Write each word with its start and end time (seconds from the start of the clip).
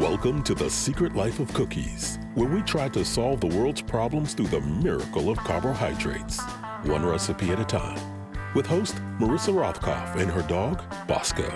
Welcome 0.00 0.42
to 0.44 0.56
The 0.56 0.68
Secret 0.68 1.14
Life 1.14 1.38
of 1.38 1.54
Cookies, 1.54 2.18
where 2.34 2.48
we 2.48 2.60
try 2.62 2.88
to 2.88 3.04
solve 3.04 3.40
the 3.40 3.46
world's 3.46 3.80
problems 3.80 4.34
through 4.34 4.48
the 4.48 4.60
miracle 4.60 5.30
of 5.30 5.38
carbohydrates, 5.38 6.40
one 6.82 7.06
recipe 7.06 7.50
at 7.50 7.60
a 7.60 7.64
time. 7.64 8.00
With 8.56 8.66
host 8.66 8.96
Marissa 9.20 9.54
Rothkopf 9.54 10.16
and 10.16 10.28
her 10.32 10.42
dog, 10.42 10.82
Bosco. 11.06 11.48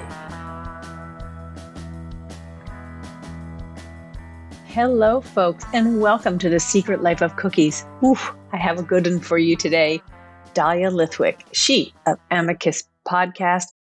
Hello, 4.67 5.21
folks, 5.21 5.65
and 5.73 6.01
welcome 6.01 6.39
to 6.39 6.49
The 6.49 6.61
Secret 6.61 7.03
Life 7.03 7.23
of 7.23 7.35
Cookies. 7.35 7.85
Oof, 8.05 8.33
I 8.53 8.57
have 8.59 8.79
a 8.79 8.85
good 8.85 9.09
one 9.09 9.19
for 9.19 9.39
you 9.39 9.57
today. 9.57 10.01
Dahlia 10.55 10.93
Lithwick, 10.93 11.41
she 11.53 11.93
of 12.07 12.21
Amicus 12.31 12.85
Podcast, 13.05 13.73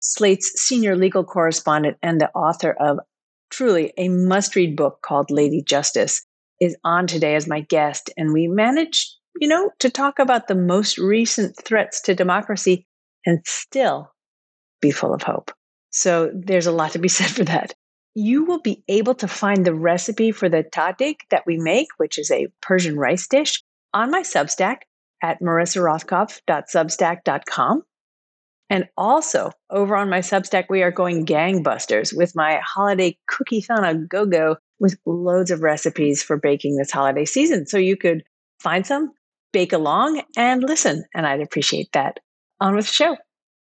Slate's 0.00 0.60
senior 0.60 0.96
legal 0.96 1.24
correspondent 1.24 1.98
and 2.02 2.20
the 2.20 2.30
author 2.30 2.72
of 2.72 2.98
truly 3.50 3.92
a 3.96 4.08
must 4.08 4.56
read 4.56 4.76
book 4.76 5.00
called 5.02 5.30
Lady 5.30 5.62
Justice, 5.62 6.26
is 6.60 6.76
on 6.84 7.06
today 7.06 7.34
as 7.34 7.46
my 7.46 7.60
guest. 7.60 8.10
And 8.16 8.32
we 8.32 8.48
managed, 8.48 9.16
you 9.40 9.48
know, 9.48 9.70
to 9.80 9.90
talk 9.90 10.18
about 10.18 10.48
the 10.48 10.54
most 10.54 10.96
recent 10.98 11.56
threats 11.56 12.00
to 12.02 12.14
democracy 12.14 12.86
and 13.26 13.40
still 13.46 14.12
be 14.80 14.90
full 14.90 15.14
of 15.14 15.22
hope. 15.22 15.52
So 15.90 16.30
there's 16.34 16.66
a 16.66 16.72
lot 16.72 16.92
to 16.92 16.98
be 16.98 17.08
said 17.08 17.30
for 17.30 17.44
that. 17.44 17.74
You 18.14 18.44
will 18.44 18.60
be 18.60 18.82
able 18.88 19.14
to 19.16 19.28
find 19.28 19.64
the 19.64 19.74
recipe 19.74 20.32
for 20.32 20.48
the 20.48 20.64
tahdig 20.64 21.16
that 21.30 21.44
we 21.46 21.58
make, 21.58 21.88
which 21.98 22.18
is 22.18 22.30
a 22.30 22.48
Persian 22.60 22.98
rice 22.98 23.28
dish, 23.28 23.62
on 23.94 24.10
my 24.10 24.22
Substack 24.22 24.78
at 25.22 25.40
marissarothkopf.substack.com. 25.40 27.82
And 28.70 28.88
also 28.96 29.50
over 29.68 29.96
on 29.96 30.08
my 30.08 30.20
Substack, 30.20 30.66
we 30.70 30.84
are 30.84 30.92
going 30.92 31.26
gangbusters 31.26 32.16
with 32.16 32.36
my 32.36 32.60
holiday 32.64 33.18
cookie 33.26 33.60
thon 33.60 34.06
go 34.06 34.24
go 34.24 34.56
with 34.78 34.96
loads 35.04 35.50
of 35.50 35.62
recipes 35.62 36.22
for 36.22 36.36
baking 36.36 36.76
this 36.76 36.92
holiday 36.92 37.24
season. 37.24 37.66
So 37.66 37.78
you 37.78 37.96
could 37.96 38.22
find 38.60 38.86
some, 38.86 39.10
bake 39.52 39.72
along, 39.72 40.22
and 40.36 40.62
listen. 40.62 41.04
And 41.12 41.26
I'd 41.26 41.40
appreciate 41.40 41.90
that. 41.92 42.20
On 42.60 42.76
with 42.76 42.86
the 42.86 42.92
show. 42.92 43.16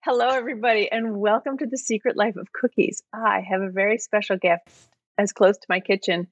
Hello, 0.05 0.29
everybody, 0.29 0.91
and 0.91 1.21
welcome 1.21 1.57
to 1.59 1.67
the 1.67 1.79
Secret 1.79 2.17
Life 2.17 2.37
of 2.37 2.53
Cookies. 2.53 3.03
I 3.13 3.43
have 3.49 3.61
a 3.61 3.71
very 3.71 3.99
special 3.99 4.39
guest 4.39 4.63
as 5.19 5.33
close 5.33 5.57
to 5.57 5.67
my 5.69 5.79
kitchen 5.79 6.27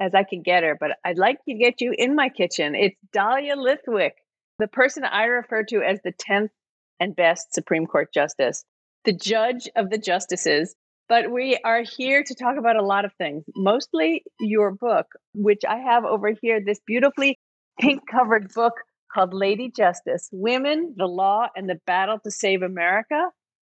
as 0.00 0.14
I 0.14 0.24
can 0.24 0.42
get 0.42 0.64
her, 0.64 0.76
but 0.78 0.98
I'd 1.02 1.16
like 1.16 1.42
to 1.48 1.54
get 1.54 1.80
you 1.80 1.94
in 1.96 2.14
my 2.14 2.28
kitchen. 2.28 2.74
It's 2.74 2.96
Dahlia 3.12 3.56
Lithwick, 3.56 4.12
the 4.58 4.68
person 4.68 5.04
I 5.04 5.24
refer 5.24 5.62
to 5.64 5.82
as 5.82 6.00
the 6.04 6.12
10th 6.12 6.50
and 7.00 7.16
best 7.16 7.54
Supreme 7.54 7.86
Court 7.86 8.12
justice, 8.12 8.64
the 9.04 9.12
judge 9.12 9.68
of 9.76 9.90
the 9.90 9.98
justices. 9.98 10.74
But 11.08 11.30
we 11.30 11.56
are 11.64 11.82
here 11.82 12.24
to 12.24 12.34
talk 12.34 12.56
about 12.58 12.74
a 12.74 12.84
lot 12.84 13.04
of 13.04 13.12
things, 13.14 13.44
mostly 13.54 14.24
your 14.40 14.72
book, 14.72 15.06
which 15.34 15.62
I 15.66 15.76
have 15.76 16.04
over 16.04 16.32
here 16.42 16.60
this 16.60 16.80
beautifully 16.84 17.38
pink 17.80 18.02
covered 18.10 18.52
book 18.52 18.72
called 19.12 19.32
Lady 19.32 19.70
Justice 19.70 20.28
Women, 20.32 20.94
the 20.96 21.06
Law, 21.06 21.46
and 21.54 21.68
the 21.68 21.80
Battle 21.86 22.18
to 22.24 22.30
Save 22.30 22.62
America. 22.62 23.28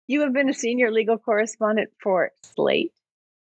You 0.08 0.22
have 0.22 0.32
been 0.32 0.50
a 0.50 0.54
senior 0.54 0.90
legal 0.90 1.18
correspondent 1.18 1.90
for 2.02 2.32
Slate 2.42 2.92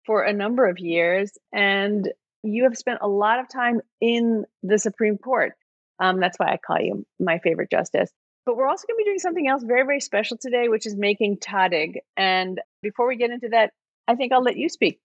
for 0.06 0.24
a 0.24 0.32
number 0.34 0.66
of 0.68 0.80
years, 0.80 1.32
and 1.52 2.10
you 2.42 2.64
have 2.64 2.78
spent 2.78 3.00
a 3.02 3.08
lot 3.08 3.40
of 3.40 3.50
time 3.50 3.82
in 4.02 4.46
the 4.64 4.80
Supreme 4.80 5.18
Court. 5.18 5.54
Um, 6.00 6.20
that's 6.20 6.38
why 6.38 6.48
I 6.48 6.58
call 6.58 6.80
you 6.80 7.06
my 7.20 7.40
favorite 7.40 7.70
justice. 7.70 8.12
But 8.46 8.58
we're 8.58 8.68
also 8.68 8.86
going 8.88 8.98
to 8.98 9.04
be 9.04 9.06
doing 9.06 9.20
something 9.20 9.48
else 9.48 9.64
very, 9.64 9.84
very 9.84 10.02
special 10.02 10.38
today, 10.38 10.68
which 10.68 10.86
is 10.86 10.96
making 10.96 11.38
tahdig. 11.38 11.98
And 12.18 12.60
before 12.82 13.08
we 13.08 13.16
get 13.16 13.32
into 13.32 13.50
that, 13.50 13.72
I 14.08 14.16
think 14.16 14.34
I'll 14.34 14.44
let 14.44 14.58
you 14.58 14.68
speak. 14.68 15.00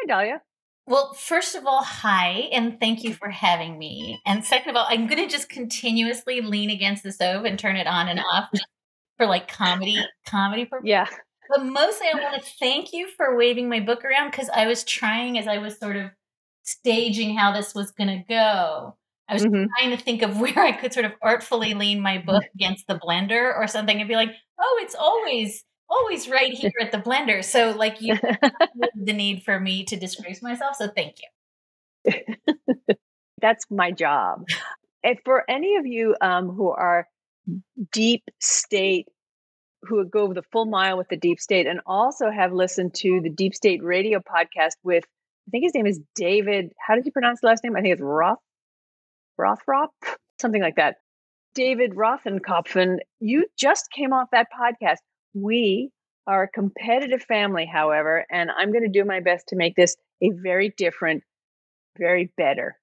Hi, 0.00 0.06
Dahlia. 0.06 0.40
Well, 0.86 1.14
first 1.14 1.54
of 1.54 1.66
all, 1.66 1.82
hi, 1.82 2.48
and 2.52 2.78
thank 2.78 3.04
you 3.04 3.14
for 3.14 3.30
having 3.30 3.78
me. 3.78 4.20
And 4.26 4.44
second 4.44 4.70
of 4.70 4.76
all, 4.76 4.86
I'm 4.88 5.06
going 5.06 5.22
to 5.22 5.28
just 5.28 5.48
continuously 5.48 6.40
lean 6.42 6.70
against 6.70 7.02
the 7.02 7.10
stove 7.10 7.46
and 7.46 7.58
turn 7.58 7.76
it 7.76 7.86
on 7.86 8.08
and 8.08 8.20
off 8.32 8.50
for 9.16 9.26
like 9.26 9.48
comedy, 9.48 9.96
comedy 10.26 10.66
purposes. 10.66 10.88
Yeah. 10.88 11.06
But 11.48 11.64
mostly, 11.64 12.06
I 12.12 12.20
want 12.20 12.42
to 12.42 12.50
thank 12.60 12.92
you 12.92 13.08
for 13.16 13.36
waving 13.36 13.68
my 13.68 13.80
book 13.80 14.04
around 14.04 14.30
because 14.30 14.50
I 14.50 14.66
was 14.66 14.84
trying 14.84 15.38
as 15.38 15.48
I 15.48 15.58
was 15.58 15.78
sort 15.78 15.96
of 15.96 16.10
staging 16.62 17.36
how 17.36 17.52
this 17.52 17.74
was 17.74 17.90
going 17.90 18.08
to 18.08 18.24
go 18.28 18.96
I 19.28 19.34
was 19.34 19.44
mm-hmm. 19.44 19.64
trying 19.78 19.96
to 19.96 20.02
think 20.02 20.22
of 20.22 20.38
where 20.40 20.58
I 20.58 20.72
could 20.72 20.92
sort 20.92 21.06
of 21.06 21.12
artfully 21.22 21.74
lean 21.74 22.00
my 22.00 22.18
book 22.18 22.42
mm-hmm. 22.42 22.56
against 22.58 22.86
the 22.86 22.98
blender 22.98 23.56
or 23.56 23.66
something 23.66 23.98
and 23.98 24.08
be 24.08 24.16
like, 24.16 24.30
oh, 24.60 24.80
it's 24.82 24.94
always, 24.94 25.64
always 25.88 26.28
right 26.28 26.52
here 26.52 26.72
at 26.80 26.92
the 26.92 26.98
blender. 26.98 27.44
So, 27.44 27.72
like, 27.72 28.00
you 28.00 28.16
the 28.94 29.12
need 29.12 29.42
for 29.44 29.58
me 29.58 29.84
to 29.86 29.96
disgrace 29.96 30.42
myself. 30.42 30.76
So, 30.76 30.88
thank 30.88 31.16
you. 32.06 32.14
That's 33.40 33.64
my 33.70 33.90
job. 33.90 34.44
If 35.02 35.20
for 35.24 35.44
any 35.48 35.76
of 35.76 35.86
you 35.86 36.16
um, 36.20 36.48
who 36.48 36.70
are 36.70 37.06
deep 37.92 38.22
state, 38.40 39.06
who 39.82 39.96
would 39.96 40.10
go 40.10 40.32
the 40.32 40.42
full 40.50 40.64
mile 40.64 40.96
with 40.96 41.08
the 41.08 41.16
deep 41.16 41.40
state, 41.40 41.66
and 41.66 41.80
also 41.84 42.30
have 42.30 42.54
listened 42.54 42.94
to 42.94 43.20
the 43.22 43.28
deep 43.28 43.54
state 43.54 43.82
radio 43.82 44.18
podcast 44.18 44.76
with, 44.82 45.04
I 45.46 45.50
think 45.50 45.64
his 45.64 45.74
name 45.74 45.86
is 45.86 46.00
David. 46.14 46.72
How 46.78 46.94
did 46.94 47.04
you 47.04 47.12
pronounce 47.12 47.42
the 47.42 47.48
last 47.48 47.62
name? 47.64 47.76
I 47.76 47.82
think 47.82 47.92
it's 47.92 48.02
Roth 48.02 48.38
Rothrop, 49.40 49.88
something 50.40 50.62
like 50.62 50.76
that. 50.76 50.96
David 51.54 51.92
Rothenkopfen, 51.94 52.98
you 53.20 53.46
just 53.56 53.90
came 53.90 54.12
off 54.12 54.28
that 54.32 54.48
podcast. 54.52 54.98
We 55.34 55.90
are 56.26 56.44
a 56.44 56.48
competitive 56.48 57.22
family, 57.22 57.66
however, 57.66 58.24
and 58.30 58.50
I'm 58.50 58.72
going 58.72 58.84
to 58.84 58.88
do 58.88 59.04
my 59.04 59.20
best 59.20 59.48
to 59.48 59.56
make 59.56 59.76
this 59.76 59.96
a 60.22 60.30
very 60.30 60.74
different, 60.76 61.22
very 61.98 62.32
better, 62.36 62.76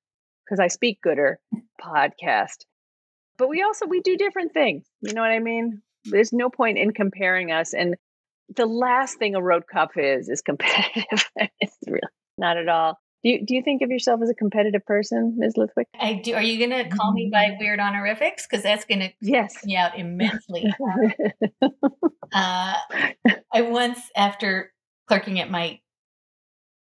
because 0.46 0.60
I 0.60 0.68
speak 0.68 1.00
gooder 1.02 1.40
podcast. 1.82 2.66
But 3.38 3.50
we 3.50 3.64
also 3.64 3.88
we 3.88 4.02
do 4.02 4.18
different 4.18 4.54
things. 4.54 4.86
You 5.02 5.14
know 5.14 5.22
what 5.22 5.32
I 5.32 5.40
mean? 5.40 5.82
There's 6.06 6.32
no 6.32 6.50
point 6.50 6.78
in 6.78 6.92
comparing 6.92 7.52
us. 7.52 7.74
And 7.74 7.96
the 8.56 8.66
last 8.66 9.18
thing 9.18 9.36
a 9.36 9.40
Rothkopf 9.40 9.98
is 9.98 10.30
is 10.30 10.42
competitive. 10.42 11.30
it's 11.60 11.78
really 11.88 12.02
not 12.38 12.58
at 12.58 12.70
all. 12.70 13.00
Do 13.24 13.30
you, 13.30 13.46
do 13.46 13.54
you 13.54 13.62
think 13.62 13.84
of 13.84 13.90
yourself 13.90 14.22
as 14.24 14.30
a 14.30 14.34
competitive 14.34 14.84
person, 14.86 15.36
Ms. 15.38 15.54
Lithwick? 15.56 15.86
I 16.00 16.14
do. 16.24 16.34
Are 16.34 16.42
you 16.42 16.58
going 16.58 16.84
to 16.84 16.90
call 16.90 17.14
me 17.14 17.30
by 17.32 17.56
weird 17.60 17.80
honorifics? 17.80 18.48
Because 18.48 18.64
that's 18.64 18.86
going 18.86 19.00
to 19.00 19.10
yes 19.22 19.64
me 19.64 19.76
out 19.76 19.98
immensely. 19.98 20.66
uh, 21.62 21.68
I 22.34 23.62
once, 23.62 24.00
after 24.16 24.74
clerking 25.08 25.40
at 25.40 25.52
my 25.52 25.80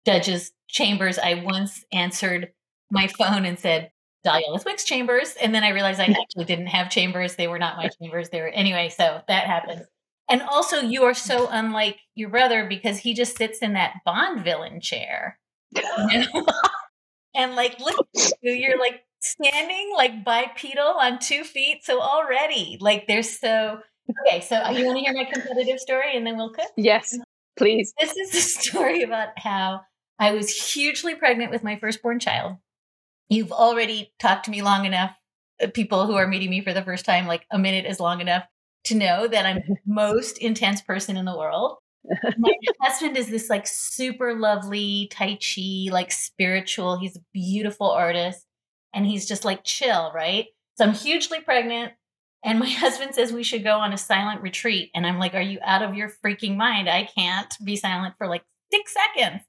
judge's 0.06 0.52
chambers, 0.68 1.18
I 1.18 1.36
once 1.44 1.84
answered 1.92 2.52
my 2.92 3.08
phone 3.08 3.46
and 3.46 3.58
said, 3.58 3.92
Dahlia 4.24 4.48
Lithwick's 4.50 4.84
chambers. 4.84 5.36
And 5.42 5.56
then 5.56 5.64
I 5.64 5.70
realized 5.70 6.00
I 6.00 6.06
actually 6.06 6.46
didn't 6.46 6.68
have 6.68 6.90
chambers. 6.90 7.36
They 7.36 7.48
were 7.48 7.60
not 7.60 7.78
my 7.78 7.90
chambers. 8.00 8.30
They 8.30 8.42
were 8.42 8.50
anyway. 8.50 8.90
So 8.90 9.22
that 9.28 9.48
happens. 9.48 9.88
And 10.30 10.42
also, 10.42 10.82
you 10.82 11.04
are 11.04 11.14
so 11.14 11.48
unlike 11.50 11.98
your 12.14 12.30
brother 12.30 12.68
because 12.68 13.00
he 13.00 13.14
just 13.14 13.38
sits 13.38 13.60
in 13.60 13.74
that 13.74 14.02
Bond 14.06 14.44
villain 14.44 14.82
chair. 14.82 15.40
and 17.36 17.56
like, 17.56 17.80
look, 17.80 18.08
you're 18.42 18.80
like 18.80 19.02
standing 19.20 19.92
like 19.96 20.24
bipedal 20.24 20.96
on 21.00 21.20
two 21.20 21.44
feet. 21.44 21.84
So 21.84 22.02
already, 22.02 22.78
like, 22.80 23.08
there's 23.08 23.40
so. 23.40 23.80
Okay, 24.26 24.40
so 24.42 24.56
uh, 24.56 24.70
you 24.70 24.86
want 24.86 24.98
to 24.98 25.04
hear 25.04 25.14
my 25.14 25.26
competitive 25.26 25.80
story 25.80 26.16
and 26.16 26.26
then 26.26 26.38
we'll 26.38 26.52
cook? 26.52 26.72
Yes, 26.78 27.18
please. 27.58 27.94
This 28.00 28.16
is 28.16 28.34
a 28.34 28.42
story 28.42 29.04
about 29.04 29.30
how 29.38 29.82
I 30.18 30.32
was 30.32 30.50
hugely 30.50 31.16
pregnant 31.16 31.52
with 31.52 31.64
my 31.64 31.76
firstborn 31.76 32.20
child. 32.20 32.56
You've 33.30 33.52
already 33.52 34.14
talked 34.20 34.46
to 34.46 34.52
me 34.52 34.62
long 34.62 34.86
enough, 34.86 35.12
uh, 35.62 35.68
people 35.74 36.08
who 36.08 36.16
are 36.16 36.28
meeting 36.28 36.50
me 36.50 36.62
for 36.62 36.74
the 36.74 36.84
first 36.84 37.04
time, 37.04 37.28
like 37.28 37.46
a 37.52 37.60
minute 37.60 37.86
is 37.86 38.00
long 38.00 38.22
enough 38.22 38.44
to 38.86 38.96
know 38.96 39.28
that 39.28 39.46
I'm 39.46 39.58
the 39.58 39.76
most 39.86 40.38
intense 40.38 40.82
person 40.82 41.18
in 41.18 41.26
the 41.26 41.38
world 41.38 41.78
my 42.38 42.54
husband 42.82 43.18
is 43.18 43.30
this 43.30 43.50
like 43.50 43.68
super 43.68 44.34
lovely 44.34 45.08
tai 45.12 45.38
chi 45.42 45.92
like 45.92 46.12
spiritual 46.12 46.98
he's 46.98 47.16
a 47.16 47.22
beautiful 47.34 47.90
artist 47.90 48.46
and 48.94 49.06
he's 49.06 49.28
just 49.28 49.46
like 49.46 49.64
chill 49.64 50.12
right? 50.14 50.48
So 50.76 50.86
i'm 50.86 50.94
hugely 50.94 51.40
pregnant 51.42 51.94
and 52.44 52.60
my 52.60 52.70
husband 52.70 53.16
says 53.16 53.34
we 53.34 53.44
should 53.44 53.64
go 53.64 53.78
on 53.80 53.94
a 53.94 53.98
silent 53.98 54.42
retreat 54.42 54.92
and 54.96 55.06
i'm 55.06 55.20
like 55.20 55.34
are 55.34 55.42
you 55.42 55.60
out 55.64 55.82
of 55.82 55.96
your 55.96 56.12
freaking 56.24 56.56
mind? 56.56 56.90
I 56.90 57.04
can't 57.04 57.54
be 57.64 57.76
silent 57.76 58.16
for 58.18 58.28
like 58.28 58.44
six 58.72 58.94
seconds. 58.94 59.44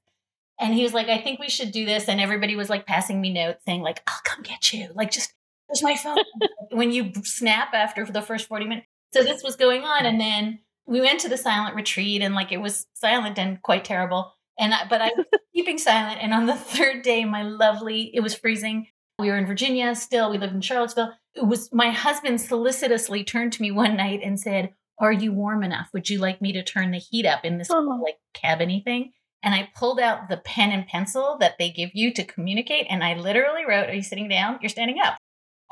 And 0.59 0.73
he 0.73 0.83
was 0.83 0.93
like 0.93 1.07
i 1.07 1.17
think 1.19 1.39
we 1.39 1.49
should 1.49 1.71
do 1.71 1.85
this 1.85 2.07
and 2.07 2.19
everybody 2.19 2.55
was 2.55 2.69
like 2.69 2.85
passing 2.85 3.21
me 3.21 3.31
notes 3.33 3.63
saying 3.65 3.81
like 3.81 4.01
i'll 4.07 4.21
come 4.23 4.43
get 4.43 4.73
you. 4.73 4.89
Like 4.93 5.11
just 5.11 5.33
there's 5.67 5.83
my 5.83 5.95
phone. 5.95 6.17
When 6.71 6.91
you 6.91 7.11
snap 7.23 7.73
after 7.73 8.05
the 8.05 8.21
first 8.21 8.47
40 8.47 8.65
minutes 8.65 8.87
so 9.13 9.23
this 9.23 9.43
was 9.43 9.55
going 9.55 9.83
on 9.83 10.05
and 10.05 10.19
then 10.19 10.59
we 10.89 11.01
went 11.01 11.19
to 11.21 11.29
the 11.29 11.37
silent 11.37 11.75
retreat 11.75 12.21
and 12.21 12.35
like 12.35 12.51
it 12.51 12.61
was 12.61 12.85
silent 12.93 13.37
and 13.37 13.61
quite 13.61 13.85
terrible. 13.85 14.33
And 14.57 14.73
I, 14.73 14.87
but 14.89 15.01
I 15.01 15.11
was 15.15 15.25
keeping 15.55 15.77
silent. 15.77 16.19
And 16.21 16.33
on 16.33 16.45
the 16.45 16.55
third 16.55 17.03
day, 17.03 17.23
my 17.25 17.43
lovely, 17.43 18.11
it 18.13 18.21
was 18.21 18.35
freezing. 18.35 18.87
We 19.19 19.29
were 19.29 19.37
in 19.37 19.45
Virginia 19.45 19.95
still. 19.95 20.29
We 20.29 20.37
lived 20.37 20.53
in 20.53 20.61
Charlottesville. 20.61 21.13
It 21.35 21.45
was 21.45 21.71
my 21.71 21.91
husband 21.91 22.41
solicitously 22.41 23.23
turned 23.23 23.53
to 23.53 23.61
me 23.61 23.71
one 23.71 23.95
night 23.95 24.21
and 24.23 24.39
said, 24.39 24.73
"Are 24.99 25.11
you 25.11 25.31
warm 25.31 25.63
enough? 25.63 25.89
Would 25.93 26.09
you 26.09 26.19
like 26.19 26.41
me 26.41 26.53
to 26.53 26.63
turn 26.63 26.91
the 26.91 26.97
heat 26.97 27.25
up 27.25 27.45
in 27.45 27.57
this 27.57 27.69
oh. 27.69 28.01
like 28.01 28.17
cabiny 28.33 28.83
thing?" 28.83 29.11
and 29.41 29.55
I 29.55 29.69
pulled 29.75 29.99
out 29.99 30.27
the 30.27 30.37
pen 30.37 30.71
and 30.71 30.85
pencil 30.85 31.37
that 31.39 31.57
they 31.57 31.69
give 31.69 31.91
you 31.93 32.13
to 32.13 32.23
communicate. 32.23 32.87
And 32.89 33.03
I 33.03 33.13
literally 33.13 33.65
wrote, 33.65 33.89
Are 33.89 33.93
you 33.93 34.01
sitting 34.01 34.27
down? 34.27 34.59
You're 34.61 34.69
standing 34.69 34.97
up. 35.03 35.17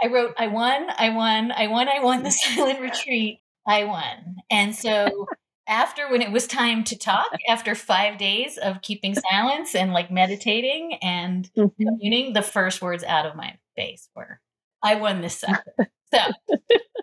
I 0.01 0.07
wrote, 0.07 0.35
I 0.37 0.47
won, 0.47 0.87
I 0.97 1.09
won, 1.09 1.51
I 1.51 1.67
won, 1.67 1.89
I 1.89 1.99
won 1.99 2.23
the 2.23 2.31
silent 2.55 2.79
retreat. 2.81 3.39
I 3.67 3.83
won. 3.83 4.37
And 4.49 4.75
so 4.75 5.27
after 5.67 6.09
when 6.09 6.21
it 6.21 6.31
was 6.31 6.47
time 6.47 6.83
to 6.85 6.97
talk, 6.97 7.29
after 7.49 7.75
five 7.75 8.17
days 8.17 8.57
of 8.57 8.81
keeping 8.81 9.15
silence 9.15 9.75
and 9.75 9.93
like 9.93 10.09
meditating 10.09 10.97
and 11.01 11.49
mm-hmm. 11.55 11.83
communing, 11.83 12.33
the 12.33 12.41
first 12.41 12.81
words 12.81 13.03
out 13.03 13.25
of 13.25 13.35
my 13.35 13.57
face 13.75 14.09
were, 14.15 14.39
I 14.81 14.95
won 14.95 15.21
this 15.21 15.39
sucker. 15.39 15.89
So 16.13 16.19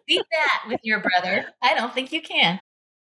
beat 0.06 0.22
that 0.32 0.64
with 0.68 0.80
your 0.82 1.00
brother. 1.00 1.46
I 1.62 1.74
don't 1.74 1.92
think 1.92 2.10
you 2.12 2.22
can. 2.22 2.58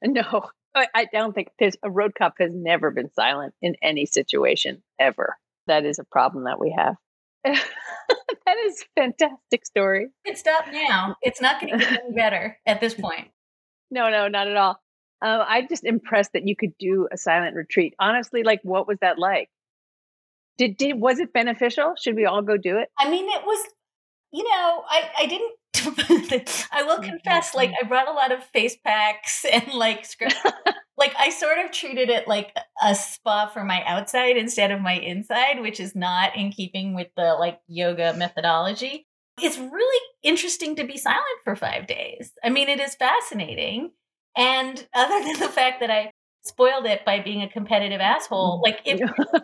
No, 0.04 0.50
I 0.76 1.06
don't 1.12 1.34
think 1.34 1.50
there's 1.60 1.78
a 1.84 1.90
Rothkopf 1.90 2.34
has 2.40 2.52
never 2.54 2.92
been 2.92 3.12
silent 3.14 3.54
in 3.62 3.76
any 3.82 4.06
situation 4.06 4.84
ever. 5.00 5.38
That 5.68 5.86
is 5.86 6.00
a 6.00 6.04
problem 6.04 6.46
that 6.46 6.60
we 6.60 6.76
have. 6.78 6.96
that 7.44 8.58
is 8.66 8.82
a 8.82 9.02
fantastic 9.02 9.66
story. 9.66 10.08
It 10.26 10.38
stop 10.38 10.66
now. 10.72 11.16
It's 11.22 11.40
not 11.40 11.62
going 11.62 11.74
to 11.74 11.80
get 11.80 12.04
any 12.04 12.14
better 12.14 12.58
at 12.66 12.82
this 12.82 12.94
point. 12.94 13.30
No, 13.92 14.10
no, 14.10 14.28
not 14.28 14.48
at 14.48 14.58
all. 14.58 14.80
Um, 15.22 15.42
I'm 15.48 15.68
just 15.68 15.86
impressed 15.86 16.34
that 16.34 16.48
you 16.48 16.56
could 16.56 16.78
do 16.78 17.08
a 17.12 17.18
silent 17.18 17.56
retreat. 17.56 17.96
Honestly, 18.00 18.44
like, 18.44 18.60
what 18.64 18.88
was 18.88 18.98
that 19.02 19.18
like? 19.18 19.50
Did 20.58 20.78
did 20.78 21.00
was 21.00 21.20
it 21.20 21.34
beneficial? 21.34 21.96
Should 22.02 22.16
we 22.16 22.26
all 22.26 22.42
go 22.42 22.58
do 22.58 22.78
it? 22.78 22.90
I 22.98 23.10
mean, 23.10 23.26
it 23.28 23.44
was. 23.46 23.66
You 24.32 24.44
know, 24.44 24.84
I 24.90 25.10
I 25.20 25.26
didn't 25.28 25.52
I 26.72 26.84
will 26.84 27.00
confess, 27.00 27.54
like 27.54 27.72
I 27.80 27.86
brought 27.86 28.08
a 28.08 28.14
lot 28.14 28.32
of 28.32 28.44
face 28.46 28.78
packs 28.84 29.46
and 29.52 29.74
like 29.74 30.06
scripts. 30.06 30.36
like 30.98 31.14
I 31.18 31.30
sort 31.30 31.58
of 31.60 31.72
treated 31.72 32.10
it 32.10 32.28
like 32.28 32.56
a 32.84 32.96
spa 32.96 33.48
for 33.48 33.64
my 33.64 33.84
outside 33.86 34.38
instead 34.38 34.72
of 34.72 34.82
my 34.82 34.94
inside, 34.94 35.62
which 35.62 35.80
is 35.80 35.96
not 35.96 36.36
in 36.36 36.52
keeping 36.52 36.96
with 36.96 37.08
the 37.16 37.36
like 37.40 37.60
yoga 37.68 38.14
methodology. 38.18 39.08
It's 39.42 39.58
really 39.58 40.06
interesting 40.24 40.76
to 40.78 40.86
be 40.86 40.98
silent 40.98 41.24
for 41.44 41.56
five 41.56 41.88
days. 41.88 42.32
I 42.44 42.50
mean, 42.50 42.70
it 42.70 42.80
is 42.80 42.96
fascinating. 42.96 43.92
And 44.38 44.86
other 44.94 45.20
than 45.24 45.40
the 45.40 45.50
fact 45.50 45.80
that 45.82 45.92
I 45.92 46.12
spoiled 46.44 46.86
it 46.86 47.04
by 47.06 47.20
being 47.20 47.42
a 47.42 47.50
competitive 47.50 48.02
asshole, 48.02 48.56
mm-hmm. 48.56 48.64
like 48.64 48.82
it, 48.86 49.02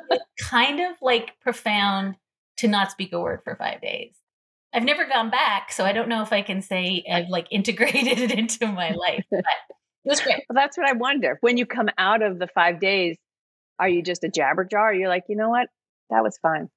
it's 0.09 0.23
kind 0.41 0.79
of 0.79 0.95
like 1.01 1.39
profound 1.41 2.15
to 2.57 2.67
not 2.67 2.91
speak 2.91 3.11
a 3.11 3.19
word 3.19 3.41
for 3.43 3.55
five 3.55 3.81
days. 3.81 4.15
I've 4.73 4.83
never 4.83 5.05
gone 5.05 5.29
back, 5.29 5.71
so 5.71 5.83
I 5.83 5.91
don't 5.91 6.07
know 6.07 6.21
if 6.21 6.31
I 6.31 6.41
can 6.41 6.61
say 6.61 7.03
I've 7.11 7.27
like 7.27 7.47
integrated 7.51 8.19
it 8.19 8.31
into 8.31 8.67
my 8.67 8.91
life. 8.95 9.25
But 9.29 9.43
it 10.05 10.09
was 10.09 10.21
great. 10.21 10.43
Well, 10.49 10.55
that's 10.55 10.77
what 10.77 10.87
I 10.87 10.93
wonder. 10.93 11.37
When 11.41 11.57
you 11.57 11.65
come 11.65 11.89
out 11.97 12.21
of 12.21 12.39
the 12.39 12.47
five 12.47 12.79
days, 12.79 13.17
are 13.79 13.89
you 13.89 14.01
just 14.01 14.23
a 14.23 14.29
jabberjaw? 14.29 14.97
you're 14.97 15.09
like, 15.09 15.23
you 15.27 15.35
know 15.35 15.49
what, 15.49 15.67
that 16.09 16.23
was 16.23 16.37
fine. 16.41 16.69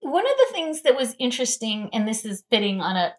One 0.00 0.26
of 0.26 0.32
the 0.36 0.52
things 0.52 0.82
that 0.82 0.96
was 0.96 1.14
interesting, 1.18 1.90
and 1.92 2.06
this 2.06 2.24
is 2.24 2.44
fitting 2.50 2.80
on 2.80 2.96
a 2.96 3.14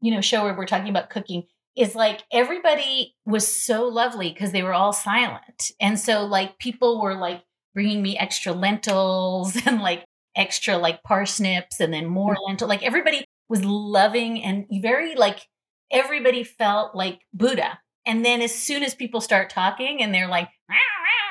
you 0.00 0.12
know 0.12 0.20
show 0.20 0.44
where 0.44 0.56
we're 0.56 0.66
talking 0.66 0.88
about 0.88 1.10
cooking, 1.10 1.44
is 1.76 1.94
like 1.94 2.22
everybody 2.32 3.14
was 3.24 3.46
so 3.46 3.86
lovely 3.86 4.30
because 4.30 4.52
they 4.52 4.62
were 4.62 4.74
all 4.74 4.92
silent, 4.92 5.70
and 5.80 5.98
so 5.98 6.24
like 6.24 6.58
people 6.58 7.00
were 7.00 7.14
like 7.14 7.42
bringing 7.74 8.02
me 8.02 8.18
extra 8.18 8.52
lentils 8.52 9.56
and 9.66 9.80
like 9.80 10.04
extra 10.34 10.76
like 10.76 11.02
parsnips 11.02 11.80
and 11.80 11.92
then 11.92 12.06
more 12.06 12.34
mm. 12.34 12.46
lentil. 12.46 12.68
Like 12.68 12.82
everybody 12.82 13.24
was 13.48 13.64
loving 13.64 14.42
and 14.42 14.66
very 14.82 15.14
like 15.14 15.46
everybody 15.90 16.42
felt 16.42 16.94
like 16.94 17.20
Buddha. 17.32 17.78
And 18.04 18.24
then 18.24 18.40
as 18.40 18.54
soon 18.54 18.82
as 18.82 18.94
people 18.94 19.20
start 19.20 19.50
talking 19.50 20.02
and 20.02 20.14
they're 20.14 20.28
like, 20.28 20.48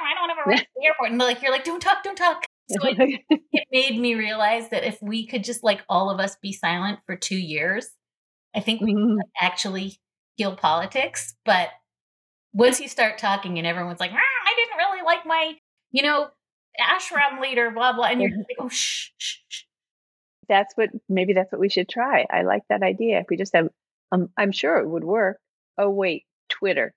I 0.06 0.14
don't 0.14 0.30
have 0.30 0.46
a 0.46 0.50
ride 0.50 0.58
to 0.58 0.68
the 0.76 0.86
airport, 0.86 1.12
and 1.12 1.20
like 1.20 1.42
you're 1.42 1.52
like, 1.52 1.64
don't 1.64 1.82
talk, 1.82 2.04
don't 2.04 2.18
talk. 2.18 2.46
So 2.70 2.78
it, 2.84 3.22
it 3.30 3.68
made 3.72 4.00
me 4.00 4.16
realize 4.16 4.70
that 4.70 4.84
if 4.84 4.98
we 5.02 5.28
could 5.28 5.44
just 5.44 5.64
like 5.64 5.82
all 5.90 6.10
of 6.10 6.20
us 6.20 6.36
be 6.42 6.52
silent 6.54 7.00
for 7.06 7.16
two 7.16 7.38
years, 7.38 7.90
I 8.56 8.60
think 8.60 8.82
we 8.82 8.94
mm-hmm. 8.94 9.18
could 9.18 9.30
actually 9.40 10.00
heal 10.36 10.56
politics. 10.56 11.36
But 11.46 11.70
once 12.54 12.80
you 12.80 12.88
start 12.88 13.18
talking 13.18 13.58
and 13.58 13.68
everyone's 13.68 14.00
like, 14.00 14.12
I 14.12 14.56
didn't 14.56 14.78
really 14.78 15.06
like 15.06 15.26
my, 15.26 15.54
you 15.92 16.04
know, 16.04 16.30
ashram 16.80 17.42
leader, 17.42 17.72
blah 17.72 17.94
blah, 17.94 18.06
and 18.06 18.22
you're 18.22 18.32
like, 18.32 18.58
oh 18.60 18.70
shh, 18.70 19.10
shh, 19.18 19.38
shh 19.48 19.64
that's 20.48 20.76
what 20.76 20.90
maybe 21.10 21.34
that's 21.34 21.52
what 21.52 21.62
we 21.62 21.70
should 21.70 21.90
try. 21.90 22.26
I 22.30 22.44
like 22.44 22.64
that 22.70 22.84
idea. 22.84 23.20
If 23.20 23.28
we 23.30 23.38
just 23.38 23.56
have, 23.56 23.70
um, 24.12 24.30
I'm 24.38 24.52
sure 24.52 24.78
it 24.78 24.88
would 24.88 25.04
work. 25.04 25.38
Oh 25.78 25.90
wait, 25.90 26.24
Twitter. 26.50 26.94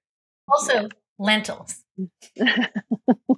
Also 0.48 0.82
yeah. 0.82 0.88
lentils. 1.18 1.84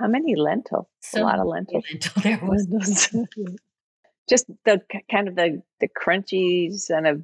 How 0.00 0.08
many 0.08 0.34
lentils? 0.34 0.86
So 1.00 1.22
a 1.22 1.24
lot 1.24 1.38
of 1.38 1.46
lentils. 1.46 1.84
Lentil 1.90 2.22
there 2.22 2.40
was. 2.42 2.66
just 4.28 4.46
the 4.64 4.80
kind 5.10 5.28
of 5.28 5.34
the 5.34 5.62
the 5.80 5.88
crunchies 5.88 6.88
and 6.88 7.06
of 7.06 7.22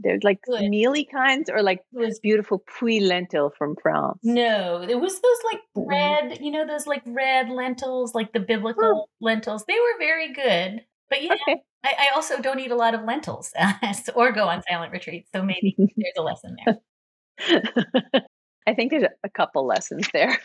they're 0.00 0.18
like 0.22 0.40
Good. 0.42 0.68
mealy 0.68 1.04
kinds 1.04 1.50
or 1.50 1.62
like 1.62 1.80
this 1.92 2.18
beautiful 2.20 2.64
puy 2.78 3.00
lentil 3.00 3.50
from 3.56 3.76
France. 3.82 4.18
No, 4.22 4.82
it 4.88 4.94
was 5.00 5.20
those 5.20 5.52
like 5.52 5.60
red, 5.74 6.38
you 6.40 6.52
know, 6.52 6.66
those 6.66 6.86
like 6.86 7.02
red 7.04 7.50
lentils, 7.50 8.14
like 8.14 8.32
the 8.32 8.40
biblical 8.40 8.84
oh. 8.84 9.06
lentils. 9.20 9.64
They 9.66 9.74
were 9.74 9.98
very 9.98 10.32
good. 10.32 10.84
But 11.10 11.22
yeah, 11.22 11.34
okay. 11.34 11.62
I, 11.84 11.94
I, 11.98 12.14
also 12.14 12.40
don't 12.40 12.60
eat 12.60 12.70
a 12.70 12.76
lot 12.76 12.94
of 12.94 13.02
lentils 13.04 13.52
or 14.14 14.30
go 14.30 14.46
on 14.46 14.62
silent 14.68 14.92
retreats. 14.92 15.30
So 15.34 15.42
maybe 15.42 15.74
there's 15.76 16.12
a 16.16 16.22
lesson 16.22 16.56
there. 16.64 16.78
I 18.66 18.74
think 18.74 18.90
there's 18.90 19.10
a 19.24 19.30
couple 19.30 19.66
lessons 19.66 20.08
there. 20.12 20.38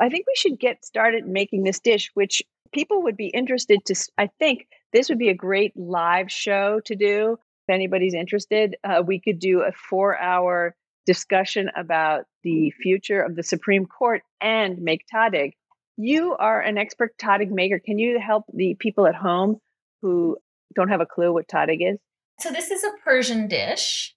I 0.00 0.08
think 0.08 0.26
we 0.26 0.34
should 0.34 0.58
get 0.58 0.84
started 0.84 1.26
making 1.26 1.62
this 1.62 1.78
dish, 1.78 2.10
which 2.14 2.42
people 2.72 3.02
would 3.02 3.16
be 3.16 3.28
interested 3.28 3.80
to. 3.86 3.94
I 4.16 4.28
think 4.38 4.66
this 4.92 5.08
would 5.08 5.18
be 5.18 5.28
a 5.28 5.34
great 5.34 5.76
live 5.76 6.30
show 6.30 6.80
to 6.86 6.96
do. 6.96 7.36
If 7.68 7.74
anybody's 7.74 8.14
interested, 8.14 8.76
uh, 8.82 9.02
we 9.06 9.20
could 9.20 9.38
do 9.38 9.60
a 9.60 9.72
four 9.72 10.18
hour 10.18 10.74
discussion 11.06 11.70
about 11.76 12.24
the 12.42 12.70
future 12.82 13.20
of 13.20 13.36
the 13.36 13.42
Supreme 13.42 13.86
Court 13.86 14.22
and 14.40 14.78
make 14.78 15.04
tahdig. 15.12 15.52
You 15.96 16.34
are 16.38 16.60
an 16.60 16.78
expert 16.78 17.16
tahdig 17.18 17.50
maker. 17.50 17.78
Can 17.78 17.98
you 17.98 18.18
help 18.18 18.44
the 18.52 18.74
people 18.78 19.06
at 19.06 19.14
home 19.14 19.58
who 20.00 20.38
don't 20.74 20.88
have 20.88 21.00
a 21.00 21.06
clue 21.06 21.32
what 21.32 21.48
tahdig 21.48 21.78
is? 21.80 21.98
So 22.38 22.50
this 22.50 22.70
is 22.70 22.82
a 22.84 22.90
Persian 23.04 23.48
dish. 23.48 24.14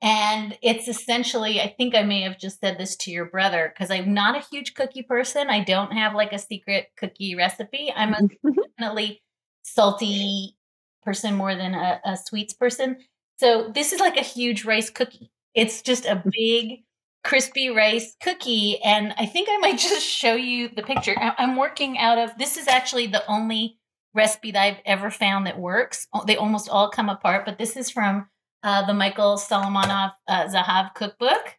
And 0.00 0.56
it's 0.62 0.86
essentially, 0.86 1.60
I 1.60 1.74
think 1.76 1.94
I 1.94 2.02
may 2.02 2.22
have 2.22 2.38
just 2.38 2.60
said 2.60 2.78
this 2.78 2.94
to 2.96 3.10
your 3.10 3.26
brother 3.26 3.72
because 3.74 3.90
I'm 3.90 4.14
not 4.14 4.36
a 4.36 4.46
huge 4.48 4.74
cookie 4.74 5.02
person. 5.02 5.50
I 5.50 5.64
don't 5.64 5.92
have 5.92 6.14
like 6.14 6.32
a 6.32 6.38
secret 6.38 6.88
cookie 6.96 7.34
recipe. 7.34 7.92
I'm 7.94 8.14
a 8.14 8.16
mm-hmm. 8.18 8.48
definitely 8.78 9.22
salty 9.62 10.56
person 11.02 11.34
more 11.34 11.54
than 11.54 11.74
a, 11.74 12.00
a 12.04 12.16
sweets 12.16 12.54
person. 12.54 12.98
So 13.40 13.70
this 13.74 13.92
is 13.92 14.00
like 14.00 14.16
a 14.16 14.22
huge 14.22 14.64
rice 14.64 14.90
cookie. 14.90 15.30
It's 15.54 15.82
just 15.82 16.06
a 16.06 16.16
mm. 16.16 16.30
big 16.32 16.84
crispy 17.24 17.68
rice 17.68 18.14
cookie. 18.22 18.80
And 18.84 19.12
I 19.18 19.26
think 19.26 19.48
I 19.50 19.58
might 19.58 19.78
just 19.78 20.06
show 20.06 20.34
you 20.34 20.68
the 20.68 20.82
picture. 20.82 21.16
I'm 21.18 21.56
working 21.56 21.98
out 21.98 22.18
of 22.18 22.30
this 22.38 22.56
is 22.56 22.68
actually 22.68 23.08
the 23.08 23.26
only 23.26 23.78
recipe 24.14 24.52
that 24.52 24.62
I've 24.62 24.82
ever 24.86 25.10
found 25.10 25.46
that 25.46 25.58
works. 25.58 26.06
They 26.26 26.36
almost 26.36 26.68
all 26.68 26.90
come 26.90 27.08
apart, 27.08 27.44
but 27.44 27.58
this 27.58 27.76
is 27.76 27.90
from 27.90 28.28
uh, 28.62 28.86
the 28.86 28.94
Michael 28.94 29.36
Solomonov 29.36 30.12
uh, 30.26 30.46
Zahav 30.46 30.94
cookbook. 30.94 31.56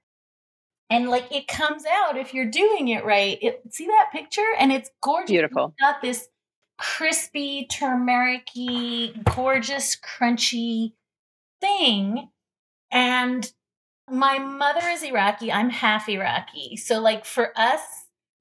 And 0.89 1.10
like 1.10 1.32
it 1.32 1.48
comes 1.48 1.84
out 1.86 2.18
if 2.18 2.34
you're 2.34 2.50
doing 2.50 2.88
it 2.88 3.06
right. 3.06 3.38
It, 3.41 3.62
see 3.70 3.86
that 3.86 4.10
picture? 4.12 4.48
And 4.58 4.72
it's 4.72 4.89
gorgeous. 5.01 5.29
Beautiful. 5.29 5.74
It's 5.77 5.82
got 5.82 6.01
this 6.01 6.27
crispy, 6.77 7.68
turmericy, 7.72 9.24
gorgeous, 9.36 9.96
crunchy 9.96 10.94
thing. 11.62 12.29
And 12.91 13.51
my 14.10 14.39
mother 14.39 14.88
is 14.88 15.03
Iraqi. 15.03 15.51
I'm 15.51 15.70
half 15.70 16.10
Iraqi. 16.10 16.75
So, 16.77 17.00
like, 17.00 17.25
for 17.25 17.51
us, 17.56 17.82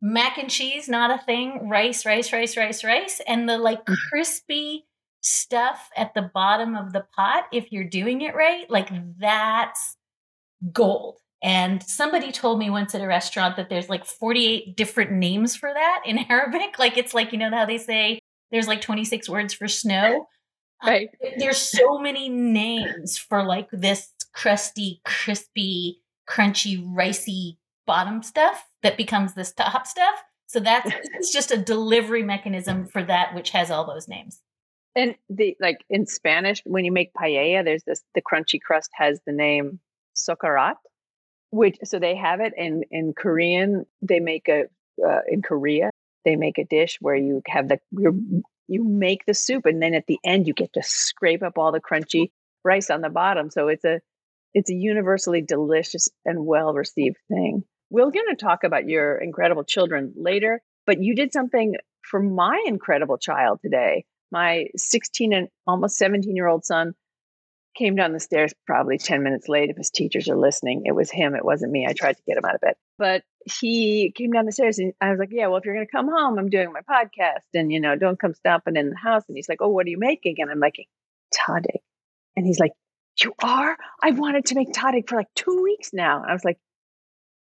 mac 0.01 0.39
and 0.39 0.49
cheese 0.49 0.89
not 0.89 1.11
a 1.11 1.23
thing 1.25 1.69
rice 1.69 2.07
rice 2.07 2.33
rice 2.33 2.57
rice 2.57 2.85
rice 2.85 3.21
and 3.27 3.49
the 3.49 3.59
like 3.59 3.85
mm. 3.85 3.97
crispy 4.09 4.87
stuff 5.21 5.91
at 5.97 6.15
the 6.15 6.31
bottom 6.35 6.75
of 6.75 6.93
the 6.93 7.05
pot 7.15 7.45
if 7.53 7.73
you're 7.73 7.85
doing 7.85 8.21
it 8.21 8.35
right 8.35 8.71
like 8.71 8.89
that's 9.19 9.97
gold 10.73 11.19
and 11.43 11.83
somebody 11.83 12.33
told 12.33 12.59
me 12.59 12.71
once 12.71 12.95
at 12.95 13.01
a 13.01 13.07
restaurant 13.07 13.57
that 13.57 13.69
there's 13.69 13.89
like 13.89 14.05
48 14.05 14.77
different 14.77 15.13
names 15.13 15.57
for 15.57 15.73
that 15.73 16.03
in 16.05 16.19
arabic 16.31 16.79
like 16.79 16.97
it's 16.97 17.15
like 17.15 17.33
you 17.33 17.39
know 17.39 17.51
how 17.51 17.67
they 17.67 17.79
say 17.79 18.19
there's 18.51 18.69
like 18.69 18.81
26 18.81 19.29
words 19.29 19.53
for 19.53 19.69
snow 19.69 20.27
um, 20.83 20.89
right 20.89 21.09
um, 21.25 21.33
there's 21.39 21.59
so 21.59 21.99
many 21.99 22.29
names 22.29 23.19
for 23.19 23.43
like 23.43 23.69
this 23.73 24.13
crusty 24.33 25.01
crispy 25.05 26.01
crunchy 26.29 26.85
ricey 26.95 27.57
bottom 27.89 28.23
stuff 28.23 28.67
that 28.83 28.97
becomes 28.97 29.35
this 29.35 29.53
top 29.53 29.87
stuff. 29.87 30.23
So 30.47 30.61
that's 30.61 30.91
it's 31.15 31.33
just 31.33 31.51
a 31.51 31.57
delivery 31.57 32.23
mechanism 32.23 32.87
for 32.87 33.03
that 33.03 33.35
which 33.35 33.51
has 33.51 33.71
all 33.71 33.85
those 33.85 34.07
names. 34.07 34.41
And 34.97 35.15
the 35.29 35.57
like 35.61 35.85
in 35.89 36.07
Spanish, 36.07 36.63
when 36.65 36.85
you 36.85 36.93
make 36.93 37.13
paella, 37.15 37.65
there's 37.65 37.85
this 37.85 38.03
the 38.15 38.23
crunchy 38.23 38.61
crust 38.61 38.91
has 38.95 39.21
the 39.27 39.33
name 39.33 39.81
socarrat, 40.17 40.77
which 41.51 41.77
so 41.85 41.99
they 41.99 42.17
have 42.17 42.41
it 42.41 42.53
And 42.57 42.85
in 42.91 43.13
Korean. 43.13 43.87
They 44.03 44.21
make 44.21 44.49
a 44.49 44.65
uh, 45.07 45.21
in 45.29 45.43
Korea 45.43 45.91
they 46.29 46.37
make 46.37 46.59
a 46.59 46.65
dish 46.65 46.99
where 47.01 47.17
you 47.17 47.43
have 47.47 47.69
the 47.69 47.79
you 47.91 48.43
you 48.67 48.85
make 48.85 49.25
the 49.25 49.35
soup 49.35 49.65
and 49.65 49.83
then 49.83 49.95
at 49.95 50.07
the 50.07 50.19
end 50.25 50.47
you 50.47 50.53
get 50.53 50.73
to 50.75 50.83
scrape 50.83 51.43
up 51.43 51.57
all 51.57 51.73
the 51.73 51.81
crunchy 51.81 52.31
rice 52.65 52.91
on 52.91 53.01
the 53.01 53.09
bottom. 53.09 53.51
So 53.51 53.69
it's 53.69 53.85
a 53.85 54.01
it's 54.53 54.71
a 54.71 54.75
universally 54.75 55.41
delicious 55.41 56.09
and 56.25 56.45
well 56.45 56.75
received 56.75 57.17
thing. 57.29 57.65
We're 57.91 58.11
going 58.11 58.29
to 58.29 58.37
talk 58.37 58.65
about 58.65 58.87
your 58.87 59.17
incredible 59.17 59.65
children 59.65 60.13
later, 60.17 60.61
but 60.87 61.03
you 61.03 61.15
did 61.15 61.33
something 61.33 61.77
for 62.03 62.21
my 62.21 62.63
incredible 62.67 63.17
child 63.17 63.61
today. 63.63 64.05
My 64.31 64.67
16 64.77 65.33
and 65.33 65.49
almost 65.67 65.97
17 65.99 66.37
year 66.37 66.49
old 66.49 66.65
son 66.65 66.95
came 67.79 67.95
down 67.95 68.13
the 68.13 68.21
stairs 68.21 68.53
probably 68.67 68.99
10 68.99 69.23
minutes 69.23 69.49
late 69.49 69.71
if 69.71 69.77
his 69.77 69.91
teachers 69.91 70.29
are 70.29 70.37
listening. 70.37 70.83
It 70.85 70.93
was 70.95 71.11
him, 71.11 71.35
it 71.35 71.45
wasn't 71.45 71.73
me. 71.73 71.87
I 71.89 71.93
tried 71.93 72.17
to 72.17 72.23
get 72.27 72.37
him 72.37 72.45
out 72.45 72.57
of 72.57 72.61
bed. 72.61 72.75
But 72.99 73.23
he 73.45 74.13
came 74.17 74.33
down 74.33 74.47
the 74.47 74.53
stairs 74.53 74.79
and 74.79 74.93
I 75.01 75.11
was 75.11 75.19
like, 75.19 75.31
Yeah, 75.31 75.47
well, 75.47 75.59
if 75.59 75.65
you're 75.65 75.75
going 75.75 75.87
to 75.87 75.93
come 75.93 76.09
home, 76.09 76.39
I'm 76.39 76.51
doing 76.51 76.73
my 76.73 76.81
podcast 76.81 77.45
and, 77.55 77.73
you 77.73 77.81
know, 77.81 77.97
don't 77.97 78.19
come 78.19 78.35
stomping 78.35 78.77
in 78.77 78.91
the 78.91 78.97
house. 78.97 79.23
And 79.29 79.37
he's 79.37 79.49
like, 79.49 79.63
Oh, 79.63 79.69
what 79.69 79.87
are 79.87 79.91
you 79.91 79.99
making? 79.99 80.37
And 80.39 80.51
I'm 80.51 80.61
like, 80.61 80.77
Tahdig. 81.35 81.83
And 82.37 82.45
he's 82.47 82.59
like, 82.59 82.73
You 83.23 83.33
are? 83.43 83.77
I 84.03 84.11
wanted 84.11 84.47
to 84.47 84.55
make 84.57 84.73
Tahdig 84.73 85.09
for 85.09 85.17
like 85.17 85.33
two 85.35 85.63
weeks 85.63 85.91
now. 85.93 86.23
And 86.23 86.31
I 86.31 86.33
was 86.33 86.45
like, 86.45 86.59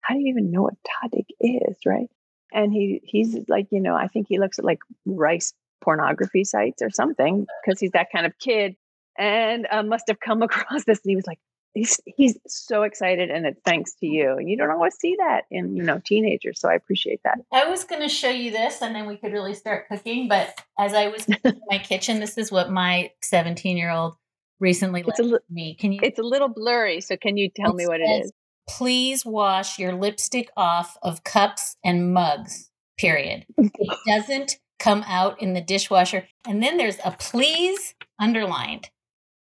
How 0.01 0.13
do 0.13 0.21
you 0.21 0.27
even 0.27 0.51
know 0.51 0.63
what 0.63 0.75
Tahdig 0.87 1.25
is? 1.39 1.77
Right. 1.85 2.07
And 2.53 2.73
he 2.73 3.01
he's 3.03 3.37
like, 3.47 3.67
you 3.71 3.81
know, 3.81 3.95
I 3.95 4.07
think 4.07 4.27
he 4.27 4.39
looks 4.39 4.59
at 4.59 4.65
like 4.65 4.79
rice 5.05 5.53
pornography 5.81 6.43
sites 6.43 6.81
or 6.81 6.89
something 6.89 7.45
because 7.63 7.79
he's 7.79 7.91
that 7.91 8.07
kind 8.13 8.25
of 8.25 8.37
kid 8.39 8.75
and 9.17 9.67
uh, 9.71 9.83
must 9.83 10.05
have 10.07 10.19
come 10.19 10.41
across 10.41 10.83
this 10.85 10.99
and 11.03 11.09
he 11.09 11.15
was 11.15 11.27
like 11.27 11.39
he's 11.73 11.99
he's 12.05 12.37
so 12.47 12.83
excited 12.83 13.29
and 13.29 13.45
it's 13.45 13.59
thanks 13.63 13.93
to 13.95 14.05
you. 14.05 14.31
And 14.37 14.49
you 14.49 14.57
don't 14.57 14.71
always 14.71 14.95
see 14.99 15.15
that 15.19 15.43
in 15.49 15.75
you 15.75 15.83
know 15.83 16.01
teenagers 16.03 16.59
so 16.59 16.69
i 16.69 16.73
appreciate 16.73 17.21
that. 17.23 17.39
I 17.51 17.69
was 17.69 17.83
going 17.83 18.01
to 18.01 18.09
show 18.09 18.29
you 18.29 18.51
this 18.51 18.81
and 18.81 18.95
then 18.95 19.07
we 19.07 19.17
could 19.17 19.33
really 19.33 19.53
start 19.53 19.87
cooking 19.87 20.27
but 20.27 20.61
as 20.79 20.93
i 20.93 21.07
was 21.07 21.25
in 21.25 21.61
my 21.67 21.77
kitchen 21.83 22.19
this 22.19 22.37
is 22.37 22.51
what 22.51 22.71
my 22.71 23.11
17 23.21 23.77
year 23.77 23.91
old 23.91 24.15
recently 24.59 25.03
it's 25.05 25.19
li- 25.19 25.39
me. 25.49 25.75
Can 25.75 25.91
you 25.91 25.99
it's 26.03 26.19
a 26.19 26.23
little 26.23 26.49
blurry 26.49 27.01
so 27.01 27.17
can 27.17 27.37
you 27.37 27.49
tell 27.49 27.73
me 27.73 27.87
what 27.87 27.99
it 27.99 28.25
is? 28.25 28.31
Please 28.69 29.25
wash 29.25 29.79
your 29.79 29.93
lipstick 29.93 30.49
off 30.55 30.97
of 31.01 31.23
cups 31.23 31.75
and 31.83 32.13
mugs 32.13 32.69
period. 32.97 33.45
It 33.57 33.97
doesn't 34.07 34.57
come 34.81 35.03
out 35.07 35.41
in 35.41 35.53
the 35.53 35.61
dishwasher 35.61 36.27
and 36.47 36.61
then 36.61 36.77
there's 36.77 36.97
a 37.05 37.11
please 37.11 37.93
underlined 38.19 38.89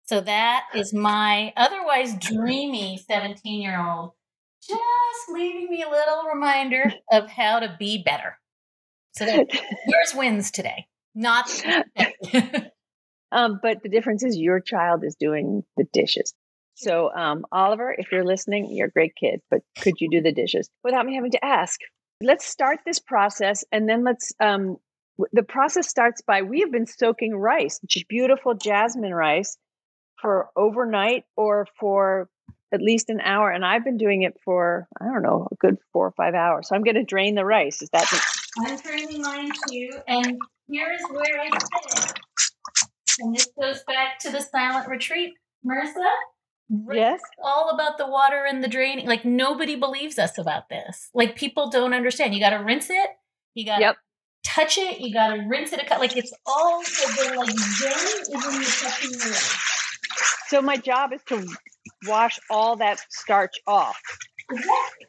so 0.05 0.21
that 0.21 0.65
is 0.75 0.95
my 0.95 1.53
otherwise 1.57 2.15
dreamy 2.21 2.99
17 3.09 3.61
year 3.61 3.81
old 3.81 4.13
just 4.67 5.29
leaving 5.31 5.69
me 5.69 5.83
a 5.83 5.91
little 5.91 6.25
reminder 6.33 6.93
of 7.13 7.29
how 7.29 7.61
to 7.61 7.77
be 7.79 8.03
better. 8.03 8.39
So 9.13 9.27
yours 9.27 10.15
wins 10.15 10.51
today, 10.51 10.87
not. 11.15 11.49
um, 13.33 13.61
but 13.63 13.83
the 13.83 13.89
difference 13.89 14.25
is 14.25 14.37
your 14.37 14.61
child 14.61 15.05
is 15.05 15.17
doing 15.19 15.63
the 15.77 15.85
dishes. 15.93 16.35
So, 16.77 17.15
um, 17.15 17.45
Oliver, 17.53 17.95
if 17.97 18.11
you're 18.11 18.25
listening, 18.25 18.69
you're 18.71 18.89
a 18.89 18.91
great 18.91 19.15
kid, 19.15 19.41
but 19.51 19.61
could 19.79 19.95
you 20.01 20.09
do 20.11 20.21
the 20.21 20.33
dishes 20.33 20.69
without 20.83 21.07
me 21.07 21.15
having 21.15 21.31
to 21.33 21.45
ask? 21.45 21.79
Let's 22.21 22.45
start 22.45 22.81
this 22.85 22.99
process 22.99 23.65
and 23.71 23.89
then 23.89 24.03
let's. 24.03 24.33
Um, 24.41 24.79
the 25.33 25.43
process 25.43 25.89
starts 25.89 26.23
by 26.23 26.43
we 26.43 26.61
have 26.61 26.73
been 26.73 26.87
soaking 26.87 27.37
rice, 27.37 27.81
beautiful 28.09 28.55
jasmine 28.55 29.15
rice, 29.15 29.57
for 30.25 30.49
overnight 30.57 31.25
or 31.37 31.67
for 31.79 32.31
at 32.73 32.81
least 32.81 33.11
an 33.11 33.21
hour. 33.21 33.51
And 33.51 33.65
I've 33.65 33.85
been 33.85 33.99
doing 33.99 34.23
it 34.23 34.35
for, 34.43 34.89
I 35.01 35.05
don't 35.05 35.23
know, 35.23 35.49
a 35.53 35.55
good 35.57 35.77
four 35.93 36.07
or 36.07 36.13
five 36.13 36.35
hours. 36.35 36.69
So 36.69 36.75
I'm 36.75 36.83
going 36.83 36.95
to 36.97 37.05
drain 37.05 37.35
the 37.35 37.45
rice. 37.45 37.83
Is 37.83 37.91
that? 37.91 38.09
The- 38.11 38.67
I'm 38.67 38.79
draining 38.79 39.21
mine 39.21 39.51
too. 39.71 39.91
And 40.09 40.39
here's 40.67 41.03
where 41.11 41.41
I 41.41 41.51
sit. 41.93 42.13
And 43.21 43.35
this 43.35 43.49
goes 43.61 43.85
back 43.87 44.19
to 44.21 44.31
the 44.31 44.41
silent 44.41 44.89
retreat, 44.89 45.35
Marissa. 45.65 46.11
Yes. 46.91 47.21
All 47.43 47.69
about 47.69 47.99
the 47.99 48.07
water 48.07 48.47
and 48.49 48.65
the 48.65 48.69
draining. 48.69 49.07
Like 49.07 49.27
nobody 49.27 49.77
believes 49.77 50.19
us 50.19 50.39
about 50.39 50.71
this. 50.71 51.11
Like 51.13 51.37
people 51.37 51.69
don't 51.69 51.93
understand. 51.93 52.35
You 52.35 52.41
got 52.41 52.57
to 52.57 52.65
rinse 52.65 52.89
it. 52.89 53.11
You 53.53 53.67
got 53.67 53.77
to 53.77 53.83
yep. 53.83 53.97
Touch 54.45 54.79
it. 54.79 55.01
You 55.01 55.13
got 55.13 55.35
to 55.35 55.43
rinse 55.49 55.73
it. 55.73 55.81
A 55.81 55.87
cut 55.87 56.01
like 56.01 56.17
it's 56.17 56.33
all 56.47 56.81
the 56.83 57.35
like 57.37 57.51
zen 57.51 57.91
is 58.21 58.29
in 58.29 58.41
the 58.41 58.77
touching 58.83 59.11
the. 59.13 59.59
So 60.49 60.63
my 60.63 60.77
job 60.77 61.13
is 61.13 61.23
to 61.29 61.47
wash 62.07 62.39
all 62.51 62.77
that 62.77 63.01
starch 63.11 63.57
off. 63.67 64.01
Exactly. 64.51 65.07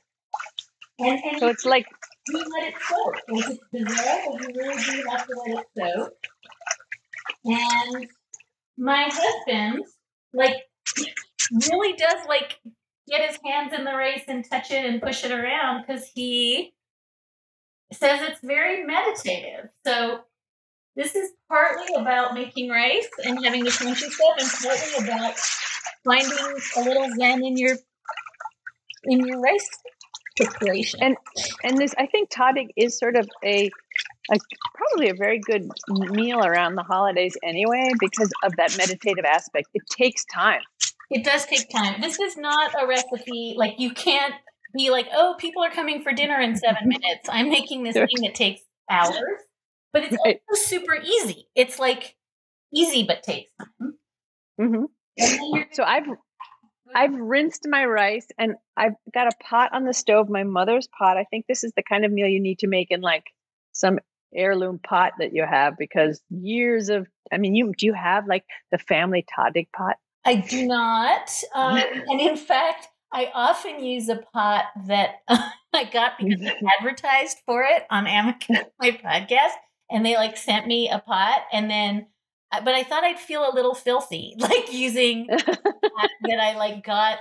And, 1.00 1.20
and 1.24 1.40
so 1.40 1.48
it's 1.50 1.66
like 1.66 1.86
you 2.30 2.38
let 2.38 2.68
it 2.68 2.74
soak. 2.82 3.16
If 3.28 3.50
it's 3.50 3.60
but 3.74 4.42
you 4.42 4.48
really 4.56 4.84
do 4.84 5.04
have 5.10 5.28
to 5.28 5.36
let 5.46 5.58
it 5.60 5.68
soak. 5.78 6.14
And 7.46 8.08
my 8.78 9.08
husband, 9.12 9.84
like, 10.34 10.64
really 11.70 11.94
does 11.94 12.26
like 12.28 12.60
get 13.08 13.30
his 13.30 13.38
hands 13.46 13.74
in 13.74 13.84
the 13.84 13.94
rice 13.94 14.24
and 14.28 14.44
touch 14.50 14.72
it 14.72 14.86
and 14.86 15.02
push 15.02 15.24
it 15.24 15.32
around 15.32 15.86
because 15.86 16.10
he 16.14 16.74
says 17.96 18.22
it's 18.22 18.40
very 18.42 18.84
meditative. 18.84 19.70
So 19.86 20.22
this 20.96 21.16
is 21.16 21.32
partly 21.50 21.94
about 21.96 22.34
making 22.34 22.70
rice 22.70 23.10
and 23.26 23.44
having 23.44 23.64
the 23.64 23.70
crunchy 23.70 24.10
stuff, 24.10 24.36
and 24.40 24.50
partly 24.62 25.06
about 25.06 25.36
finding 26.04 26.62
a 26.78 26.82
little 26.82 27.10
zen 27.18 27.44
in 27.44 27.58
your 27.58 27.76
in 29.06 29.26
your 29.26 29.40
rice 29.40 29.70
preparation. 30.38 31.00
And 31.02 31.18
and 31.64 31.78
this, 31.78 31.94
I 31.98 32.06
think, 32.06 32.30
tahdig 32.30 32.70
is 32.78 32.98
sort 32.98 33.16
of 33.16 33.28
a, 33.44 33.70
a 34.32 34.38
probably 34.76 35.10
a 35.10 35.16
very 35.16 35.40
good 35.40 35.70
meal 36.12 36.44
around 36.46 36.76
the 36.76 36.84
holidays 36.84 37.38
anyway 37.44 37.92
because 38.00 38.32
of 38.44 38.56
that 38.58 38.78
meditative 38.78 39.26
aspect. 39.26 39.68
It 39.74 39.84
takes 39.90 40.24
time. 40.26 40.62
It 41.12 41.24
does 41.24 41.46
take 41.46 41.70
time. 41.70 42.02
This 42.02 42.20
is 42.20 42.36
not 42.36 42.72
a 42.82 42.88
recipe 42.88 43.54
like 43.58 43.76
you 43.80 43.92
can't 43.92 44.34
be 44.76 44.90
like, 44.90 45.08
oh, 45.14 45.36
people 45.40 45.64
are 45.64 45.72
coming 45.72 46.04
for 46.04 46.12
dinner 46.12 46.40
in 46.40 46.56
seven 46.56 46.84
minutes. 46.88 47.28
I'm 47.30 47.50
making 47.50 47.84
this 47.84 47.96
thing 47.96 48.24
that 48.24 48.36
takes 48.36 48.62
hours 48.90 49.16
but 49.96 50.04
it's 50.04 50.18
right. 50.26 50.42
also 50.52 50.62
super 50.62 50.96
easy. 50.96 51.48
It's 51.56 51.80
like 51.80 52.18
easy 52.74 53.04
but 53.04 53.24
takes 53.24 53.50
time. 53.58 53.94
Mm-hmm. 54.60 55.62
So 55.72 55.84
I've 55.84 56.04
I've 56.94 57.14
rinsed 57.14 57.66
my 57.66 57.86
rice 57.86 58.28
and 58.38 58.56
I've 58.76 58.96
got 59.14 59.28
a 59.28 59.32
pot 59.42 59.74
on 59.74 59.86
the 59.86 59.94
stove, 59.94 60.28
my 60.28 60.44
mother's 60.44 60.90
pot. 61.00 61.16
I 61.16 61.24
think 61.24 61.46
this 61.48 61.64
is 61.64 61.72
the 61.78 61.84
kind 61.84 62.04
of 62.04 62.12
meal 62.12 62.28
you 62.28 62.42
need 62.42 62.60
to 62.60 62.68
make 62.68 62.92
in 62.92 63.00
like 63.00 63.24
some 63.72 64.00
heirloom 64.36 64.80
pot 64.80 65.14
that 65.20 65.34
you 65.34 65.46
have 65.50 65.78
because 65.78 66.22
years 66.30 66.90
of 66.90 67.08
I 67.32 67.38
mean 67.38 67.56
you 67.56 67.72
do 67.78 67.86
you 67.86 67.94
have 67.94 68.28
like 68.28 68.44
the 68.74 68.78
family 68.78 69.26
tahdig 69.26 69.68
pot? 69.74 69.96
I 70.26 70.36
do 70.36 70.68
not. 70.68 71.30
Um, 71.54 71.78
and 72.08 72.20
in 72.20 72.36
fact, 72.36 72.90
I 73.12 73.32
often 73.34 73.84
use 73.84 74.10
a 74.10 74.18
pot 74.34 74.66
that 74.88 75.22
I 75.28 75.84
got 75.86 76.14
because 76.20 76.42
I 76.42 76.56
advertised 76.80 77.38
for 77.46 77.64
it 77.64 77.84
on 77.90 78.08
Amazon, 78.08 78.66
my 78.80 78.92
podcast 78.92 79.54
and 79.90 80.06
they 80.06 80.16
like 80.16 80.38
sent 80.38 80.68
me 80.68 80.90
a 80.90 81.00
pot 81.00 81.42
and 81.52 81.70
then 81.70 82.08
uh, 82.52 82.62
but 82.64 82.76
I 82.76 82.84
thought 82.84 83.04
I'd 83.04 83.20
feel 83.20 83.50
a 83.50 83.54
little 83.54 83.76
filthy 83.76 84.36
like 84.38 84.72
using 84.72 85.28
that 85.28 86.40
I 86.40 86.56
like 86.58 86.84
got 86.84 87.20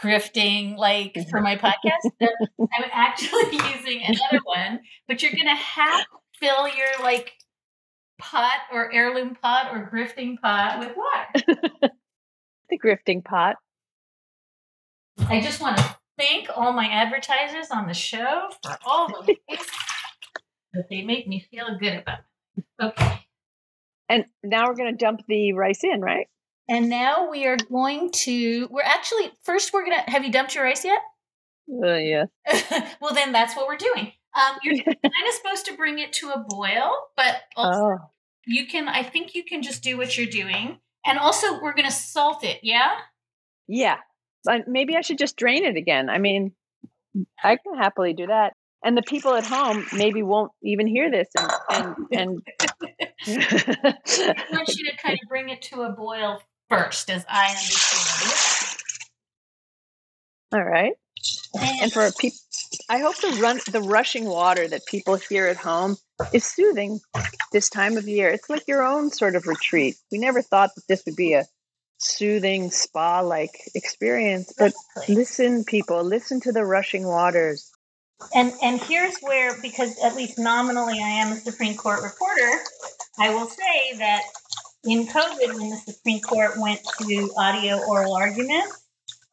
grifting 0.00 0.76
like 0.76 1.16
for 1.30 1.40
my 1.40 1.56
podcast. 1.56 2.10
I'm 2.20 2.90
actually 2.92 3.56
using 3.74 4.02
another 4.06 4.42
one, 4.44 4.80
but 5.08 5.22
you're 5.22 5.32
gonna 5.32 5.56
have 5.56 6.00
to 6.00 6.06
fill 6.38 6.68
your 6.68 7.02
like 7.02 7.32
pot 8.18 8.60
or 8.72 8.92
heirloom 8.92 9.36
pot 9.40 9.68
or 9.72 9.90
grifting 9.92 10.40
pot 10.40 10.78
with 10.78 10.96
water. 10.96 11.90
the 12.70 12.78
grifting 12.78 13.24
pot. 13.24 13.56
I 15.28 15.40
just 15.40 15.60
want 15.60 15.76
to 15.78 15.96
thank 16.16 16.48
all 16.54 16.72
my 16.72 16.86
advertisers 16.86 17.70
on 17.72 17.88
the 17.88 17.94
show 17.94 18.48
for 18.62 18.78
all 18.86 19.08
the 19.08 19.36
but 20.72 20.88
they 20.88 21.02
make 21.02 21.26
me 21.26 21.44
feel 21.50 21.76
good 21.78 21.94
about 21.98 22.20
it. 22.56 22.64
Okay. 22.80 23.26
And 24.08 24.24
now 24.44 24.68
we're 24.68 24.76
going 24.76 24.96
to 24.96 25.04
dump 25.04 25.22
the 25.26 25.52
rice 25.52 25.82
in, 25.82 26.00
right? 26.00 26.28
And 26.68 26.88
now 26.88 27.28
we 27.28 27.46
are 27.46 27.56
going 27.56 28.10
to, 28.10 28.68
we're 28.70 28.82
actually, 28.82 29.32
first 29.42 29.72
we're 29.72 29.84
going 29.84 29.98
to, 29.98 30.10
have 30.10 30.24
you 30.24 30.30
dumped 30.30 30.54
your 30.54 30.62
rice 30.62 30.84
yet? 30.84 31.00
Uh, 31.70 31.94
yeah. 31.94 32.26
well, 33.00 33.12
then 33.12 33.32
that's 33.32 33.56
what 33.56 33.66
we're 33.66 33.76
doing. 33.76 34.12
Um, 34.34 34.56
you're 34.62 34.76
kind 34.84 34.96
of 35.04 35.34
supposed 35.34 35.66
to 35.66 35.76
bring 35.76 35.98
it 35.98 36.12
to 36.14 36.30
a 36.30 36.44
boil, 36.48 36.92
but 37.16 37.42
also 37.56 37.80
oh. 37.80 37.98
you 38.46 38.66
can, 38.66 38.88
I 38.88 39.02
think 39.02 39.34
you 39.34 39.42
can 39.42 39.62
just 39.62 39.82
do 39.82 39.96
what 39.96 40.16
you're 40.16 40.26
doing. 40.26 40.78
And 41.04 41.18
also, 41.18 41.60
we're 41.60 41.74
going 41.74 41.88
to 41.88 41.94
salt 41.94 42.44
it, 42.44 42.60
yeah? 42.62 42.92
Yeah. 43.66 43.98
Maybe 44.66 44.96
I 44.96 45.00
should 45.00 45.18
just 45.18 45.36
drain 45.36 45.64
it 45.64 45.76
again. 45.76 46.08
I 46.08 46.18
mean, 46.18 46.52
I 47.42 47.56
can 47.56 47.76
happily 47.76 48.12
do 48.12 48.26
that 48.26 48.54
and 48.86 48.96
the 48.96 49.02
people 49.02 49.34
at 49.34 49.44
home 49.44 49.84
maybe 49.92 50.22
won't 50.22 50.52
even 50.62 50.86
hear 50.86 51.10
this 51.10 51.28
and 51.36 51.50
and, 51.70 51.96
and 52.12 52.42
I 53.26 54.44
want 54.52 54.68
you 54.68 54.84
to 54.90 54.96
kind 55.02 55.18
of 55.22 55.28
bring 55.28 55.48
it 55.48 55.60
to 55.62 55.82
a 55.82 55.90
boil 55.90 56.40
first 56.70 57.10
as 57.10 57.24
I 57.28 57.48
understand 57.48 58.30
it. 58.30 58.82
All 60.54 60.64
right. 60.64 60.92
And, 61.54 61.82
and 61.82 61.92
for 61.92 62.10
people 62.18 62.38
I 62.88 62.98
hope 62.98 63.16
the 63.16 63.38
run 63.40 63.60
the 63.70 63.82
rushing 63.82 64.26
water 64.26 64.68
that 64.68 64.86
people 64.86 65.16
hear 65.16 65.46
at 65.46 65.56
home 65.56 65.96
is 66.32 66.44
soothing 66.44 67.00
this 67.52 67.68
time 67.68 67.96
of 67.96 68.06
year. 68.06 68.28
It's 68.28 68.48
like 68.48 68.68
your 68.68 68.84
own 68.84 69.10
sort 69.10 69.34
of 69.34 69.46
retreat. 69.46 69.96
We 70.12 70.18
never 70.18 70.42
thought 70.42 70.70
that 70.76 70.86
this 70.88 71.02
would 71.06 71.16
be 71.16 71.32
a 71.34 71.44
soothing 71.98 72.70
spa 72.70 73.20
like 73.20 73.52
experience, 73.74 74.52
but 74.58 74.72
listen, 75.08 75.64
people, 75.64 76.02
listen 76.02 76.40
to 76.40 76.52
the 76.52 76.64
rushing 76.64 77.06
waters. 77.06 77.70
And 78.34 78.52
and 78.62 78.80
here's 78.80 79.18
where, 79.20 79.60
because 79.60 79.98
at 80.02 80.16
least 80.16 80.38
nominally 80.38 80.98
I 81.02 81.08
am 81.08 81.32
a 81.32 81.36
Supreme 81.36 81.76
Court 81.76 82.02
reporter, 82.02 82.62
I 83.18 83.30
will 83.30 83.46
say 83.46 83.98
that 83.98 84.22
in 84.84 85.06
COVID, 85.06 85.58
when 85.58 85.70
the 85.70 85.76
Supreme 85.76 86.20
Court 86.20 86.52
went 86.58 86.80
to 87.00 87.30
audio 87.36 87.78
oral 87.86 88.14
arguments, 88.14 88.86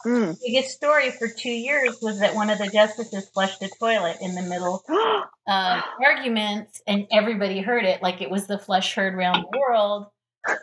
Mm. 0.06 0.38
the 0.38 0.40
biggest 0.46 0.76
story 0.76 1.12
for 1.12 1.30
two 1.30 1.50
years 1.50 1.98
was 2.02 2.20
that 2.20 2.36
one 2.36 2.50
of 2.50 2.58
the 2.58 2.68
justices 2.68 3.30
flushed 3.30 3.62
a 3.64 3.70
toilet 3.80 4.18
in 4.20 4.36
the 4.36 4.42
middle 4.42 4.84
of 5.48 5.84
arguments, 6.06 6.82
and 6.86 7.08
everybody 7.12 7.62
heard 7.62 7.86
it 7.86 8.02
like 8.02 8.22
it 8.22 8.30
was 8.30 8.46
the 8.46 8.60
flush 8.60 8.96
heard 8.96 9.14
around 9.14 9.44
the 9.44 9.58
world. 9.58 10.08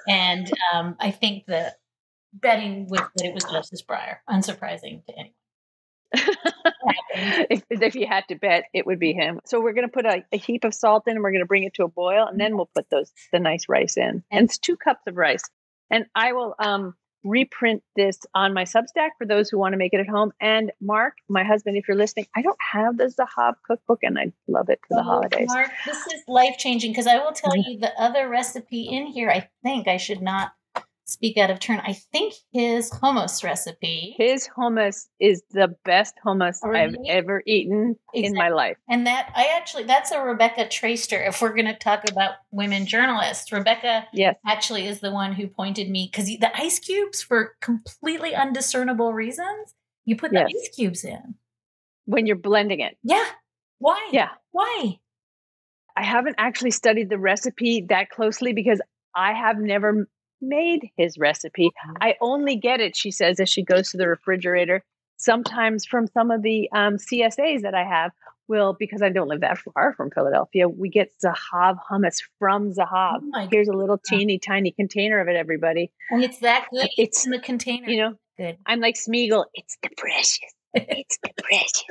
And 0.06 0.50
um, 0.74 0.96
I 1.00 1.10
think 1.10 1.46
the 1.46 1.74
betting 2.32 2.86
was 2.88 3.00
that 3.16 3.26
it 3.26 3.34
was 3.34 3.44
Justice 3.44 3.82
Breyer, 3.82 4.18
unsurprising 4.28 5.04
to 5.06 5.12
anyone. 5.12 5.34
if, 7.14 7.62
if 7.70 7.94
you 7.94 8.06
had 8.06 8.24
to 8.28 8.34
bet, 8.34 8.64
it 8.74 8.86
would 8.86 8.98
be 8.98 9.12
him. 9.12 9.40
So 9.44 9.60
we're 9.60 9.72
going 9.72 9.86
to 9.86 9.92
put 9.92 10.06
a, 10.06 10.24
a 10.32 10.36
heap 10.36 10.64
of 10.64 10.74
salt 10.74 11.04
in, 11.06 11.14
and 11.14 11.22
we're 11.22 11.30
going 11.30 11.42
to 11.42 11.46
bring 11.46 11.64
it 11.64 11.74
to 11.74 11.84
a 11.84 11.88
boil, 11.88 12.26
and 12.26 12.40
then 12.40 12.56
we'll 12.56 12.70
put 12.74 12.88
those 12.90 13.12
the 13.32 13.38
nice 13.38 13.68
rice 13.68 13.96
in. 13.96 14.24
And 14.30 14.46
it's 14.46 14.58
two 14.58 14.76
cups 14.76 15.02
of 15.06 15.16
rice. 15.16 15.42
And 15.90 16.06
I 16.14 16.32
will 16.32 16.54
um, 16.58 16.94
reprint 17.24 17.82
this 17.96 18.18
on 18.34 18.54
my 18.54 18.64
Substack 18.64 19.10
for 19.18 19.26
those 19.26 19.50
who 19.50 19.58
want 19.58 19.72
to 19.72 19.76
make 19.78 19.92
it 19.92 20.00
at 20.00 20.08
home. 20.08 20.32
And 20.40 20.72
Mark, 20.80 21.14
my 21.28 21.44
husband, 21.44 21.76
if 21.76 21.86
you're 21.86 21.96
listening, 21.96 22.26
I 22.34 22.42
don't 22.42 22.58
have 22.72 22.96
the 22.96 23.04
Zahav 23.04 23.54
cookbook, 23.66 24.00
and 24.02 24.18
I 24.18 24.32
love 24.48 24.68
it 24.68 24.80
for 24.88 24.94
the 24.94 25.00
Oh, 25.00 25.04
holidays. 25.04 25.48
Mark, 25.48 25.70
this 25.84 26.06
is 26.08 26.22
life 26.26 26.56
changing 26.58 26.92
because 26.92 27.06
I 27.06 27.18
will 27.18 27.32
tell 27.32 27.56
you 27.56 27.78
the 27.78 27.92
other 28.00 28.28
recipe 28.28 28.82
in 28.82 29.06
here. 29.06 29.30
I 29.30 29.48
think 29.62 29.88
I 29.88 29.96
should 29.96 30.22
not 30.22 30.52
speak 31.10 31.36
out 31.36 31.50
of 31.50 31.58
turn. 31.60 31.80
I 31.80 31.92
think 31.92 32.34
his 32.52 32.90
hummus 32.90 33.42
recipe, 33.42 34.14
His 34.18 34.48
hummus 34.56 35.06
is 35.18 35.42
the 35.50 35.74
best 35.84 36.14
hummus 36.24 36.58
I've 36.64 36.94
ever 37.08 37.42
eaten 37.46 37.96
in 38.14 38.34
my 38.34 38.48
life. 38.48 38.76
and 38.88 39.06
that 39.06 39.32
I 39.34 39.46
actually 39.56 39.84
that's 39.84 40.10
a 40.12 40.20
Rebecca 40.22 40.66
Traister. 40.66 41.26
If 41.28 41.42
we're 41.42 41.54
going 41.54 41.66
to 41.66 41.74
talk 41.76 42.08
about 42.10 42.34
women 42.50 42.86
journalists, 42.86 43.50
Rebecca 43.52 44.06
Yes. 44.12 44.36
actually 44.46 44.86
is 44.86 45.00
the 45.00 45.12
one 45.12 45.32
who 45.32 45.46
pointed 45.48 45.90
me 45.90 46.08
because 46.10 46.26
the 46.26 46.50
ice 46.56 46.78
cubes 46.78 47.22
for 47.22 47.54
completely 47.60 48.34
undiscernible 48.34 49.12
reasons. 49.12 49.74
You 50.04 50.16
put 50.16 50.30
the 50.32 50.38
Yes. 50.48 50.52
ice 50.68 50.76
cubes 50.76 51.04
in. 51.04 51.34
When 52.06 52.26
you're 52.26 52.36
blending 52.36 52.80
it. 52.80 52.96
Yeah. 53.02 53.24
Why? 53.78 54.08
Yeah. 54.12 54.30
Why? 54.52 54.98
I 55.96 56.04
haven't 56.04 56.36
actually 56.38 56.70
studied 56.70 57.10
the 57.10 57.18
recipe 57.18 57.82
that 57.88 58.10
closely 58.10 58.52
because 58.52 58.80
I 59.14 59.32
have 59.34 59.58
never 59.58 60.08
made 60.40 60.90
his 60.96 61.18
recipe. 61.18 61.70
I 62.00 62.16
only 62.20 62.56
get 62.56 62.80
it, 62.80 62.96
she 62.96 63.10
says, 63.10 63.40
as 63.40 63.48
she 63.48 63.62
goes 63.62 63.90
to 63.90 63.96
the 63.96 64.08
refrigerator. 64.08 64.82
Sometimes 65.16 65.84
from 65.84 66.06
some 66.06 66.30
of 66.30 66.42
the 66.42 66.68
um, 66.72 66.96
CSAs 66.96 67.60
that 67.62 67.74
I 67.74 67.84
have, 67.84 68.12
will 68.50 68.76
because 68.78 69.00
I 69.00 69.08
don't 69.08 69.28
live 69.28 69.40
that 69.40 69.58
far 69.58 69.94
from 69.94 70.10
Philadelphia, 70.10 70.68
we 70.68 70.90
get 70.90 71.12
Zahav 71.24 71.78
hummus 71.90 72.20
from 72.38 72.72
Zahav. 72.74 73.20
Oh 73.34 73.48
Here's 73.50 73.68
a 73.68 73.72
little 73.72 73.96
teeny 73.96 74.38
tiny 74.38 74.72
container 74.72 75.20
of 75.20 75.28
it, 75.28 75.36
everybody. 75.36 75.90
And 76.10 76.22
it's 76.22 76.38
that 76.38 76.66
good. 76.70 76.88
It's- 76.98 77.24
in 77.24 77.30
the 77.30 77.38
container. 77.38 77.88
You 77.88 77.96
know, 77.98 78.14
good. 78.36 78.58
I'm 78.66 78.80
like 78.80 78.96
Smeagol. 78.96 79.44
It's 79.54 79.78
the 79.82 79.88
precious. 79.96 80.40
It's 80.72 81.18
the 81.24 81.30
precious. 81.42 81.84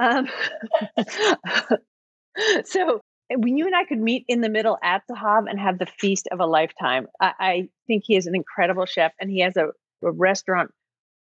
um, 0.00 0.26
so 2.64 3.02
when 3.36 3.56
you 3.56 3.66
and 3.66 3.74
I 3.74 3.84
could 3.84 3.98
meet 3.98 4.24
in 4.28 4.40
the 4.40 4.48
middle 4.48 4.78
at 4.82 5.02
Zahav 5.10 5.48
and 5.48 5.58
have 5.58 5.78
the 5.78 5.86
feast 5.86 6.28
of 6.30 6.40
a 6.40 6.46
lifetime, 6.46 7.06
I, 7.20 7.32
I 7.38 7.68
think 7.86 8.04
he 8.06 8.16
is 8.16 8.26
an 8.26 8.34
incredible 8.34 8.86
chef, 8.86 9.12
and 9.20 9.30
he 9.30 9.40
has 9.40 9.56
a, 9.56 9.68
a 10.02 10.10
restaurant, 10.10 10.70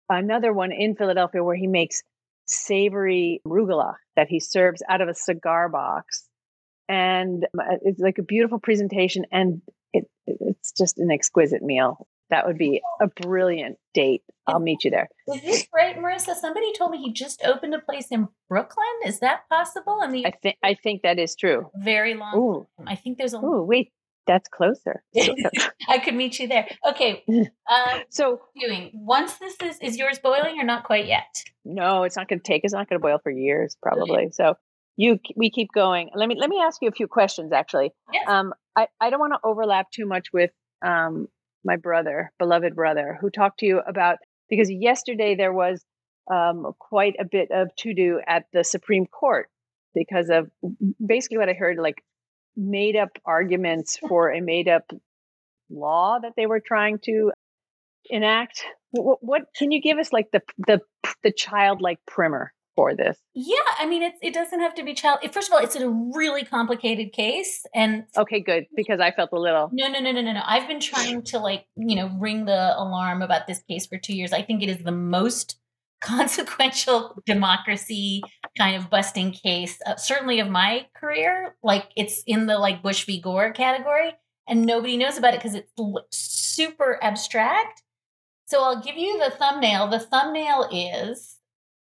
another 0.09 0.53
one 0.53 0.71
in 0.71 0.95
Philadelphia 0.95 1.43
where 1.43 1.55
he 1.55 1.67
makes 1.67 2.03
savory 2.47 3.41
arugula 3.47 3.95
that 4.15 4.27
he 4.27 4.39
serves 4.39 4.83
out 4.89 5.01
of 5.01 5.09
a 5.09 5.15
cigar 5.15 5.69
box, 5.69 6.27
and 6.87 7.45
uh, 7.57 7.77
it's 7.81 7.99
like 7.99 8.17
a 8.17 8.23
beautiful 8.23 8.59
presentation, 8.59 9.25
and 9.31 9.61
it, 9.93 10.05
it's 10.27 10.71
just 10.71 10.99
an 10.99 11.11
exquisite 11.11 11.61
meal. 11.61 12.07
That 12.29 12.47
would 12.47 12.57
be 12.57 12.81
a 13.01 13.07
brilliant 13.07 13.77
date. 13.93 14.23
I'll 14.47 14.59
meet 14.59 14.83
you 14.83 14.91
there. 14.91 15.07
Is 15.27 15.41
this 15.41 15.67
right, 15.75 15.97
Marissa? 15.97 16.35
Somebody 16.35 16.73
told 16.73 16.91
me 16.91 16.97
he 16.99 17.11
just 17.13 17.43
opened 17.43 17.73
a 17.75 17.79
place 17.79 18.07
in 18.11 18.27
Brooklyn. 18.49 18.85
Is 19.05 19.19
that 19.19 19.47
possible? 19.49 19.99
I 20.01 20.07
mean, 20.07 20.25
I 20.25 20.31
think 20.31 20.57
I 20.63 20.73
think 20.75 21.01
that 21.03 21.19
is 21.19 21.35
true. 21.35 21.69
very 21.75 22.13
long. 22.15 22.35
Ooh, 22.37 22.67
I 22.87 22.95
think 22.95 23.17
there's 23.17 23.33
a. 23.33 23.37
ooh, 23.37 23.63
wait, 23.63 23.91
that's 24.27 24.47
closer. 24.49 25.03
I 25.87 25.99
could 25.99 26.15
meet 26.15 26.39
you 26.39 26.47
there. 26.47 26.67
Okay. 26.87 27.23
Um, 27.27 28.01
so 28.09 28.41
doing 28.59 28.91
once 28.93 29.33
this 29.37 29.55
is 29.61 29.77
is 29.81 29.97
yours 29.97 30.19
boiling 30.19 30.59
or 30.59 30.63
not 30.63 30.83
quite 30.83 31.05
yet? 31.07 31.43
no, 31.63 32.03
it's 32.03 32.15
not 32.15 32.27
going 32.27 32.39
to 32.39 32.43
take. 32.43 32.61
It's 32.63 32.73
not 32.73 32.87
going 32.89 32.99
to 32.99 33.03
boil 33.03 33.19
for 33.23 33.31
years, 33.31 33.75
probably. 33.81 34.29
So 34.31 34.55
you, 34.97 35.19
we 35.35 35.49
keep 35.49 35.69
going. 35.73 36.09
Let 36.15 36.29
me 36.29 36.35
let 36.39 36.49
me 36.49 36.59
ask 36.61 36.81
you 36.81 36.87
a 36.89 36.91
few 36.91 37.07
questions. 37.07 37.51
Actually, 37.51 37.91
Yes. 38.13 38.25
um, 38.27 38.53
I 38.75 38.87
I 39.01 39.09
don't 39.09 39.19
want 39.19 39.33
to 39.33 39.39
overlap 39.43 39.89
too 39.91 40.05
much 40.05 40.27
with 40.33 40.51
um 40.85 41.27
my 41.65 41.75
brother, 41.75 42.31
beloved 42.39 42.75
brother, 42.75 43.17
who 43.19 43.29
talked 43.29 43.59
to 43.59 43.65
you 43.65 43.81
about 43.85 44.17
because 44.49 44.71
yesterday 44.71 45.35
there 45.35 45.53
was 45.53 45.83
um 46.31 46.73
quite 46.79 47.15
a 47.19 47.25
bit 47.25 47.51
of 47.51 47.75
to 47.77 47.93
do 47.93 48.21
at 48.25 48.45
the 48.53 48.63
Supreme 48.63 49.05
Court 49.05 49.49
because 49.93 50.29
of 50.29 50.49
basically 51.05 51.37
what 51.37 51.49
I 51.49 51.53
heard 51.53 51.77
like 51.77 52.03
made 52.55 52.95
up 52.95 53.09
arguments 53.25 53.97
for 53.97 54.31
a 54.31 54.41
made 54.41 54.67
up 54.67 54.83
law 55.69 56.19
that 56.21 56.33
they 56.37 56.45
were 56.45 56.59
trying 56.59 56.99
to 57.05 57.31
enact. 58.09 58.63
What, 58.91 59.19
what 59.21 59.41
can 59.57 59.71
you 59.71 59.81
give 59.81 59.97
us 59.97 60.13
like 60.13 60.31
the 60.31 60.41
the 60.67 60.79
the 61.23 61.31
childlike 61.31 61.99
primer 62.05 62.53
for 62.75 62.95
this 62.95 63.17
Yeah, 63.33 63.55
I 63.79 63.85
mean, 63.85 64.03
it's 64.03 64.17
it 64.21 64.33
doesn't 64.33 64.59
have 64.59 64.75
to 64.75 64.83
be 64.83 64.93
child. 64.93 65.19
First 65.31 65.49
of 65.49 65.53
all, 65.53 65.59
it's 65.59 65.75
a 65.75 65.89
really 65.89 66.43
complicated 66.43 67.13
case, 67.13 67.65
and 67.73 68.03
okay 68.17 68.39
good 68.39 68.65
because 68.75 68.99
i 68.99 69.11
felt 69.11 69.29
a 69.33 69.39
little 69.39 69.69
No, 69.71 69.87
no, 69.87 69.99
no, 69.99 70.11
no, 70.11 70.21
no, 70.21 70.33
no. 70.33 70.41
I've 70.45 70.67
been 70.67 70.79
trying 70.79 71.23
to 71.23 71.39
like, 71.39 71.65
you 71.75 71.95
know, 71.95 72.11
ring 72.19 72.45
the 72.45 72.77
alarm 72.77 73.21
about 73.21 73.47
this 73.47 73.61
case 73.69 73.85
for 73.85 73.97
two 73.97 74.15
years. 74.15 74.33
I 74.33 74.41
think 74.41 74.61
it 74.61 74.69
is 74.69 74.83
the 74.83 74.91
most 74.91 75.57
consequential 76.01 77.21
democracy 77.25 78.21
kind 78.57 78.75
of 78.75 78.89
busting 78.89 79.31
case, 79.31 79.79
uh, 79.85 79.95
certainly 79.95 80.39
of 80.39 80.49
my 80.49 80.85
career. 80.95 81.55
Like 81.63 81.89
it's 81.95 82.23
in 82.27 82.45
the 82.47 82.57
like 82.59 82.83
Bush 82.83 83.05
v. 83.05 83.19
Gore 83.19 83.51
category, 83.51 84.13
and 84.47 84.65
nobody 84.65 84.97
knows 84.97 85.17
about 85.17 85.33
it 85.33 85.39
because 85.39 85.55
it's 85.55 85.71
super 86.11 86.99
abstract. 87.01 87.81
So 88.47 88.63
I'll 88.63 88.81
give 88.81 88.95
you 88.95 89.17
the 89.17 89.31
thumbnail. 89.31 89.87
The 89.87 89.99
thumbnail 89.99 90.69
is 90.71 91.34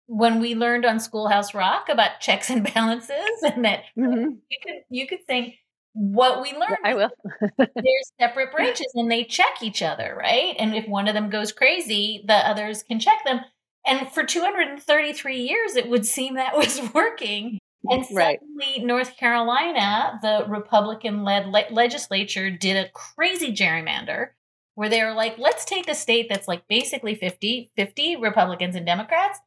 when 0.10 0.40
we 0.40 0.56
learned 0.56 0.86
on 0.86 1.00
Schoolhouse 1.00 1.54
Rock 1.54 1.88
about 1.88 2.20
checks 2.20 2.50
and 2.50 2.64
balances, 2.74 3.44
and 3.44 3.64
that 3.64 3.84
Mhm. 3.98 4.40
you 4.50 4.58
could 4.64 4.76
you 4.90 5.08
could 5.08 5.20
sing 5.30 5.54
what 5.94 6.42
we 6.42 6.52
learned 6.54 6.78
i 6.86 6.94
will 6.94 7.10
there's 7.58 8.12
separate 8.22 8.52
branches 8.52 8.92
and 8.96 9.12
they 9.12 9.24
check 9.24 9.62
each 9.64 9.82
other, 9.82 10.16
right? 10.18 10.56
And 10.60 10.76
if 10.76 10.88
one 10.88 11.08
of 11.08 11.14
them 11.16 11.30
goes 11.30 11.52
crazy, 11.52 12.24
the 12.28 12.34
others 12.36 12.84
can 12.84 13.00
check 13.00 13.20
them. 13.26 13.42
And 13.86 14.08
for 14.12 14.24
233 14.24 15.38
years, 15.38 15.76
it 15.76 15.90
would 15.90 16.06
seem 16.06 16.36
that 16.36 16.56
was 16.58 16.80
working. 16.94 17.58
And 17.90 18.06
Right. 18.14 18.40
suddenly, 18.40 18.86
North 18.86 19.18
Carolina, 19.18 20.20
the 20.22 20.46
Republican 20.48 21.24
led 21.24 21.48
le- 21.48 21.72
legislature 21.72 22.50
did 22.52 22.78
a 22.78 22.90
crazy 22.92 23.52
gerrymander 23.54 24.30
where 24.76 24.90
they 24.90 25.04
were 25.04 25.14
like, 25.14 25.38
let's 25.38 25.66
take 25.66 25.90
a 25.90 25.96
state 25.96 26.28
that's 26.30 26.48
like 26.48 26.68
basically 26.68 27.16
50 27.16 27.72
50 27.76 28.16
Republicans 28.18 28.76
and 28.76 28.86
Democrats, 28.86 29.40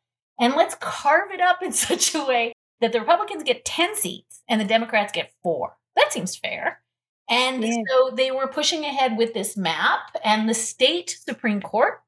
and 0.42 0.54
let's 0.54 0.74
carve 0.74 1.30
it 1.30 1.40
up 1.40 1.62
in 1.62 1.72
such 1.88 2.14
a 2.14 2.24
way 2.24 2.52
that 2.80 2.92
the 2.92 3.00
Republicans 3.00 3.44
get 3.44 3.64
10 3.64 3.94
seats 3.96 4.42
and 4.48 4.60
the 4.60 4.64
Democrats 4.64 5.12
get 5.12 5.32
four. 5.42 5.76
That 5.96 6.12
seems 6.12 6.36
fair. 6.36 6.82
And 7.30 7.62
Yeah. 7.64 7.76
so 7.88 8.10
they 8.14 8.30
were 8.32 8.48
pushing 8.48 8.84
ahead 8.84 9.16
with 9.16 9.32
this 9.32 9.56
map, 9.56 10.00
and 10.24 10.48
the 10.48 10.54
state 10.54 11.10
Supreme 11.24 11.62
Court 11.62 12.02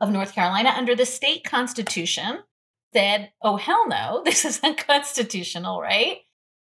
of 0.00 0.10
North 0.10 0.32
Carolina, 0.32 0.72
under 0.76 0.94
the 0.94 1.04
state 1.06 1.44
constitution, 1.44 2.38
said, 2.94 3.32
oh, 3.42 3.56
hell 3.56 3.88
no, 3.88 4.22
this 4.24 4.44
is 4.44 4.60
unconstitutional, 4.62 5.80
right? 5.80 6.18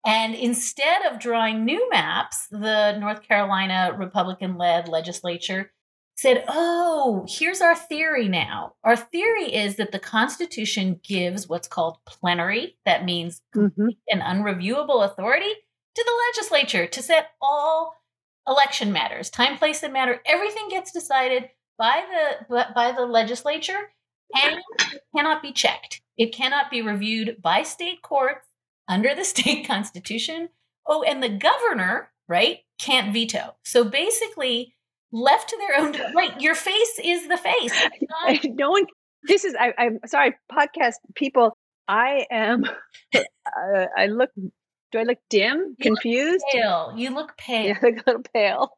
And 0.06 0.36
instead 0.36 1.06
of 1.06 1.20
drawing 1.20 1.66
new 1.66 1.90
maps, 1.90 2.48
the 2.52 2.98
North 2.98 3.24
Carolina 3.24 3.96
Republican 3.98 4.58
led 4.58 4.88
legislature 4.88 5.72
said, 6.18 6.44
oh, 6.48 7.26
here's 7.30 7.62
our 7.62 7.76
theory 7.76 8.28
now. 8.28 8.74
Our 8.84 8.96
theory 8.98 9.54
is 9.54 9.76
that 9.76 9.92
the 9.92 10.00
Constitution 10.00 11.00
gives 11.04 11.48
what's 11.48 11.68
called 11.68 11.98
plenary, 12.06 12.78
that 12.86 13.06
means 13.06 13.42
Mhm. 13.56 13.96
an 14.10 14.22
unreviewable 14.22 15.06
authority 15.06 15.54
to 15.96 16.04
the 16.04 16.24
legislature 16.30 16.88
to 16.88 17.02
set 17.04 17.32
all 17.42 17.96
election 18.48 18.92
matters, 18.92 19.30
time, 19.30 19.58
place, 19.58 19.84
and 19.84 19.94
matter. 19.94 20.22
Everything 20.26 20.70
gets 20.70 20.92
decided 20.92 21.50
by 21.78 22.04
the 22.50 22.68
by 22.74 22.92
the 22.92 23.06
legislature, 23.06 23.94
and 24.42 24.62
it 24.94 25.04
cannot 25.16 25.42
be 25.42 25.52
checked. 25.52 26.02
It 26.18 26.34
cannot 26.34 26.72
be 26.72 26.82
reviewed 26.82 27.42
by 27.42 27.62
state 27.64 28.02
courts 28.02 28.48
under 28.88 29.14
the 29.14 29.24
state 29.34 29.68
constitution 29.68 30.50
Oh, 30.90 31.04
and 31.04 31.22
the 31.22 31.28
governor, 31.30 32.14
right, 32.30 32.60
can't 32.80 33.12
veto. 33.14 33.58
So 33.66 33.84
basically, 33.84 34.74
left 35.22 35.50
to 35.50 35.58
their 35.58 35.80
own 35.84 36.14
right, 36.16 36.40
your 36.42 36.56
face 36.56 37.00
is 37.04 37.28
the 37.28 37.38
face. 37.38 37.74
Not- 38.28 38.40
no 38.56 38.72
one. 38.72 38.86
This 39.24 39.44
is. 39.46 39.56
I, 39.60 39.74
I'm 39.78 40.00
sorry, 40.06 40.36
podcast 40.52 40.96
people. 41.16 41.58
I 41.88 42.26
am. 42.32 42.64
Uh, 43.16 43.86
I 43.96 44.08
look. 44.08 44.30
Do 44.92 45.00
I 45.00 45.04
look 45.04 45.20
dim? 45.30 45.58
You 45.58 45.92
look 45.92 46.02
Confused? 46.02 46.44
pale. 46.52 46.94
You 46.98 47.14
look 47.16 47.38
pale. 47.38 47.66
Yeah, 47.68 47.78
I 47.82 47.86
look 47.86 47.96
a 47.96 48.04
little 48.08 48.24
pale. 48.34 48.72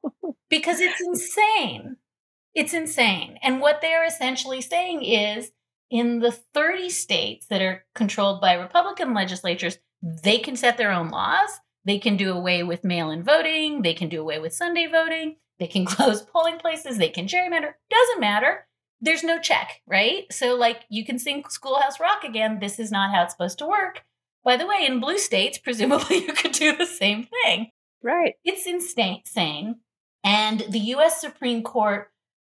because 0.50 0.80
it's 0.80 1.02
insane. 1.02 1.98
It's 2.54 2.74
insane. 2.74 3.38
And 3.42 3.60
what 3.62 3.82
they're 3.82 4.06
essentially 4.06 4.62
saying 4.62 5.04
is 5.04 5.52
in 5.90 6.20
the 6.20 6.32
30 6.32 6.90
states 6.90 7.48
that 7.48 7.62
are 7.64 7.84
controlled 7.96 8.42
by 8.42 8.54
Republican 8.54 9.14
legislatures, 9.16 9.80
they 10.04 10.38
can 10.38 10.56
set 10.56 10.78
their 10.78 10.92
own 10.92 11.10
laws. 11.10 11.50
They 11.86 11.98
can 11.98 12.16
do 12.16 12.32
away 12.32 12.62
with 12.62 12.84
mail 12.84 13.10
in 13.10 13.24
voting. 13.24 13.82
They 13.82 13.94
can 13.96 14.08
do 14.10 14.22
away 14.22 14.38
with 14.40 14.54
Sunday 14.54 14.86
voting. 14.86 15.38
They 15.60 15.68
can 15.68 15.86
close 15.86 16.22
polling 16.22 16.58
places. 16.58 16.98
They 16.98 17.10
can 17.10 17.28
gerrymander. 17.28 17.74
Doesn't 17.90 18.20
matter. 18.20 18.68
There's 19.02 19.24
no 19.24 19.40
check, 19.40 19.82
right? 19.88 20.26
So, 20.32 20.56
like, 20.56 20.84
you 20.90 21.06
can 21.06 21.20
sing 21.20 21.44
Schoolhouse 21.48 22.00
Rock 22.00 22.24
again. 22.24 22.60
This 22.60 22.80
is 22.80 22.92
not 22.92 23.12
how 23.14 23.24
it's 23.24 23.34
supposed 23.34 23.60
to 23.60 23.68
work. 23.68 24.04
By 24.44 24.58
the 24.58 24.68
way, 24.68 24.86
in 24.86 25.00
blue 25.00 25.18
states, 25.18 25.58
presumably 25.64 26.26
you 26.26 26.34
could 26.34 26.52
do 26.52 26.76
the 26.76 26.86
same 26.86 27.28
thing. 27.44 27.72
Right. 28.02 28.36
It's 28.44 28.66
insane. 28.66 29.76
And 30.24 30.66
the 30.70 30.80
US 30.80 31.20
Supreme 31.20 31.64
Court 31.64 32.12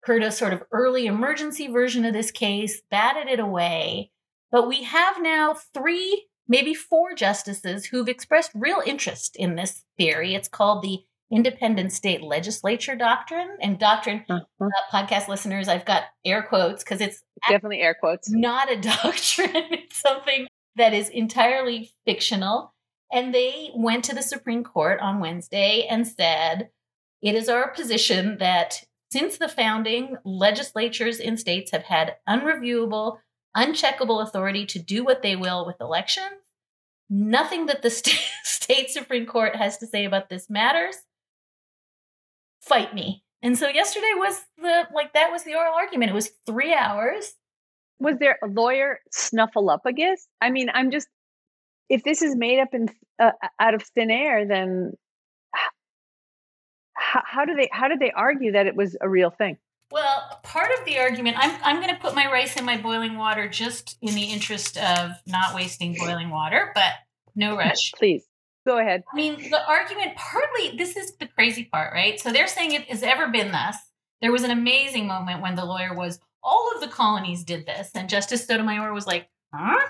heard 0.04 0.22
a 0.22 0.32
sort 0.32 0.52
of 0.52 0.62
early 0.72 1.06
emergency 1.06 1.68
version 1.68 2.04
of 2.04 2.12
this 2.12 2.30
case, 2.30 2.82
batted 2.90 3.28
it 3.28 3.40
away. 3.40 4.10
But 4.50 4.66
we 4.66 4.84
have 4.84 5.20
now 5.20 5.54
three, 5.74 6.28
maybe 6.48 6.74
four 6.74 7.14
justices 7.14 7.86
who've 7.86 8.08
expressed 8.08 8.50
real 8.54 8.82
interest 8.84 9.36
in 9.36 9.56
this 9.56 9.84
theory. 9.98 10.34
It's 10.34 10.48
called 10.48 10.82
the 10.82 11.00
Independent 11.32 11.92
State 11.92 12.22
Legislature 12.22 12.96
Doctrine. 12.96 13.56
And 13.60 13.78
doctrine, 13.78 14.24
Uh-huh. 14.28 14.64
uh, 14.66 14.68
podcast 14.92 15.28
listeners, 15.28 15.68
I've 15.68 15.84
got 15.84 16.04
air 16.24 16.42
quotes 16.42 16.82
because 16.84 17.00
it's 17.00 17.22
Definitely 17.48 17.80
air 17.80 17.94
quotes. 17.98 18.28
not 18.30 18.70
a 18.70 18.80
doctrine. 18.80 19.50
It's 19.70 20.00
something 20.00 20.46
that 20.76 20.92
is 20.92 21.08
entirely 21.08 21.90
fictional. 22.04 22.74
And 23.12 23.34
they 23.34 23.70
went 23.74 24.04
to 24.04 24.14
the 24.14 24.22
Supreme 24.22 24.62
Court 24.62 25.00
on 25.00 25.20
Wednesday 25.20 25.86
and 25.88 26.06
said, 26.06 26.70
it 27.22 27.34
is 27.34 27.48
our 27.48 27.70
position 27.72 28.38
that 28.38 28.84
since 29.12 29.36
the 29.38 29.48
founding, 29.48 30.16
legislatures 30.24 31.18
in 31.18 31.36
states 31.36 31.72
have 31.72 31.82
had 31.84 32.16
unreviewable, 32.28 33.18
uncheckable 33.56 34.22
authority 34.22 34.64
to 34.66 34.78
do 34.78 35.02
what 35.04 35.22
they 35.22 35.34
will 35.34 35.66
with 35.66 35.80
elections. 35.80 36.26
Nothing 37.08 37.66
that 37.66 37.82
the 37.82 37.90
st- 37.90 38.16
state 38.44 38.90
Supreme 38.90 39.26
Court 39.26 39.56
has 39.56 39.78
to 39.78 39.86
say 39.86 40.04
about 40.04 40.28
this 40.28 40.48
matters. 40.48 40.96
Fight 42.60 42.94
me. 42.94 43.24
And 43.42 43.58
so 43.58 43.68
yesterday 43.68 44.12
was 44.16 44.40
the 44.58 44.86
like 44.94 45.14
that 45.14 45.30
was 45.30 45.44
the 45.44 45.54
oral 45.54 45.74
argument. 45.74 46.10
It 46.10 46.14
was 46.14 46.30
three 46.46 46.74
hours. 46.74 47.32
Was 47.98 48.16
there 48.18 48.38
a 48.42 48.46
lawyer 48.46 49.00
snuffleupagus? 49.14 50.18
I 50.40 50.50
mean, 50.50 50.70
I'm 50.72 50.90
just. 50.90 51.08
If 51.88 52.04
this 52.04 52.22
is 52.22 52.36
made 52.36 52.60
up 52.60 52.68
in 52.72 52.88
uh, 53.18 53.32
out 53.58 53.74
of 53.74 53.82
thin 53.82 54.10
air, 54.10 54.46
then 54.46 54.92
how, 56.94 57.22
how 57.24 57.44
do 57.44 57.54
they 57.54 57.68
how 57.72 57.88
did 57.88 57.98
they 57.98 58.12
argue 58.12 58.52
that 58.52 58.66
it 58.66 58.76
was 58.76 58.96
a 59.00 59.08
real 59.08 59.30
thing? 59.30 59.56
Well, 59.90 60.40
part 60.44 60.70
of 60.78 60.84
the 60.84 61.00
argument, 61.00 61.36
I'm, 61.40 61.58
I'm 61.64 61.82
going 61.82 61.92
to 61.92 62.00
put 62.00 62.14
my 62.14 62.30
rice 62.30 62.56
in 62.56 62.64
my 62.64 62.76
boiling 62.76 63.16
water 63.16 63.48
just 63.48 63.98
in 64.00 64.14
the 64.14 64.22
interest 64.22 64.76
of 64.78 65.10
not 65.26 65.52
wasting 65.52 65.96
boiling 65.98 66.30
water, 66.30 66.70
but 66.76 66.92
no 67.34 67.56
rush. 67.56 67.90
Please 67.92 68.29
go 68.66 68.78
ahead. 68.78 69.02
I 69.12 69.16
mean, 69.16 69.50
the 69.50 69.66
argument 69.66 70.16
partly, 70.16 70.76
this 70.76 70.96
is 70.96 71.16
the 71.16 71.26
crazy 71.26 71.64
part, 71.64 71.92
right? 71.92 72.18
So 72.20 72.32
they're 72.32 72.46
saying 72.46 72.72
it 72.72 72.84
has 72.84 73.02
ever 73.02 73.28
been 73.28 73.52
thus. 73.52 73.76
There 74.20 74.32
was 74.32 74.42
an 74.42 74.50
amazing 74.50 75.06
moment 75.06 75.42
when 75.42 75.54
the 75.54 75.64
lawyer 75.64 75.94
was, 75.94 76.20
all 76.42 76.70
of 76.74 76.80
the 76.80 76.88
colonies 76.88 77.44
did 77.44 77.66
this. 77.66 77.90
And 77.94 78.08
Justice 78.08 78.46
Sotomayor 78.46 78.92
was 78.92 79.06
like, 79.06 79.28
huh? 79.54 79.80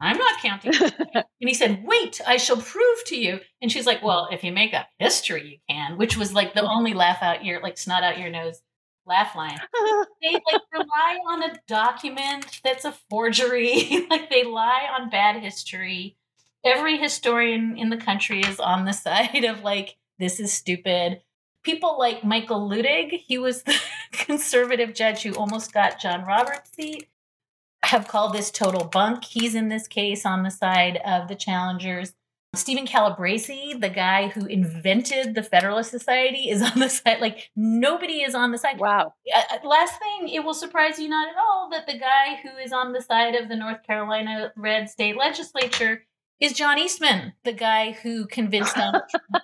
I'm 0.00 0.16
not 0.16 0.40
counting. 0.40 0.72
and 1.14 1.24
he 1.38 1.54
said, 1.54 1.84
wait, 1.84 2.20
I 2.26 2.36
shall 2.36 2.56
prove 2.56 3.04
to 3.06 3.16
you. 3.16 3.40
And 3.60 3.70
she's 3.70 3.86
like, 3.86 4.02
well, 4.02 4.28
if 4.32 4.42
you 4.42 4.50
make 4.50 4.72
up 4.72 4.88
history, 4.98 5.46
you 5.48 5.58
can, 5.68 5.98
which 5.98 6.16
was 6.16 6.32
like 6.32 6.54
the 6.54 6.62
only 6.62 6.94
laugh 6.94 7.22
out 7.22 7.44
your, 7.44 7.60
like 7.62 7.76
snot 7.76 8.02
out 8.02 8.18
your 8.18 8.30
nose 8.30 8.62
laugh 9.06 9.34
line 9.34 9.58
they 10.22 10.32
like 10.32 10.62
rely 10.72 11.18
on 11.28 11.42
a 11.42 11.58
document 11.66 12.60
that's 12.62 12.84
a 12.84 12.94
forgery. 13.08 14.06
like 14.10 14.30
they 14.30 14.44
lie 14.44 14.86
on 14.96 15.10
bad 15.10 15.42
history. 15.42 16.16
Every 16.64 16.98
historian 16.98 17.76
in 17.78 17.90
the 17.90 17.96
country 17.96 18.40
is 18.40 18.60
on 18.60 18.84
the 18.84 18.92
side 19.06 19.44
of 19.44 19.62
like 19.62 19.96
this 20.18 20.38
is 20.38 20.52
stupid. 20.52 21.22
People 21.62 21.98
like 21.98 22.24
Michael 22.24 22.68
Luttig, 22.68 23.22
he 23.26 23.38
was 23.38 23.62
the 23.62 23.78
conservative 24.12 24.94
judge 24.94 25.22
who 25.22 25.34
almost 25.34 25.72
got 25.72 26.00
John 26.00 26.24
Roberts' 26.24 26.70
seat, 26.74 27.08
have 27.82 28.08
called 28.08 28.34
this 28.34 28.50
total 28.50 28.84
bunk. 28.84 29.24
He's 29.24 29.54
in 29.54 29.68
this 29.68 29.86
case 29.86 30.24
on 30.24 30.42
the 30.42 30.50
side 30.50 31.00
of 31.04 31.28
the 31.28 31.34
challengers. 31.34 32.14
Steven 32.54 32.84
Calabresi, 32.84 33.80
the 33.80 33.88
guy 33.88 34.28
who 34.28 34.44
invented 34.44 35.34
the 35.34 35.42
Federalist 35.42 35.90
Society, 35.90 36.50
is 36.50 36.62
on 36.70 36.80
the 36.80 36.88
side. 36.88 37.20
Like 37.20 37.50
nobody 37.54 38.22
is 38.22 38.34
on 38.34 38.52
the 38.52 38.58
side. 38.58 38.78
wow. 38.78 39.14
Uh, 39.34 39.66
last 39.66 39.98
thing, 39.98 40.28
it 40.28 40.44
will 40.44 40.54
surprise 40.54 40.98
you 40.98 41.08
not 41.08 41.28
at 41.28 41.36
all 41.36 41.70
that 41.70 41.86
the 41.86 41.98
guy 41.98 42.40
who 42.42 42.56
is 42.58 42.72
on 42.72 42.92
the 42.92 43.02
side 43.02 43.34
of 43.34 43.48
the 43.48 43.56
North 43.56 43.82
Carolina 43.86 44.52
red 44.56 44.90
state 44.90 45.16
legislature 45.16 46.04
is 46.40 46.54
John 46.54 46.78
Eastman, 46.78 47.34
the 47.44 47.52
guy 47.52 47.92
who 47.92 48.26
convinced 48.26 48.74
them 48.74 48.94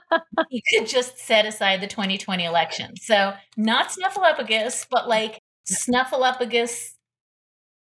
he 0.50 0.62
could 0.72 0.86
just 0.86 1.18
set 1.18 1.46
aside 1.46 1.80
the 1.80 1.86
2020 1.86 2.44
election. 2.44 2.96
So, 2.96 3.34
not 3.56 3.90
Snuffleupagus, 3.90 4.86
but 4.90 5.08
like 5.08 5.40
Snuffleupagus 5.68 6.94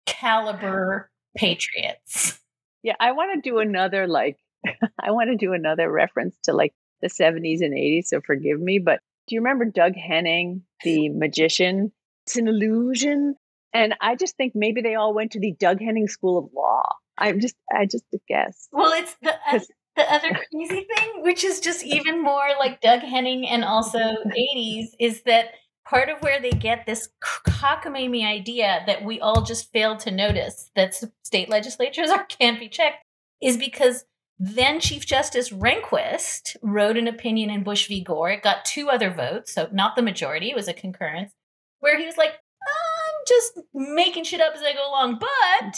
caliber 0.06 1.10
patriots. 1.36 2.40
Yeah, 2.82 2.94
I 3.00 3.12
want 3.12 3.42
to 3.42 3.48
do 3.48 3.58
another 3.58 4.06
like 4.06 4.38
I 5.00 5.10
want 5.10 5.30
to 5.30 5.36
do 5.36 5.52
another 5.52 5.90
reference 5.90 6.36
to 6.44 6.52
like 6.52 6.74
the 7.02 7.08
70s 7.08 7.60
and 7.60 7.74
80s, 7.74 8.06
so 8.06 8.20
forgive 8.20 8.60
me, 8.60 8.78
but 8.78 9.00
do 9.26 9.34
you 9.34 9.40
remember 9.40 9.64
Doug 9.64 9.94
Henning, 9.94 10.62
the 10.84 11.08
magician? 11.14 11.92
It's 12.26 12.36
an 12.36 12.48
illusion. 12.48 13.34
And 13.72 13.94
I 14.00 14.16
just 14.16 14.36
think 14.36 14.52
maybe 14.54 14.80
they 14.80 14.94
all 14.94 15.14
went 15.14 15.32
to 15.32 15.40
the 15.40 15.54
Doug 15.58 15.80
Henning 15.80 16.08
School 16.08 16.38
of 16.38 16.50
Law. 16.54 16.84
I'm 17.18 17.40
just 17.40 17.56
I 17.72 17.86
just 17.86 18.04
a 18.14 18.18
guess. 18.28 18.68
Well, 18.72 18.92
it's 18.92 19.16
the 19.22 19.34
uh, 19.50 19.60
the 19.96 20.12
other 20.12 20.28
crazy 20.28 20.86
thing, 20.94 21.22
which 21.22 21.42
is 21.42 21.60
just 21.60 21.84
even 21.84 22.22
more 22.22 22.48
like 22.58 22.80
Doug 22.80 23.00
Henning 23.00 23.48
and 23.48 23.64
also 23.64 23.98
80s, 24.56 24.88
is 25.00 25.22
that 25.22 25.52
part 25.88 26.08
of 26.08 26.20
where 26.20 26.40
they 26.40 26.50
get 26.50 26.84
this 26.84 27.08
cockamamie 27.46 28.26
idea 28.26 28.82
that 28.86 29.04
we 29.04 29.20
all 29.20 29.42
just 29.42 29.72
fail 29.72 29.96
to 29.96 30.10
notice 30.10 30.70
that 30.74 30.94
state 31.24 31.48
legislatures 31.48 32.10
are 32.10 32.24
can't 32.24 32.58
be 32.58 32.68
checked 32.68 33.04
is 33.40 33.56
because 33.56 34.04
then 34.38 34.80
Chief 34.80 35.06
Justice 35.06 35.50
Rehnquist 35.50 36.56
wrote 36.62 36.98
an 36.98 37.08
opinion 37.08 37.48
in 37.48 37.62
Bush 37.62 37.88
v. 37.88 38.02
Gore. 38.02 38.30
It 38.30 38.42
got 38.42 38.64
two 38.64 38.90
other 38.90 39.10
votes, 39.10 39.54
so 39.54 39.68
not 39.72 39.96
the 39.96 40.02
majority, 40.02 40.50
it 40.50 40.56
was 40.56 40.68
a 40.68 40.74
concurrence, 40.74 41.32
where 41.80 41.98
he 41.98 42.04
was 42.04 42.18
like, 42.18 42.32
I'm 42.32 43.24
just 43.26 43.60
making 43.72 44.24
shit 44.24 44.40
up 44.40 44.54
as 44.54 44.62
I 44.62 44.74
go 44.74 44.90
along, 44.90 45.18
but 45.20 45.74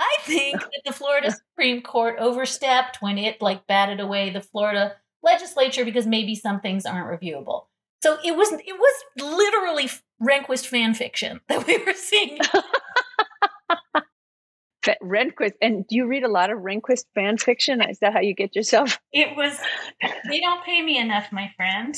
I 0.00 0.16
think 0.22 0.60
that 0.60 0.82
the 0.84 0.92
Florida 0.92 1.30
Supreme 1.30 1.82
Court 1.82 2.16
overstepped 2.18 3.00
when 3.00 3.18
it 3.18 3.40
like 3.42 3.66
batted 3.66 4.00
away 4.00 4.30
the 4.30 4.40
Florida 4.40 4.96
legislature 5.22 5.84
because 5.84 6.06
maybe 6.06 6.34
some 6.34 6.60
things 6.60 6.86
aren't 6.86 7.06
reviewable. 7.06 7.66
So 8.02 8.16
it 8.24 8.34
was 8.34 8.50
it 8.52 8.64
was 8.66 9.04
literally 9.18 9.90
Rehnquist 10.22 10.66
fan 10.66 10.94
fiction 10.94 11.40
that 11.48 11.66
we 11.66 11.78
were 11.78 11.92
seeing. 11.94 12.38
Rehnquist, 15.02 15.52
and 15.60 15.86
do 15.86 15.94
you 15.94 16.06
read 16.06 16.24
a 16.24 16.28
lot 16.28 16.50
of 16.50 16.60
Rehnquist 16.60 17.04
fan 17.14 17.36
fiction? 17.36 17.82
Is 17.82 17.98
that 17.98 18.14
how 18.14 18.20
you 18.20 18.34
get 18.34 18.56
yourself? 18.56 18.98
It 19.12 19.36
was 19.36 19.58
they 20.30 20.40
don't 20.40 20.64
pay 20.64 20.80
me 20.80 20.98
enough, 20.98 21.30
my 21.30 21.52
friend. 21.54 21.94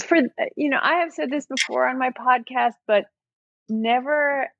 For 0.00 0.18
uh, 0.18 0.44
you 0.54 0.68
know, 0.68 0.78
I 0.80 0.96
have 0.96 1.12
said 1.12 1.30
this 1.30 1.46
before 1.46 1.88
on 1.88 1.98
my 1.98 2.10
podcast, 2.10 2.74
but 2.86 3.06
never 3.70 4.50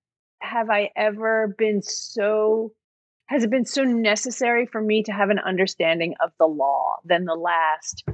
have 0.43 0.71
I 0.71 0.91
ever 0.97 1.55
been 1.57 1.83
so 1.83 2.73
has 3.27 3.45
it 3.45 3.51
been 3.51 3.65
so 3.65 3.85
necessary 3.85 4.67
for 4.67 4.81
me 4.81 5.03
to 5.05 5.13
have 5.13 5.31
an 5.31 5.39
understanding 5.39 6.15
of 6.23 6.33
the 6.39 6.47
law 6.47 6.97
than 7.05 7.25
the 7.25 7.35
last 7.35 8.05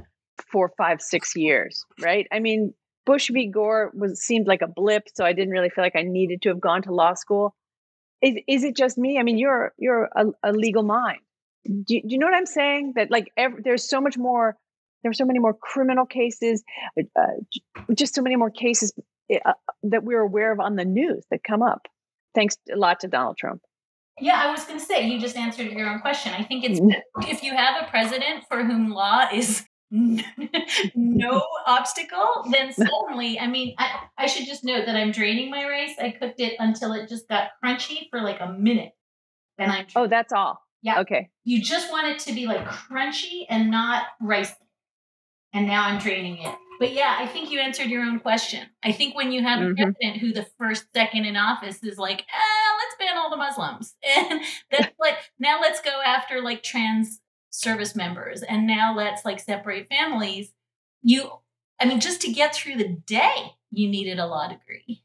four, 0.49 0.71
five, 0.77 1.01
six 1.01 1.35
years, 1.35 1.85
right? 1.99 2.25
I 2.31 2.39
mean, 2.39 2.73
Bush 3.05 3.29
v. 3.31 3.47
Gore 3.47 3.91
was 3.93 4.21
seemed 4.21 4.47
like 4.47 4.61
a 4.61 4.67
blip, 4.67 5.07
so 5.13 5.25
I 5.25 5.33
didn't 5.33 5.51
really 5.51 5.69
feel 5.69 5.83
like 5.83 5.95
I 5.95 6.03
needed 6.03 6.41
to 6.43 6.49
have 6.49 6.61
gone 6.61 6.83
to 6.83 6.93
law 6.93 7.15
school. 7.15 7.55
Is 8.21 8.35
is 8.47 8.63
it 8.63 8.75
just 8.75 8.97
me? 8.97 9.17
I 9.17 9.23
mean, 9.23 9.37
you're 9.37 9.73
you're 9.77 10.09
a, 10.15 10.25
a 10.43 10.51
legal 10.51 10.83
mind. 10.83 11.19
Do 11.65 11.95
you, 11.95 12.01
do 12.01 12.07
you 12.09 12.17
know 12.17 12.27
what 12.27 12.35
I'm 12.35 12.45
saying? 12.45 12.93
That 12.95 13.11
like 13.11 13.31
there's 13.63 13.89
so 13.89 13.99
much 13.99 14.17
more. 14.17 14.55
There's 15.03 15.17
so 15.17 15.25
many 15.25 15.39
more 15.39 15.53
criminal 15.53 16.05
cases, 16.05 16.63
uh, 16.97 17.83
just 17.93 18.15
so 18.15 18.21
many 18.21 18.35
more 18.35 18.51
cases 18.51 18.93
uh, 19.33 19.53
that 19.83 20.03
we're 20.03 20.21
aware 20.21 20.51
of 20.51 20.59
on 20.59 20.75
the 20.75 20.83
news 20.85 21.23
that 21.31 21.43
come 21.43 21.61
up. 21.61 21.87
Thanks 22.39 22.55
a 22.71 22.77
lot 22.77 23.01
to 23.01 23.09
Donald 23.09 23.35
Trump. 23.37 23.61
Yeah, 24.17 24.41
I 24.41 24.49
was 24.49 24.63
going 24.63 24.79
to 24.79 24.85
say 24.85 25.05
you 25.05 25.19
just 25.19 25.35
answered 25.35 25.73
your 25.73 25.89
own 25.89 25.99
question. 25.99 26.31
I 26.33 26.41
think 26.41 26.63
it's 26.63 26.79
if 27.29 27.43
you 27.43 27.53
have 27.53 27.83
a 27.83 27.89
president 27.89 28.45
for 28.47 28.63
whom 28.63 28.91
law 28.91 29.27
is 29.33 29.65
no 29.91 31.43
obstacle, 31.67 32.45
then 32.49 32.71
suddenly, 32.73 33.37
I 33.37 33.47
mean, 33.47 33.75
I, 33.77 34.03
I 34.17 34.27
should 34.27 34.45
just 34.45 34.63
note 34.63 34.85
that 34.85 34.95
I'm 34.95 35.11
draining 35.11 35.51
my 35.51 35.67
rice. 35.67 35.95
I 36.01 36.11
cooked 36.11 36.39
it 36.39 36.53
until 36.59 36.93
it 36.93 37.09
just 37.09 37.27
got 37.27 37.49
crunchy 37.61 38.09
for 38.09 38.21
like 38.21 38.39
a 38.39 38.53
minute. 38.53 38.93
And 39.57 39.69
I'm 39.69 39.87
oh, 39.97 40.07
that's 40.07 40.31
all. 40.31 40.61
Yeah. 40.81 41.01
Okay. 41.01 41.29
You 41.43 41.61
just 41.61 41.91
want 41.91 42.07
it 42.07 42.19
to 42.19 42.33
be 42.33 42.45
like 42.45 42.65
crunchy 42.65 43.47
and 43.49 43.69
not 43.69 44.03
rice. 44.21 44.53
And 45.51 45.67
now 45.67 45.83
I'm 45.83 45.99
draining 45.99 46.37
it. 46.37 46.55
But 46.79 46.93
yeah, 46.93 47.17
I 47.19 47.27
think 47.27 47.51
you 47.51 47.59
answered 47.59 47.87
your 47.87 48.03
own 48.03 48.21
question. 48.21 48.65
I 48.81 48.93
think 48.93 49.13
when 49.13 49.33
you 49.33 49.43
have 49.43 49.59
mm-hmm. 49.59 49.71
a 49.71 49.75
president 49.75 50.17
who 50.17 50.31
the 50.31 50.47
first 50.57 50.85
second 50.95 51.25
in 51.25 51.35
office 51.35 51.83
is 51.83 51.97
like, 51.97 52.25
ah, 52.33 52.77
let's 52.79 52.95
ban 52.97 53.17
all 53.17 53.29
the 53.29 53.35
Muslims. 53.35 53.95
And 54.17 54.41
that's 54.71 54.95
like, 54.99 55.15
now 55.39 55.59
let's 55.61 55.81
go 55.81 56.01
after 56.05 56.41
like 56.41 56.63
trans 56.63 57.19
service 57.49 57.95
members. 57.95 58.43
And 58.43 58.65
now 58.65 58.95
let's 58.95 59.25
like 59.25 59.41
separate 59.41 59.89
families. 59.89 60.53
You, 61.03 61.29
I 61.81 61.85
mean, 61.85 61.99
just 61.99 62.21
to 62.21 62.31
get 62.31 62.55
through 62.55 62.77
the 62.77 62.87
day, 62.87 63.51
you 63.71 63.89
needed 63.89 64.17
a 64.17 64.25
law 64.25 64.47
degree. 64.47 65.03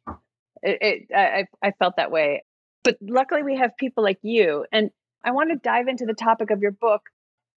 It, 0.62 0.78
it 0.80 1.14
I, 1.14 1.46
I 1.60 1.72
felt 1.72 1.96
that 1.96 2.12
way. 2.12 2.44
But 2.84 2.98
luckily, 3.00 3.42
we 3.42 3.56
have 3.56 3.76
people 3.78 4.04
like 4.04 4.18
you. 4.22 4.64
And 4.70 4.90
I 5.24 5.32
want 5.32 5.50
to 5.50 5.56
dive 5.56 5.88
into 5.88 6.06
the 6.06 6.14
topic 6.14 6.50
of 6.50 6.60
your 6.60 6.70
book 6.70 7.02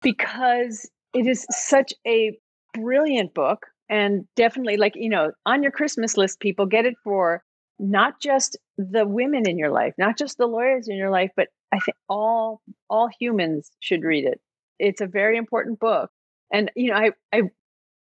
because 0.01 0.89
it 1.13 1.27
is 1.27 1.45
such 1.51 1.93
a 2.05 2.37
brilliant 2.73 3.33
book 3.33 3.67
and 3.89 4.25
definitely 4.35 4.77
like 4.77 4.93
you 4.95 5.09
know 5.09 5.31
on 5.45 5.63
your 5.63 5.71
christmas 5.71 6.17
list 6.17 6.39
people 6.39 6.65
get 6.65 6.85
it 6.85 6.95
for 7.03 7.43
not 7.79 8.19
just 8.19 8.57
the 8.77 9.05
women 9.05 9.47
in 9.47 9.57
your 9.57 9.71
life 9.71 9.93
not 9.97 10.17
just 10.17 10.37
the 10.37 10.47
lawyers 10.47 10.87
in 10.87 10.97
your 10.97 11.09
life 11.09 11.31
but 11.35 11.47
i 11.71 11.79
think 11.79 11.95
all 12.09 12.61
all 12.89 13.09
humans 13.19 13.71
should 13.79 14.03
read 14.03 14.25
it. 14.25 14.39
It's 14.79 15.01
a 15.01 15.07
very 15.07 15.37
important 15.37 15.79
book. 15.79 16.09
And 16.51 16.71
you 16.75 16.91
know 16.91 16.97
i 16.97 17.11
i 17.33 17.41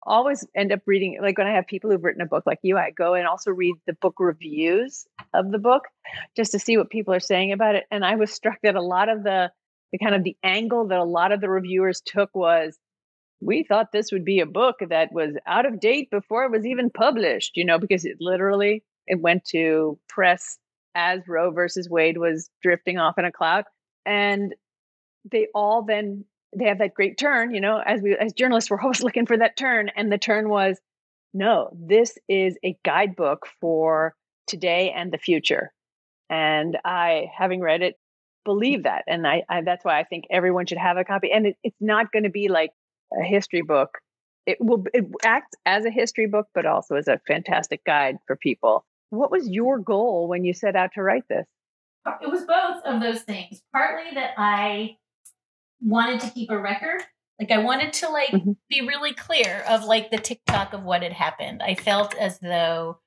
always 0.04 0.46
end 0.54 0.72
up 0.72 0.80
reading 0.86 1.18
like 1.20 1.36
when 1.36 1.46
i 1.46 1.54
have 1.54 1.66
people 1.66 1.90
who've 1.90 2.02
written 2.02 2.22
a 2.22 2.26
book 2.26 2.44
like 2.46 2.60
you 2.62 2.78
i 2.78 2.90
go 2.90 3.14
and 3.14 3.26
also 3.26 3.50
read 3.50 3.74
the 3.86 3.92
book 3.94 4.14
reviews 4.20 5.06
of 5.34 5.50
the 5.50 5.58
book 5.58 5.82
just 6.36 6.52
to 6.52 6.58
see 6.58 6.76
what 6.78 6.88
people 6.88 7.12
are 7.12 7.20
saying 7.20 7.52
about 7.52 7.74
it. 7.74 7.84
And 7.90 8.04
i 8.04 8.14
was 8.14 8.32
struck 8.32 8.58
that 8.62 8.76
a 8.76 8.82
lot 8.82 9.08
of 9.08 9.22
the 9.22 9.50
the 9.92 9.98
kind 9.98 10.14
of 10.14 10.22
the 10.22 10.36
angle 10.42 10.88
that 10.88 10.98
a 10.98 11.04
lot 11.04 11.32
of 11.32 11.40
the 11.40 11.48
reviewers 11.48 12.02
took 12.04 12.30
was 12.34 12.78
we 13.40 13.64
thought 13.64 13.92
this 13.92 14.10
would 14.12 14.24
be 14.24 14.40
a 14.40 14.46
book 14.46 14.76
that 14.88 15.12
was 15.12 15.36
out 15.46 15.66
of 15.66 15.80
date 15.80 16.10
before 16.10 16.44
it 16.44 16.50
was 16.50 16.66
even 16.66 16.90
published, 16.90 17.52
you 17.56 17.64
know, 17.64 17.78
because 17.78 18.04
it 18.04 18.16
literally 18.20 18.82
it 19.06 19.20
went 19.20 19.44
to 19.46 19.98
press 20.08 20.58
as 20.94 21.20
Roe 21.28 21.50
versus 21.50 21.88
Wade 21.88 22.18
was 22.18 22.50
drifting 22.62 22.98
off 22.98 23.18
in 23.18 23.24
a 23.24 23.32
cloud. 23.32 23.64
And 24.04 24.54
they 25.30 25.48
all 25.54 25.82
then 25.82 26.24
they 26.56 26.66
have 26.66 26.78
that 26.78 26.94
great 26.94 27.18
turn, 27.18 27.54
you 27.54 27.60
know, 27.60 27.80
as 27.84 28.00
we 28.00 28.16
as 28.16 28.32
journalists 28.32 28.70
we're 28.70 28.80
always 28.82 29.02
looking 29.02 29.26
for 29.26 29.36
that 29.36 29.56
turn. 29.56 29.90
And 29.94 30.10
the 30.10 30.18
turn 30.18 30.48
was, 30.48 30.78
no, 31.32 31.70
this 31.72 32.18
is 32.28 32.56
a 32.64 32.76
guidebook 32.84 33.46
for 33.60 34.14
today 34.46 34.92
and 34.94 35.12
the 35.12 35.18
future. 35.18 35.72
And 36.30 36.76
I, 36.84 37.26
having 37.36 37.60
read 37.60 37.82
it, 37.82 37.94
believe 38.44 38.84
that. 38.84 39.04
And 39.06 39.26
I, 39.26 39.44
I 39.48 39.62
that's 39.62 39.84
why 39.84 40.00
I 40.00 40.04
think 40.04 40.24
everyone 40.30 40.66
should 40.66 40.78
have 40.78 40.96
a 40.96 41.04
copy. 41.04 41.30
And 41.32 41.46
it, 41.46 41.56
it's 41.62 41.76
not 41.80 42.10
going 42.10 42.24
to 42.24 42.30
be 42.30 42.48
like 42.48 42.70
a 43.12 43.24
history 43.24 43.62
book. 43.62 43.98
It 44.46 44.58
will 44.60 44.84
it 44.94 45.06
acts 45.24 45.54
as 45.66 45.84
a 45.84 45.90
history 45.90 46.26
book, 46.26 46.48
but 46.54 46.66
also 46.66 46.96
as 46.96 47.08
a 47.08 47.20
fantastic 47.26 47.84
guide 47.84 48.16
for 48.26 48.36
people. 48.36 48.84
What 49.10 49.30
was 49.30 49.48
your 49.48 49.78
goal 49.78 50.28
when 50.28 50.44
you 50.44 50.52
set 50.52 50.76
out 50.76 50.92
to 50.94 51.02
write 51.02 51.24
this? 51.28 51.46
It 52.22 52.30
was 52.30 52.44
both 52.44 52.82
of 52.84 53.02
those 53.02 53.22
things. 53.22 53.60
Partly 53.72 54.14
that 54.14 54.32
I 54.38 54.96
wanted 55.82 56.20
to 56.20 56.30
keep 56.30 56.50
a 56.50 56.58
record. 56.58 57.02
Like 57.38 57.50
I 57.50 57.58
wanted 57.58 57.92
to 57.94 58.08
like 58.08 58.30
mm-hmm. 58.30 58.52
be 58.68 58.80
really 58.80 59.12
clear 59.12 59.62
of 59.68 59.84
like 59.84 60.10
the 60.10 60.18
tick-tock 60.18 60.72
of 60.72 60.82
what 60.82 61.02
had 61.02 61.12
happened. 61.12 61.62
I 61.62 61.74
felt 61.74 62.14
as 62.16 62.38
though 62.40 62.98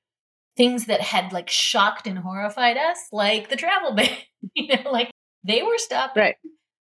things 0.56 0.86
that 0.86 1.00
had 1.00 1.32
like 1.32 1.50
shocked 1.50 2.06
and 2.06 2.18
horrified 2.18 2.76
us, 2.76 2.98
like 3.10 3.48
the 3.48 3.56
travel 3.56 3.94
ban, 3.94 4.08
you 4.54 4.68
know, 4.68 4.90
like 4.90 5.10
they 5.44 5.62
were 5.62 5.78
stopped 5.78 6.16
right 6.16 6.36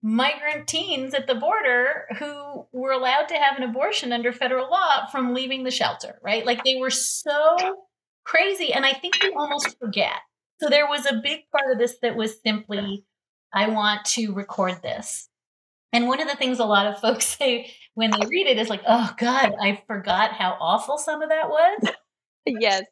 migrant 0.07 0.69
teens 0.69 1.15
at 1.15 1.27
the 1.27 1.35
border 1.35 2.07
who 2.21 2.65
were 2.73 2.93
allowed 2.93 3.27
to 3.27 3.35
have 3.35 3.57
an 3.57 3.65
abortion 3.65 4.13
under 4.13 4.33
federal 4.33 4.71
law 4.71 5.05
from 5.11 5.35
leaving 5.35 5.65
the 5.65 5.71
shelter, 5.73 6.21
right? 6.23 6.47
Like 6.47 6.63
they 6.63 6.77
were 6.77 6.91
so 6.91 7.57
crazy. 8.23 8.73
And 8.73 8.87
I 8.87 8.93
think 8.93 9.21
we 9.21 9.31
almost 9.31 9.77
forget. 9.81 10.21
So 10.61 10.69
there 10.69 10.87
was 10.87 11.07
a 11.07 11.21
big 11.25 11.41
part 11.51 11.73
of 11.73 11.79
this 11.81 11.97
that 12.03 12.15
was 12.15 12.41
simply, 12.41 13.05
I 13.53 13.69
want 13.69 14.05
to 14.11 14.33
record 14.33 14.81
this. 14.81 15.29
And 15.93 16.07
one 16.07 16.21
of 16.21 16.29
the 16.29 16.37
things 16.37 16.61
a 16.61 16.65
lot 16.65 16.87
of 16.87 17.01
folks 17.01 17.27
say 17.39 17.75
when 17.95 18.13
they 18.13 18.27
read 18.29 18.47
it 18.47 18.59
is 18.59 18.69
like, 18.69 18.83
oh 18.87 19.13
God, 19.19 19.55
I 19.61 19.83
forgot 19.89 20.31
how 20.31 20.57
awful 20.61 20.99
some 20.99 21.21
of 21.21 21.31
that 21.31 21.49
was. 21.49 21.91
yes. 22.47 22.85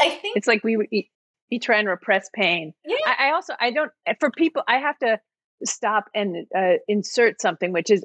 I 0.00 0.08
think 0.08 0.38
it's 0.38 0.48
like 0.48 0.64
we, 0.64 0.78
we, 0.78 1.58
try 1.58 1.78
and 1.78 1.86
repress 1.86 2.30
pain. 2.34 2.72
Yeah. 2.82 2.96
I, 3.06 3.28
I 3.28 3.32
also, 3.32 3.52
I 3.60 3.72
don't, 3.72 3.92
for 4.18 4.30
people, 4.30 4.62
I 4.66 4.78
have 4.78 4.98
to, 5.00 5.20
stop 5.64 6.04
and 6.14 6.46
uh, 6.56 6.74
insert 6.88 7.40
something, 7.40 7.72
which 7.72 7.90
is 7.90 8.04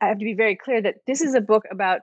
I 0.00 0.08
have 0.08 0.18
to 0.18 0.24
be 0.24 0.34
very 0.34 0.56
clear 0.56 0.82
that 0.82 0.96
this 1.06 1.20
is 1.20 1.34
a 1.34 1.40
book 1.40 1.64
about. 1.70 2.00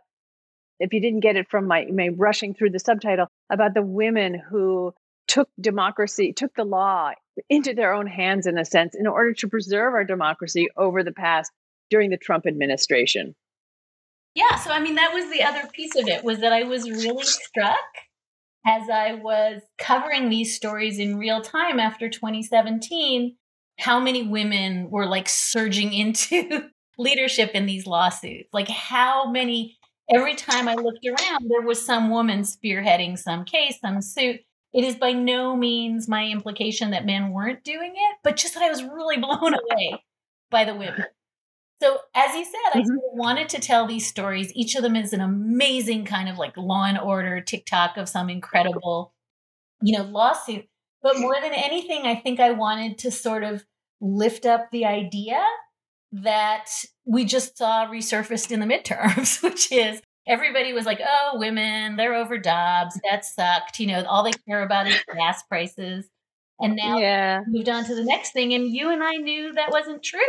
If 0.79 0.91
you 0.91 0.99
didn't 0.99 1.21
get 1.21 1.37
it 1.37 1.49
from 1.49 1.67
my, 1.67 1.85
my 1.93 2.09
rushing 2.17 2.55
through 2.55 2.71
the 2.71 2.79
subtitle, 2.79 3.27
about 3.49 3.73
the 3.73 3.83
women 3.83 4.41
who 4.49 4.93
took 5.27 5.47
democracy, 5.61 6.33
took 6.33 6.53
the 6.55 6.65
law 6.65 7.11
into 7.49 7.73
their 7.73 7.93
own 7.93 8.07
hands 8.07 8.47
in 8.47 8.57
a 8.57 8.65
sense, 8.65 8.95
in 8.95 9.07
order 9.07 9.33
to 9.33 9.47
preserve 9.47 9.93
our 9.93 10.03
democracy 10.03 10.67
over 10.75 11.03
the 11.03 11.11
past 11.11 11.51
during 11.89 12.09
the 12.09 12.17
Trump 12.17 12.45
administration. 12.47 13.35
Yeah, 14.35 14.55
so 14.55 14.71
I 14.71 14.79
mean 14.79 14.95
that 14.95 15.13
was 15.13 15.31
the 15.31 15.43
other 15.43 15.67
piece 15.71 15.95
of 15.95 16.07
it 16.07 16.23
was 16.23 16.39
that 16.39 16.51
I 16.51 16.63
was 16.63 16.89
really 16.89 17.23
struck 17.23 17.79
as 18.65 18.89
I 18.89 19.13
was 19.13 19.61
covering 19.77 20.29
these 20.29 20.55
stories 20.55 20.97
in 20.97 21.17
real 21.17 21.41
time 21.41 21.79
after 21.79 22.09
2017 22.09 23.35
how 23.79 23.99
many 23.99 24.23
women 24.23 24.89
were 24.89 25.05
like 25.05 25.27
surging 25.27 25.93
into 25.93 26.69
leadership 26.97 27.51
in 27.53 27.65
these 27.65 27.87
lawsuits? 27.87 28.49
Like, 28.53 28.67
how 28.67 29.29
many, 29.29 29.77
every 30.13 30.35
time 30.35 30.67
I 30.67 30.75
looked 30.75 31.05
around, 31.05 31.49
there 31.49 31.61
was 31.61 31.85
some 31.85 32.09
woman 32.09 32.41
spearheading 32.41 33.17
some 33.17 33.45
case, 33.45 33.79
some 33.79 34.01
suit. 34.01 34.41
It 34.73 34.83
is 34.83 34.95
by 34.95 35.11
no 35.11 35.55
means 35.55 36.07
my 36.07 36.25
implication 36.25 36.91
that 36.91 37.05
men 37.05 37.31
weren't 37.31 37.63
doing 37.63 37.93
it, 37.95 38.17
but 38.23 38.37
just 38.37 38.55
that 38.55 38.63
I 38.63 38.69
was 38.69 38.83
really 38.83 39.17
blown 39.21 39.53
away 39.53 40.03
by 40.49 40.65
the 40.65 40.75
women. 40.75 41.05
So, 41.81 41.97
as 42.15 42.33
you 42.33 42.45
said, 42.45 42.81
mm-hmm. 42.81 42.91
I 42.91 42.97
wanted 43.11 43.49
to 43.49 43.59
tell 43.59 43.85
these 43.85 44.07
stories. 44.07 44.53
Each 44.55 44.75
of 44.75 44.83
them 44.83 44.95
is 44.95 45.11
an 45.11 45.19
amazing 45.19 46.05
kind 46.05 46.29
of 46.29 46.37
like 46.37 46.55
law 46.55 46.85
and 46.85 46.97
order 46.97 47.41
tick-tock 47.41 47.97
of 47.97 48.07
some 48.07 48.29
incredible, 48.29 49.13
you 49.81 49.97
know, 49.97 50.05
lawsuit. 50.05 50.65
But 51.03 51.19
more 51.19 51.35
than 51.41 51.51
anything, 51.53 52.03
I 52.05 52.15
think 52.15 52.39
I 52.39 52.51
wanted 52.51 52.97
to 52.99 53.11
sort 53.11 53.43
of 53.43 53.65
lift 53.99 54.45
up 54.45 54.71
the 54.71 54.85
idea 54.85 55.45
that 56.13 56.69
we 57.05 57.25
just 57.25 57.57
saw 57.57 57.87
resurfaced 57.87 58.51
in 58.51 58.61
the 58.61 58.65
midterms, 58.65 59.43
which 59.43 59.71
is 59.71 60.01
everybody 60.25 60.71
was 60.71 60.85
like, 60.85 61.01
oh, 61.05 61.37
women, 61.37 61.97
they're 61.97 62.15
over 62.15 62.37
Dobbs. 62.37 62.99
That 63.09 63.25
sucked. 63.25 63.79
You 63.79 63.87
know, 63.87 64.03
all 64.05 64.23
they 64.23 64.31
care 64.47 64.63
about 64.63 64.87
is 64.87 65.03
gas 65.13 65.43
prices. 65.43 66.09
And 66.59 66.75
now 66.75 66.97
yeah. 66.97 67.41
moved 67.47 67.67
on 67.67 67.83
to 67.85 67.95
the 67.95 68.03
next 68.03 68.31
thing. 68.31 68.53
And 68.53 68.67
you 68.67 68.89
and 68.89 69.03
I 69.03 69.15
knew 69.15 69.53
that 69.53 69.71
wasn't 69.71 70.03
true. 70.03 70.21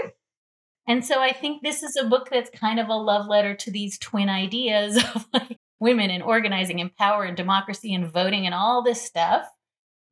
And 0.89 1.05
so 1.05 1.21
I 1.21 1.33
think 1.33 1.63
this 1.63 1.83
is 1.83 1.97
a 1.97 2.05
book 2.09 2.29
that's 2.31 2.51
kind 2.51 2.81
of 2.81 2.89
a 2.89 2.95
love 2.95 3.27
letter 3.27 3.55
to 3.55 3.71
these 3.71 3.99
twin 3.99 4.29
ideas 4.29 4.97
of 5.15 5.27
like 5.33 5.59
women 5.79 6.11
and 6.11 6.23
organizing 6.23 6.81
and 6.81 6.95
power 6.97 7.25
and 7.25 7.37
democracy 7.37 7.95
and 7.95 8.11
voting 8.11 8.47
and 8.47 8.55
all 8.55 8.83
this 8.83 9.01
stuff 9.01 9.47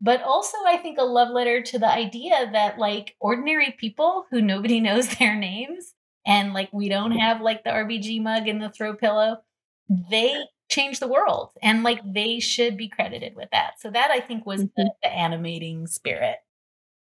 but 0.02 0.20
also 0.22 0.58
I 0.66 0.76
think 0.78 0.98
a 0.98 1.04
love 1.04 1.30
letter 1.30 1.62
to 1.62 1.78
the 1.78 1.88
idea 1.88 2.50
that 2.52 2.78
like 2.78 3.14
ordinary 3.20 3.74
people 3.78 4.26
who 4.30 4.42
nobody 4.42 4.80
knows 4.88 5.16
their 5.16 5.36
names 5.36 5.94
and 6.26 6.52
like 6.52 6.70
we 6.72 6.88
don't 6.88 7.12
have 7.12 7.40
like 7.40 7.64
the 7.64 7.70
RBG 7.70 8.20
mug 8.20 8.48
and 8.48 8.60
the 8.60 8.68
throw 8.68 8.94
pillow, 8.94 9.38
they 10.10 10.34
change 10.68 11.00
the 11.00 11.08
world 11.08 11.50
and 11.62 11.82
like 11.82 12.00
they 12.04 12.40
should 12.40 12.76
be 12.76 12.88
credited 12.88 13.34
with 13.36 13.48
that. 13.52 13.74
So 13.78 13.90
that 13.90 14.10
I 14.10 14.20
think 14.20 14.44
was 14.44 14.62
mm-hmm. 14.62 14.70
the, 14.76 14.90
the 15.02 15.12
animating 15.12 15.86
spirit. 15.86 16.36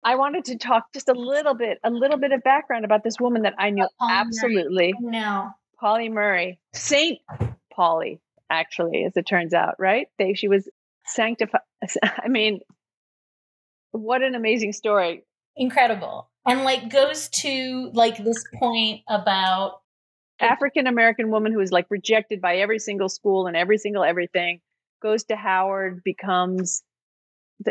I 0.04 0.16
wanted 0.16 0.46
to 0.46 0.58
talk 0.58 0.92
just 0.94 1.10
a 1.10 1.14
little 1.14 1.54
bit, 1.54 1.78
a 1.84 1.92
little 1.92 2.18
bit 2.18 2.32
of 2.32 2.42
background 2.44 2.86
about 2.86 3.04
this 3.04 3.20
woman 3.20 3.44
that 3.44 3.54
I 3.60 3.70
knew 3.70 3.88
absolutely. 4.02 4.94
No. 5.00 5.52
Pauli 5.80 6.10
Murray, 6.10 6.60
Saint 6.74 7.20
Pauli, 7.74 8.20
actually, 8.50 9.04
as 9.06 9.16
it 9.16 9.28
turns 9.28 9.54
out, 9.54 9.76
right? 9.78 10.08
They, 10.18 10.34
she 10.34 10.48
was 10.48 10.68
sanctified. 11.06 11.62
I 12.04 12.28
mean, 12.28 12.62
what 13.92 14.22
an 14.22 14.36
amazing 14.36 14.74
story. 14.74 15.24
Incredible. 15.56 16.30
And 16.46 16.64
like 16.64 16.90
goes 16.90 17.30
to 17.30 17.92
like 17.94 18.24
this 18.24 18.44
point 18.60 19.02
about 19.08 19.82
African 20.40 20.88
American 20.88 21.30
woman 21.30 21.52
who 21.52 21.60
is 21.60 21.72
like 21.72 21.86
rejected 21.90 22.42
by 22.42 22.58
every 22.58 22.80
single 22.80 23.10
school 23.10 23.48
and 23.48 23.56
every 23.56 23.78
single 23.78 24.04
everything 24.04 24.60
goes 25.02 25.24
to 25.26 25.36
Howard, 25.36 26.04
becomes 26.04 26.84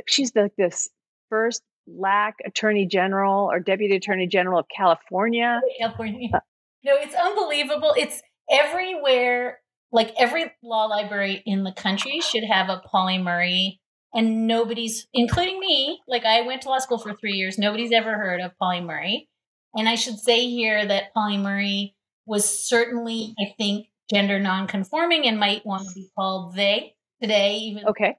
she's 0.07 0.35
like 0.35 0.55
this 0.57 0.89
first 1.29 1.63
lack 1.87 2.37
attorney 2.45 2.87
general 2.87 3.47
or 3.51 3.59
deputy 3.59 3.97
attorney 3.97 4.27
general 4.27 4.61
of 4.61 4.67
California. 4.75 5.61
California. 5.81 6.29
Uh, 6.33 6.41
no, 6.85 6.95
it's 6.97 7.15
unbelievable. 7.15 7.95
It's 7.97 8.23
everywhere. 8.51 9.61
Like 9.93 10.15
every 10.19 10.53
law 10.63 10.87
library 10.87 11.43
in 11.45 11.65
the 11.65 11.73
country 11.73 12.21
should 12.21 12.45
have 12.45 12.69
a 12.69 12.81
Pauli 12.87 13.19
Murray, 13.19 13.80
and 14.15 14.47
nobody's, 14.47 15.07
including 15.13 15.59
me. 15.61 16.01
Like 16.09 16.25
I 16.25 16.43
went 16.43 16.63
to 16.63 16.69
law 16.69 16.79
school 16.79 16.99
for 16.99 17.15
three 17.15 17.35
years. 17.35 17.59
Nobody's 17.59 17.93
ever 17.93 18.15
heard 18.15 18.41
of 18.41 18.57
Pauli 18.59 18.81
Murray. 18.81 19.29
And 19.75 19.89
I 19.89 19.95
should 19.95 20.19
say 20.19 20.49
here 20.49 20.85
that 20.85 21.15
Pauli 21.15 21.39
Murray 21.39 21.95
was 22.27 22.67
certainly, 22.67 23.35
I 23.41 23.55
think, 23.57 23.87
gender 24.11 24.41
nonconforming 24.41 25.27
and 25.27 25.39
might 25.39 25.65
want 25.65 25.87
to 25.89 25.95
be 25.95 26.09
called 26.17 26.55
they 26.55 26.95
today. 27.23 27.57
Even 27.57 27.87
okay, 27.87 28.17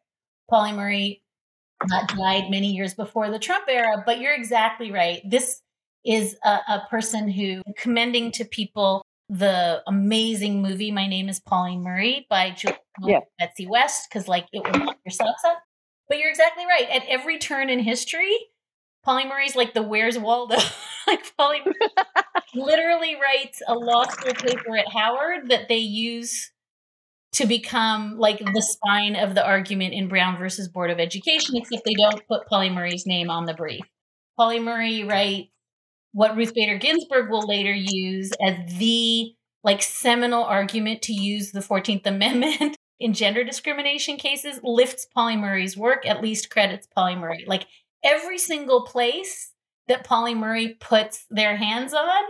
Pauli 0.50 0.72
Murray 0.72 1.22
died 1.90 2.50
many 2.50 2.72
years 2.72 2.94
before 2.94 3.30
the 3.30 3.40
Trump 3.40 3.66
era. 3.68 4.04
But 4.06 4.20
you're 4.20 4.34
exactly 4.34 4.92
right. 4.92 5.22
This 5.30 5.62
is 6.06 6.36
a, 6.44 6.60
a 6.70 6.88
person 6.90 7.28
who 7.28 7.62
commending 7.78 8.32
to 8.34 8.46
people 8.46 9.06
the 9.30 9.82
amazing 9.88 10.62
movie 10.62 10.92
"My 10.92 11.08
Name 11.08 11.30
Is 11.30 11.40
Pauli 11.40 11.78
Murray" 11.78 12.28
by 12.30 12.52
Julie 12.52 12.78
yeah. 13.04 13.20
Betsy 13.40 13.68
West 13.68 14.08
because 14.10 14.28
like 14.28 14.48
it 14.52 14.64
will 14.64 14.80
knock 14.80 14.98
your 15.06 15.12
socks 15.12 15.44
up. 15.46 15.62
But 16.12 16.20
you're 16.20 16.30
exactly 16.30 16.66
right. 16.66 16.90
At 16.90 17.08
every 17.08 17.38
turn 17.38 17.70
in 17.70 17.80
history, 17.80 18.36
Murray's 19.08 19.56
like 19.56 19.74
the 19.74 19.82
Where's 19.82 20.20
Waldo. 20.20 20.58
like 21.08 21.24
Pauli 21.38 21.62
literally 22.54 23.16
writes 23.16 23.62
a 23.66 23.74
law 23.74 24.04
school 24.04 24.34
paper 24.34 24.76
at 24.76 24.92
Howard 24.92 25.48
that 25.48 25.70
they 25.70 25.78
use 25.78 26.52
to 27.32 27.46
become 27.46 28.18
like 28.18 28.40
the 28.40 28.62
spine 28.62 29.16
of 29.16 29.36
the 29.36 29.46
argument 29.46 29.94
in 29.94 30.10
Brown 30.10 30.38
versus 30.38 30.68
Board 30.68 30.90
of 30.90 31.00
Education, 31.00 31.56
except 31.56 31.86
they 31.86 31.94
don't 31.94 32.28
put 32.28 32.46
Pauli 32.48 32.70
Murray's 32.70 33.06
name 33.06 33.30
on 33.30 33.46
the 33.46 33.54
brief. 33.54 33.86
Pauli 34.38 34.60
Murray 34.60 35.06
writes 35.06 35.48
what 36.12 36.36
Ruth 36.36 36.54
Bader 36.54 36.78
Ginsburg 36.78 37.30
will 37.30 37.48
later 37.48 37.74
use 37.74 38.32
as 38.46 38.78
the 38.78 39.34
like 39.64 39.82
seminal 39.82 40.44
argument 40.44 41.04
to 41.04 41.14
use 41.14 41.54
the 41.54 41.62
14th 41.62 42.06
Amendment 42.06 42.76
in 43.02 43.14
gender 43.14 43.44
discrimination 43.44 44.16
cases 44.18 44.60
lifts 44.64 45.08
Pauli 45.14 45.36
Murray's 45.36 45.76
work, 45.76 46.06
at 46.06 46.22
least 46.22 46.50
credits 46.50 46.88
Pauli 46.88 47.16
Murray. 47.16 47.44
Like 47.48 47.66
every 48.04 48.38
single 48.38 48.86
place 48.86 49.52
that 49.88 50.04
Pauli 50.04 50.36
Murray 50.36 50.78
puts 50.80 51.26
their 51.30 51.58
hands 51.58 51.94
on 51.94 52.24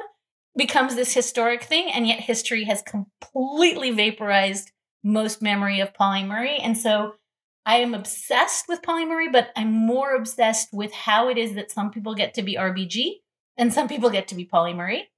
becomes 0.58 0.96
this 0.96 1.14
historic 1.14 1.64
thing, 1.64 1.92
and 1.92 2.08
yet 2.08 2.20
history 2.22 2.64
has 2.64 2.82
completely 2.82 3.92
vaporized 3.92 4.72
most 5.04 5.42
memory 5.42 5.80
of 5.80 5.94
Pauli 5.94 6.24
Murray. 6.24 6.58
And 6.58 6.78
so 6.78 7.16
I 7.66 7.78
am 7.78 7.94
obsessed 7.94 8.68
with 8.68 8.82
Pauli 8.82 9.06
Murray, 9.06 9.30
but 9.30 9.50
I'm 9.56 9.72
more 9.72 10.16
obsessed 10.16 10.70
with 10.72 10.94
how 10.94 11.30
it 11.30 11.38
is 11.38 11.54
that 11.56 11.72
some 11.72 11.92
people 11.92 12.16
get 12.16 12.34
to 12.36 12.42
be 12.42 12.56
RBG 12.56 13.16
and 13.58 13.74
some 13.74 13.88
people 13.88 14.10
get 14.10 14.28
to 14.30 14.36
be 14.36 14.46
Pauli 14.46 14.74
Murray. 14.74 15.10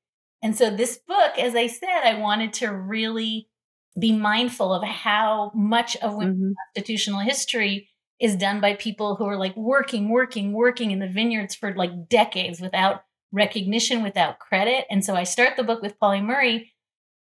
And 0.42 0.58
so 0.58 0.70
this 0.70 0.98
book, 0.98 1.38
as 1.38 1.56
I 1.56 1.68
said, 1.68 2.02
I 2.04 2.20
wanted 2.20 2.54
to 2.54 2.68
really 2.68 3.48
be 3.98 4.12
mindful 4.12 4.74
of 4.74 4.84
how 4.84 5.52
much 5.54 5.96
of 5.98 6.16
women's 6.16 6.38
mm-hmm. 6.38 6.52
constitutional 6.68 7.20
history 7.20 7.90
is 8.20 8.36
done 8.36 8.62
by 8.62 8.76
people 8.76 9.16
who 9.16 9.26
are 9.26 9.38
like 9.38 9.56
working, 9.56 10.10
working, 10.10 10.54
working 10.54 10.92
in 10.92 11.00
the 11.00 11.08
vineyards 11.08 11.56
for 11.56 11.76
like 11.76 12.10
decades 12.10 12.62
without 12.62 13.04
recognition, 13.32 14.04
without 14.04 14.40
credit. 14.40 14.86
And 14.90 15.04
so 15.04 15.16
I 15.16 15.24
start 15.24 15.58
the 15.58 15.64
book 15.64 15.82
with 15.82 16.00
Pauli 16.00 16.22
Murray 16.22 16.74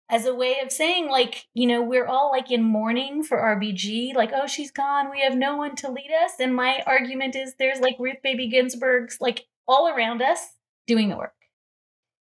as 0.10 0.25
a 0.25 0.36
way 0.36 0.60
of 0.63 0.71
saying, 0.71 1.10
like, 1.10 1.45
you 1.54 1.67
know, 1.67 1.82
we're 1.82 2.06
all 2.06 2.32
like 2.32 2.51
in 2.51 2.63
mourning 2.63 3.23
for 3.23 3.38
RBG, 3.38 4.13
like, 4.15 4.32
oh, 4.34 4.47
she's 4.47 4.71
gone. 4.71 5.10
We 5.10 5.21
have 5.21 5.36
no 5.36 5.58
one 5.58 5.75
to 5.78 5.91
lead 5.91 6.12
us. 6.23 6.34
And 6.39 6.56
my 6.56 6.84
argument 6.86 7.36
is 7.36 7.56
there's 7.56 7.80
like 7.80 7.95
Ruth 7.99 8.21
Baby 8.23 8.47
Ginsburg's 8.47 9.17
like 9.19 9.45
all 9.67 9.88
around 9.89 10.21
us 10.21 10.39
doing 10.86 11.10
the 11.10 11.17
work. 11.17 11.34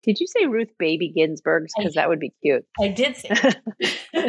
Did 0.04 0.20
you 0.20 0.26
say 0.26 0.46
Ruth 0.46 0.70
Baby 0.78 1.12
Ginsburg's? 1.14 1.72
Because 1.76 1.94
that 1.94 2.08
would 2.08 2.20
be 2.20 2.32
cute. 2.42 2.64
I 2.80 2.88
did 2.88 3.16
say. 3.16 3.30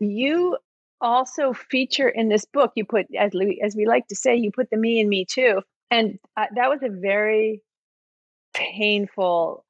you 0.00 0.56
also 1.00 1.52
feature 1.52 2.08
in 2.08 2.28
this 2.28 2.44
book. 2.46 2.72
You 2.74 2.84
put, 2.84 3.06
as 3.18 3.32
we, 3.34 3.60
as 3.64 3.76
we 3.76 3.86
like 3.86 4.08
to 4.08 4.16
say, 4.16 4.36
you 4.36 4.50
put 4.50 4.70
the 4.70 4.76
me 4.76 5.00
and 5.00 5.08
me 5.08 5.26
too, 5.28 5.60
and 5.90 6.18
uh, 6.36 6.46
that 6.54 6.68
was 6.68 6.80
a 6.82 6.88
very 6.88 7.62
painful 8.54 9.64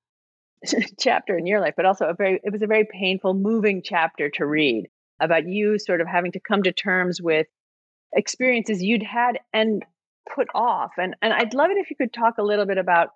chapter 0.99 1.37
in 1.37 1.47
your 1.47 1.61
life, 1.61 1.75
but 1.77 1.87
also 1.87 2.07
a 2.07 2.15
very 2.15 2.41
it 2.43 2.53
was 2.53 2.63
a 2.63 2.67
very 2.67 2.87
painful, 2.91 3.35
moving 3.35 3.83
chapter 3.85 4.31
to 4.31 4.47
read 4.47 4.89
about 5.21 5.49
you 5.49 5.79
sort 5.79 6.01
of 6.01 6.07
having 6.07 6.33
to 6.33 6.41
come 6.41 6.63
to 6.63 6.73
terms 6.73 7.21
with 7.21 7.47
experiences 8.15 8.83
you'd 8.83 9.03
had 9.03 9.41
and 9.53 9.85
put 10.35 10.49
off. 10.55 10.93
And 10.99 11.17
and 11.23 11.33
I'd 11.33 11.55
love 11.55 11.71
it 11.71 11.79
if 11.79 11.91
you 11.91 11.97
could 11.97 12.13
talk 12.13 12.35
a 12.39 12.43
little 12.43 12.67
bit 12.67 12.79
about 12.79 13.11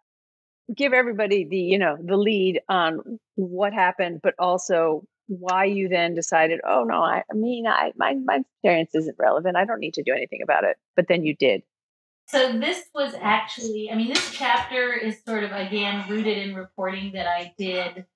give 0.75 0.93
everybody 0.93 1.47
the 1.49 1.57
you 1.57 1.79
know 1.79 1.97
the 2.03 2.17
lead 2.17 2.61
on 2.69 3.19
what 3.35 3.73
happened, 3.73 4.21
but 4.23 4.35
also 4.39 5.05
why 5.29 5.65
you 5.65 5.89
then 5.89 6.15
decided, 6.15 6.61
oh 6.67 6.85
no, 6.85 7.03
I, 7.03 7.23
I 7.31 7.35
mean, 7.35 7.67
I 7.67 7.93
my 7.97 8.15
my 8.25 8.41
experience 8.41 8.95
isn't 8.95 9.17
relevant. 9.19 9.57
I 9.57 9.65
don't 9.65 9.81
need 9.81 9.95
to 9.95 10.03
do 10.03 10.13
anything 10.13 10.41
about 10.43 10.65
it. 10.65 10.77
But 10.97 11.09
then 11.09 11.25
you 11.25 11.35
did. 11.35 11.63
So 12.29 12.59
this 12.59 12.85
was 12.95 13.15
actually, 13.21 13.91
I 13.91 13.97
mean, 13.97 14.09
this 14.09 14.31
chapter 14.33 14.93
is 14.93 15.19
sort 15.27 15.45
of 15.45 15.53
again 15.53 16.05
rooted 16.09 16.39
in 16.39 16.55
reporting 16.55 17.13
that 17.13 17.27
I 17.27 17.53
did 17.59 18.07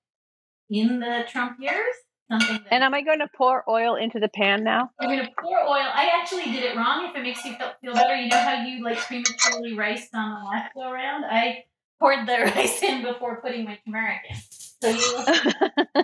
in 0.69 0.99
the 0.99 1.25
Trump 1.29 1.57
years. 1.59 1.93
Something 2.29 2.59
and 2.71 2.83
am 2.83 2.93
I 2.93 3.03
going 3.03 3.19
to 3.19 3.29
pour 3.37 3.63
oil 3.69 3.95
into 3.95 4.19
the 4.19 4.27
pan 4.27 4.63
now? 4.63 4.89
I'm 4.99 5.07
going 5.07 5.25
to 5.25 5.31
pour 5.41 5.59
oil. 5.59 5.87
I 5.93 6.11
actually 6.19 6.51
did 6.51 6.63
it 6.63 6.75
wrong. 6.75 7.07
If 7.09 7.15
it 7.15 7.23
makes 7.23 7.45
you 7.45 7.53
feel, 7.53 7.71
feel 7.79 7.93
better, 7.93 8.15
you 8.15 8.27
know 8.27 8.37
how 8.37 8.65
you 8.65 8.83
like 8.83 8.97
prematurely 8.97 9.77
riced 9.77 10.13
on 10.13 10.41
the 10.41 10.45
last 10.45 10.73
go 10.73 10.91
around. 10.91 11.23
I 11.23 11.63
poured 11.99 12.27
the 12.27 12.37
rice 12.55 12.81
in 12.83 13.03
before 13.03 13.41
putting 13.41 13.65
my 13.65 13.79
turmeric 13.85 14.21
in. 14.29 14.35
So 14.81 14.89
you. 14.89 16.03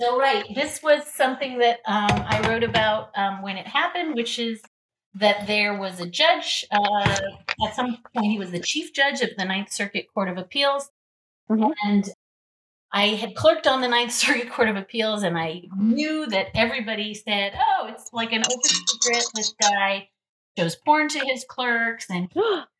so 0.00 0.18
right, 0.18 0.44
this 0.54 0.82
was 0.82 1.06
something 1.06 1.58
that 1.58 1.80
um, 1.86 2.24
I 2.26 2.46
wrote 2.48 2.64
about 2.64 3.10
um, 3.16 3.42
when 3.42 3.56
it 3.56 3.66
happened, 3.66 4.14
which 4.14 4.38
is 4.38 4.60
that 5.14 5.46
there 5.46 5.78
was 5.78 6.00
a 6.00 6.08
judge. 6.08 6.64
Uh, 6.70 7.18
at 7.66 7.76
some 7.76 7.98
point, 8.14 8.26
he 8.26 8.38
was 8.38 8.50
the 8.50 8.60
chief 8.60 8.92
judge 8.92 9.20
of 9.20 9.30
the 9.36 9.44
Ninth 9.44 9.72
Circuit 9.72 10.06
Court 10.12 10.28
of 10.28 10.38
Appeals. 10.38 10.90
Mm-hmm. 11.50 11.70
And 11.84 12.08
I 12.92 13.08
had 13.08 13.34
clerked 13.34 13.66
on 13.66 13.80
the 13.80 13.88
Ninth 13.88 14.12
Circuit 14.12 14.50
Court 14.50 14.68
of 14.68 14.76
Appeals, 14.76 15.22
and 15.22 15.38
I 15.38 15.62
knew 15.76 16.26
that 16.26 16.48
everybody 16.54 17.14
said, 17.14 17.52
oh, 17.56 17.86
it's 17.88 18.10
like 18.12 18.32
an 18.32 18.42
open 18.42 18.62
secret. 18.64 19.24
This 19.34 19.54
guy 19.60 20.08
shows 20.58 20.76
porn 20.76 21.08
to 21.08 21.18
his 21.20 21.44
clerks 21.48 22.06
and 22.10 22.30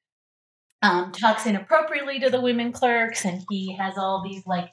um, 0.83 1.12
talks 1.12 1.47
inappropriately 1.47 2.18
to 2.21 2.31
the 2.31 2.40
women 2.40 2.73
clerks, 2.73 3.25
and 3.25 3.42
he 3.49 3.77
has 3.77 3.97
all 3.97 4.23
these 4.23 4.47
like 4.47 4.71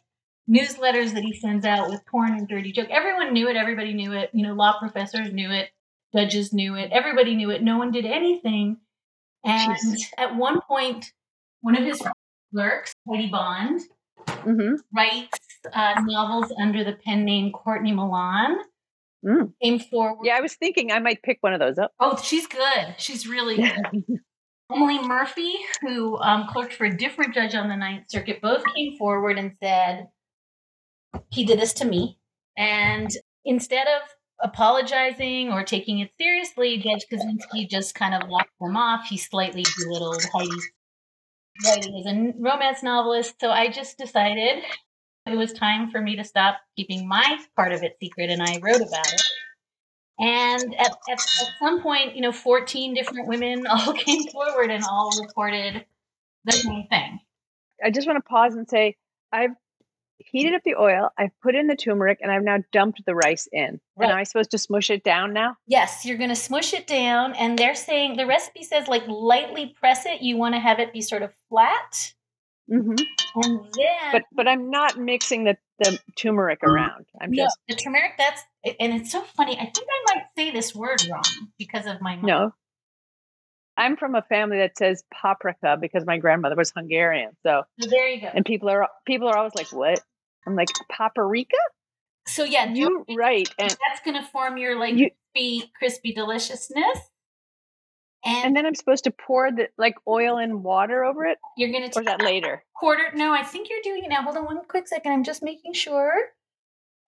newsletters 0.50 1.14
that 1.14 1.24
he 1.24 1.34
sends 1.40 1.66
out 1.66 1.90
with 1.90 2.06
porn 2.08 2.34
and 2.34 2.48
dirty 2.48 2.72
joke. 2.72 2.90
Everyone 2.90 3.34
knew 3.34 3.48
it. 3.48 3.56
Everybody 3.56 3.94
knew 3.94 4.14
it. 4.14 4.32
You 4.34 4.48
know, 4.48 4.54
law 4.54 4.80
professors 4.80 5.32
knew 5.32 5.52
it. 5.52 5.70
Judges 6.16 6.52
knew 6.52 6.76
it. 6.76 6.92
Everybody 6.92 7.36
knew 7.36 7.52
it. 7.52 7.62
No 7.62 7.78
one 7.78 7.92
did 7.92 8.06
anything. 8.06 8.78
And 9.46 9.76
Jeez. 9.76 10.02
at 10.18 10.36
one 10.36 10.60
point, 10.62 11.06
one 11.62 11.78
of 11.78 11.86
his 11.86 12.02
clerks, 12.52 12.94
Heidi 13.08 13.30
Bond, 13.30 13.82
mm-hmm. 14.28 14.76
writes 14.96 15.38
uh, 15.72 16.02
novels 16.04 16.52
under 16.60 16.84
the 16.84 16.94
pen 16.94 17.24
name 17.26 17.52
Courtney 17.52 17.94
Milan. 17.94 18.58
Mm. 19.26 19.54
Came 19.62 19.80
forward. 19.80 20.26
Yeah, 20.26 20.38
I 20.38 20.42
was 20.42 20.56
thinking 20.56 20.92
I 20.92 21.00
might 21.00 21.22
pick 21.22 21.38
one 21.42 21.54
of 21.54 21.60
those 21.60 21.78
up. 21.78 21.92
Oh, 22.00 22.18
she's 22.18 22.48
good. 22.48 22.96
She's 22.98 23.28
really 23.28 23.58
good. 23.58 24.04
Emily 24.72 25.00
Murphy, 25.00 25.56
who 25.82 26.18
um, 26.20 26.48
clerked 26.48 26.74
for 26.74 26.86
a 26.86 26.96
different 26.96 27.34
judge 27.34 27.56
on 27.56 27.70
the 27.70 27.76
Ninth 27.76 28.06
Circuit, 28.10 28.42
both 28.42 28.64
came 28.76 28.98
forward 28.98 29.38
and 29.40 29.56
said, 29.62 30.10
he 31.30 31.44
did 31.46 31.60
this 31.60 31.74
to 31.74 31.86
me. 31.86 32.20
And 32.58 33.10
instead 33.46 33.88
of 33.88 34.02
apologizing 34.42 35.52
or 35.52 35.64
taking 35.64 36.00
it 36.00 36.12
seriously, 36.20 36.78
Judge 36.78 37.06
Kozinski 37.12 37.70
just 37.70 37.96
kind 37.96 38.14
of 38.14 38.30
laughed 38.30 38.50
them 38.62 38.78
off. 38.78 39.08
He 39.08 39.18
slightly 39.18 39.66
belittled 39.78 40.24
Heidi's 40.34 40.72
writing 41.66 41.96
as 42.00 42.06
a 42.06 42.34
romance 42.40 42.84
novelist. 42.84 43.36
So 43.42 43.50
I 43.50 43.70
just 43.70 43.98
decided 43.98 44.64
it 45.26 45.36
was 45.36 45.52
time 45.54 45.92
for 45.92 46.02
me 46.02 46.16
to 46.16 46.24
stop 46.24 46.58
keeping 46.76 47.08
my 47.08 47.40
part 47.56 47.74
of 47.74 47.84
it 47.84 47.98
secret, 48.02 48.30
and 48.30 48.42
I 48.42 48.60
wrote 48.62 48.82
about 48.82 49.14
it. 49.14 49.22
And 50.20 50.76
at, 50.76 50.92
at, 51.10 51.12
at 51.12 51.50
some 51.60 51.82
point, 51.82 52.16
you 52.16 52.22
know, 52.22 52.32
14 52.32 52.94
different 52.94 53.28
women 53.28 53.66
all 53.70 53.94
came 53.94 54.24
forward 54.28 54.70
and 54.70 54.84
all 54.84 55.12
reported 55.22 55.86
the 56.46 56.52
same 56.52 56.88
thing. 56.88 57.20
I 57.84 57.92
just 57.92 58.08
want 58.08 58.18
to 58.18 58.30
pause 58.30 58.56
and 58.56 58.68
say 58.68 58.98
I've 59.32 59.52
heated 60.18 60.54
up 60.54 60.62
the 60.66 60.76
oil. 60.76 61.10
I've 61.18 61.32
put 61.42 61.56
in 61.56 61.68
the 61.68 61.76
turmeric 61.76 62.20
and 62.22 62.32
I've 62.32 62.44
now 62.44 62.58
dumped 62.72 63.06
the 63.06 63.16
rice 63.16 63.48
in. 63.52 63.80
Right. 63.96 64.10
Am 64.10 64.18
I 64.18 64.24
supposed 64.24 64.52
to 64.52 64.58
smush 64.58 64.90
it 64.90 65.04
down 65.04 65.34
now? 65.34 65.56
Yes, 65.68 66.06
you're 66.06 66.18
going 66.18 66.30
to 66.30 66.36
smush 66.36 66.74
it 66.74 66.88
down. 66.88 67.34
And 67.36 67.58
they're 67.58 67.76
saying 67.76 68.18
the 68.18 68.26
recipe 68.26 68.64
says 68.64 68.88
like 68.88 69.08
lightly 69.08 69.68
press 69.80 70.06
it. 70.06 70.22
You 70.22 70.38
want 70.38 70.56
to 70.56 70.60
have 70.60 70.80
it 70.80 70.92
be 70.92 71.02
sort 71.02 71.22
of 71.22 71.32
flat. 71.48 72.14
Mm-hmm. 72.70 72.96
And 73.36 73.60
then, 73.74 74.12
but 74.12 74.24
but 74.32 74.48
I'm 74.48 74.70
not 74.70 74.98
mixing 75.00 75.44
the 75.44 75.58
the 75.80 75.98
turmeric 76.16 76.64
around. 76.64 77.06
I'm 77.20 77.32
no, 77.32 77.46
just 77.46 77.58
the 77.68 77.76
turmeric. 77.76 78.12
That's 78.18 78.44
and 78.66 78.94
it's 78.94 79.12
so 79.12 79.22
funny. 79.22 79.58
I 79.58 79.66
think 79.66 79.88
I 79.90 80.16
might 80.16 80.24
say 80.38 80.52
this 80.52 80.76
word 80.76 81.02
wrong 81.10 81.24
because 81.58 81.86
of 81.86 82.02
my 82.02 82.16
mom. 82.16 82.26
no. 82.26 82.54
I'm 83.78 83.96
from 83.96 84.14
a 84.14 84.22
family 84.24 84.58
that 84.58 84.78
says 84.78 85.04
paprika 85.14 85.78
because 85.80 86.06
my 86.06 86.18
grandmother 86.18 86.58
was 86.58 86.70
Hungarian. 86.76 87.32
So 87.44 87.64
there 87.78 88.10
you 88.10 88.20
go. 88.20 88.28
and 88.34 88.44
people 88.46 88.68
are 88.70 88.90
people 89.06 89.30
are 89.30 89.38
always 89.38 89.56
like, 89.56 89.72
"What?" 89.72 90.02
I'm 90.46 90.56
like, 90.56 90.68
"Paprika?" 90.92 91.56
So 92.28 92.44
yeah, 92.44 92.74
You 92.74 93.06
right? 93.18 93.48
And 93.58 93.70
that's 93.70 94.02
going 94.04 94.22
to 94.22 94.28
form 94.30 94.58
your 94.58 94.78
like 94.78 94.96
You- 94.96 95.12
crispy, 95.34 95.72
crispy 95.78 96.14
deliciousness. 96.14 97.00
And, 98.26 98.48
and 98.48 98.56
then 98.58 98.66
I'm 98.66 98.76
supposed 98.76 99.06
to 99.06 99.12
pour 99.12 99.50
the 99.50 99.70
like 99.78 99.96
oil 100.06 100.38
and 100.40 100.62
water 100.62 101.06
over 101.06 101.24
it, 101.26 101.38
you're 101.56 101.72
going 101.72 101.90
to 101.90 102.00
is 102.00 102.06
that 102.06 102.22
later? 102.22 102.66
quarter. 102.76 103.04
No, 103.16 103.32
I 103.32 103.44
think 103.44 103.70
you're 103.70 103.80
doing 103.82 104.04
it 104.04 104.10
now. 104.10 104.24
Hold 104.24 104.36
on 104.36 104.44
one 104.44 104.60
quick 104.68 104.90
second. 104.90 105.14
I'm 105.14 105.24
just 105.24 105.42
making 105.42 105.72
sure. 105.74 106.12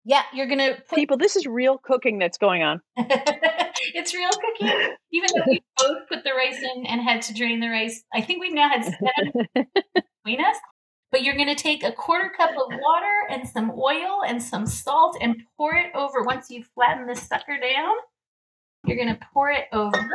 Yeah, 0.03 0.23
you're 0.33 0.47
going 0.47 0.59
to 0.59 0.81
put 0.89 0.97
People, 0.97 1.17
this 1.17 1.35
is 1.35 1.45
real 1.45 1.77
cooking 1.77 2.17
that's 2.17 2.37
going 2.37 2.63
on. 2.63 2.81
it's 2.97 4.13
real 4.13 4.29
cooking. 4.29 4.95
Even 5.11 5.29
though 5.35 5.43
we 5.47 5.61
both 5.77 6.07
put 6.09 6.23
the 6.23 6.33
rice 6.33 6.59
in 6.75 6.85
and 6.87 7.01
had 7.01 7.21
to 7.23 7.33
drain 7.33 7.59
the 7.59 7.69
rice, 7.69 8.03
I 8.13 8.21
think 8.21 8.41
we've 8.41 8.53
now 8.53 8.69
had 8.69 8.83
seven 8.83 9.47
between 9.93 10.43
us. 10.43 10.57
But 11.11 11.23
you're 11.23 11.35
going 11.35 11.53
to 11.53 11.61
take 11.61 11.83
a 11.83 11.91
quarter 11.91 12.31
cup 12.35 12.51
of 12.51 12.79
water 12.81 13.27
and 13.29 13.47
some 13.47 13.71
oil 13.71 14.23
and 14.25 14.41
some 14.41 14.65
salt 14.65 15.17
and 15.19 15.35
pour 15.57 15.75
it 15.75 15.91
over. 15.93 16.23
Once 16.23 16.49
you 16.49 16.63
flatten 16.73 17.05
this 17.05 17.27
sucker 17.27 17.59
down, 17.59 17.95
you're 18.85 18.97
going 18.97 19.13
to 19.13 19.19
pour 19.33 19.51
it 19.51 19.65
over. 19.73 20.09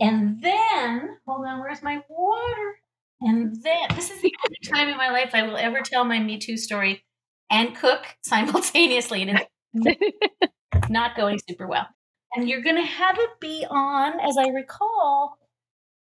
And 0.00 0.42
then, 0.42 1.18
hold 1.26 1.46
on, 1.46 1.60
where's 1.60 1.82
my 1.82 2.00
water? 2.08 2.78
And 3.20 3.54
then, 3.62 3.88
this 3.94 4.10
is 4.10 4.20
the 4.22 4.32
only 4.46 4.58
time 4.64 4.88
in 4.88 4.96
my 4.96 5.10
life 5.10 5.30
I 5.34 5.42
will 5.42 5.56
ever 5.56 5.82
tell 5.82 6.04
my 6.04 6.18
Me 6.18 6.38
Too 6.38 6.56
story 6.56 7.04
and 7.50 7.74
cook 7.76 8.04
simultaneously. 8.22 9.22
And 9.22 9.40
it's 9.74 10.88
not 10.90 11.16
going 11.16 11.38
super 11.48 11.66
well. 11.66 11.86
And 12.34 12.48
you're 12.48 12.62
going 12.62 12.76
to 12.76 12.82
have 12.82 13.18
it 13.18 13.30
be 13.40 13.64
on, 13.68 14.18
as 14.20 14.36
I 14.36 14.48
recall, 14.48 15.38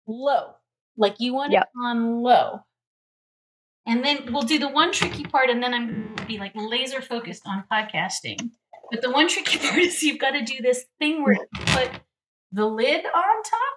low. 0.06 0.54
Like 0.96 1.16
you 1.18 1.34
want 1.34 1.52
Yep. 1.52 1.62
it 1.62 1.78
on 1.84 2.22
low. 2.22 2.60
And 3.86 4.04
then 4.04 4.32
we'll 4.32 4.42
do 4.42 4.58
the 4.58 4.68
one 4.68 4.92
tricky 4.92 5.24
part, 5.24 5.50
and 5.50 5.60
then 5.62 5.74
I'm 5.74 5.86
going 5.88 6.16
to 6.16 6.24
be 6.26 6.38
like 6.38 6.52
laser 6.54 7.02
focused 7.02 7.42
on 7.46 7.64
podcasting. 7.70 8.50
But 8.90 9.02
the 9.02 9.10
one 9.10 9.28
tricky 9.28 9.58
part 9.68 9.78
is 9.78 10.02
you've 10.02 10.20
got 10.20 10.30
to 10.32 10.42
do 10.42 10.62
this 10.62 10.84
thing 11.00 11.22
where 11.24 11.34
you 11.34 11.46
put 11.66 11.90
the 12.52 12.64
lid 12.66 13.04
on 13.04 13.42
top. 13.42 13.74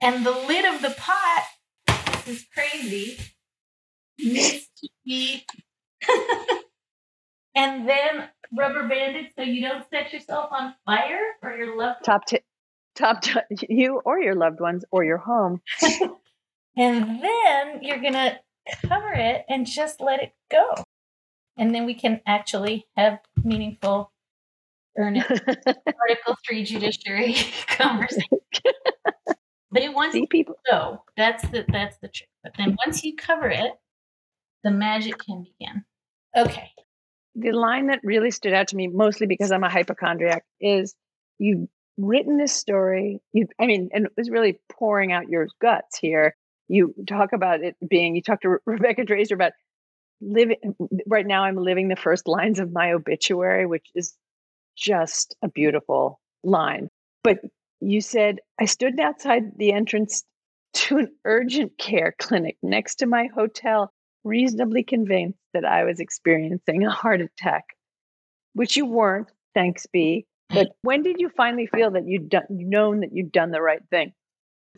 And 0.00 0.24
the 0.26 0.30
lid 0.30 0.64
of 0.64 0.82
the 0.82 0.94
pot, 0.96 1.44
this 2.24 2.28
is 2.40 2.46
crazy, 2.54 3.18
needs 4.18 4.66
to 4.82 4.88
be 5.04 5.44
and 7.54 7.88
then 7.88 8.28
rubber 8.56 8.86
banded 8.88 9.26
so 9.36 9.42
you 9.42 9.62
don't 9.62 9.84
set 9.90 10.12
yourself 10.12 10.50
on 10.52 10.74
fire 10.84 11.20
or 11.42 11.52
your 11.52 11.76
loved 11.76 12.04
top 12.04 12.26
tip, 12.26 12.44
top 12.94 13.22
t- 13.22 13.32
you 13.68 14.00
or 14.04 14.20
your 14.20 14.34
loved 14.34 14.60
ones 14.60 14.84
or 14.90 15.04
your 15.04 15.18
home. 15.18 15.60
And 16.78 17.22
then 17.22 17.82
you're 17.82 18.02
gonna 18.02 18.38
cover 18.86 19.12
it 19.14 19.46
and 19.48 19.66
just 19.66 19.98
let 20.00 20.22
it 20.22 20.32
go. 20.50 20.74
And 21.56 21.74
then 21.74 21.86
we 21.86 21.94
can 21.94 22.20
actually 22.26 22.86
have 22.96 23.20
meaningful 23.42 24.12
earnest 24.98 25.30
Article 25.48 26.36
Three 26.46 26.64
judiciary 26.64 27.34
conversation. 27.68 28.28
But 29.70 29.82
it 29.82 29.94
wants 29.94 30.12
See 30.12 30.26
people. 30.26 30.54
to 30.66 30.70
go. 30.70 31.02
That's 31.16 31.42
the 31.48 31.64
that's 31.68 31.96
the 31.98 32.08
trick. 32.08 32.28
But 32.42 32.52
then 32.58 32.76
once 32.86 33.02
you 33.02 33.16
cover 33.16 33.48
it, 33.48 33.72
the 34.62 34.70
magic 34.70 35.16
can 35.18 35.44
begin. 35.44 35.84
Okay. 36.36 36.70
the 37.34 37.52
line 37.52 37.86
that 37.86 38.00
really 38.02 38.30
stood 38.30 38.52
out 38.52 38.68
to 38.68 38.76
me, 38.76 38.88
mostly 38.88 39.26
because 39.26 39.52
I'm 39.52 39.64
a 39.64 39.70
hypochondriac, 39.70 40.44
is 40.60 40.94
you've 41.38 41.68
written 41.98 42.36
this 42.38 42.52
story. 42.52 43.20
You, 43.32 43.46
I 43.60 43.66
mean, 43.66 43.90
and 43.92 44.06
it 44.06 44.12
was 44.16 44.30
really 44.30 44.60
pouring 44.72 45.12
out 45.12 45.28
your 45.28 45.48
guts 45.60 45.98
here. 45.98 46.36
You 46.68 46.94
talk 47.06 47.32
about 47.32 47.62
it 47.62 47.76
being. 47.86 48.16
You 48.16 48.22
talked 48.22 48.42
to 48.42 48.50
Re- 48.50 48.58
Rebecca 48.66 49.04
Traister 49.04 49.34
about 49.34 49.52
living. 50.20 50.56
Right 51.06 51.26
now, 51.26 51.44
I'm 51.44 51.56
living 51.56 51.88
the 51.88 51.96
first 51.96 52.26
lines 52.26 52.58
of 52.58 52.72
my 52.72 52.92
obituary, 52.92 53.66
which 53.66 53.86
is 53.94 54.14
just 54.76 55.36
a 55.42 55.48
beautiful 55.48 56.20
line. 56.44 56.88
But 57.22 57.38
you 57.80 58.00
said 58.00 58.40
I 58.60 58.64
stood 58.66 58.98
outside 59.00 59.56
the 59.56 59.72
entrance 59.72 60.24
to 60.74 60.98
an 60.98 61.08
urgent 61.24 61.78
care 61.78 62.14
clinic 62.18 62.56
next 62.62 62.96
to 62.96 63.06
my 63.06 63.28
hotel 63.34 63.92
reasonably 64.26 64.82
convinced 64.82 65.38
that 65.54 65.64
I 65.64 65.84
was 65.84 66.00
experiencing 66.00 66.84
a 66.84 66.90
heart 66.90 67.20
attack, 67.20 67.64
which 68.54 68.76
you 68.76 68.86
weren't, 68.86 69.30
thanks 69.54 69.86
be. 69.86 70.26
But 70.48 70.68
when 70.82 71.02
did 71.02 71.16
you 71.18 71.28
finally 71.36 71.66
feel 71.66 71.90
that 71.92 72.06
you'd 72.06 72.28
done, 72.28 72.46
known 72.50 73.00
that 73.00 73.12
you'd 73.12 73.32
done 73.32 73.50
the 73.50 73.62
right 73.62 73.82
thing? 73.90 74.12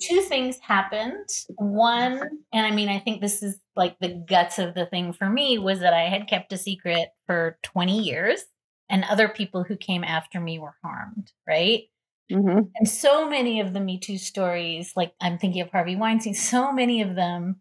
two 0.00 0.20
things 0.20 0.58
happened. 0.60 1.28
One, 1.56 2.20
and 2.52 2.66
I 2.66 2.70
mean, 2.70 2.88
I 2.88 2.98
think 2.98 3.20
this 3.20 3.42
is 3.42 3.58
like 3.76 3.98
the 4.00 4.22
guts 4.28 4.58
of 4.58 4.74
the 4.74 4.86
thing 4.86 5.12
for 5.12 5.28
me 5.28 5.58
was 5.58 5.80
that 5.80 5.92
I 5.92 6.08
had 6.08 6.28
kept 6.28 6.52
a 6.52 6.58
secret 6.58 7.08
for 7.26 7.58
20 7.64 7.98
years 7.98 8.44
and 8.88 9.04
other 9.04 9.28
people 9.28 9.64
who 9.64 9.76
came 9.76 10.04
after 10.04 10.40
me 10.40 10.58
were 10.58 10.74
harmed, 10.82 11.32
right? 11.46 11.84
Mm-hmm. 12.30 12.60
And 12.76 12.88
so 12.88 13.28
many 13.28 13.60
of 13.60 13.72
the 13.72 13.80
Me 13.80 13.98
Too 13.98 14.18
stories, 14.18 14.92
like 14.96 15.12
I'm 15.20 15.38
thinking 15.38 15.62
of 15.62 15.70
Harvey 15.70 15.96
Weinstein, 15.96 16.34
so 16.34 16.72
many 16.72 17.02
of 17.02 17.14
them, 17.14 17.60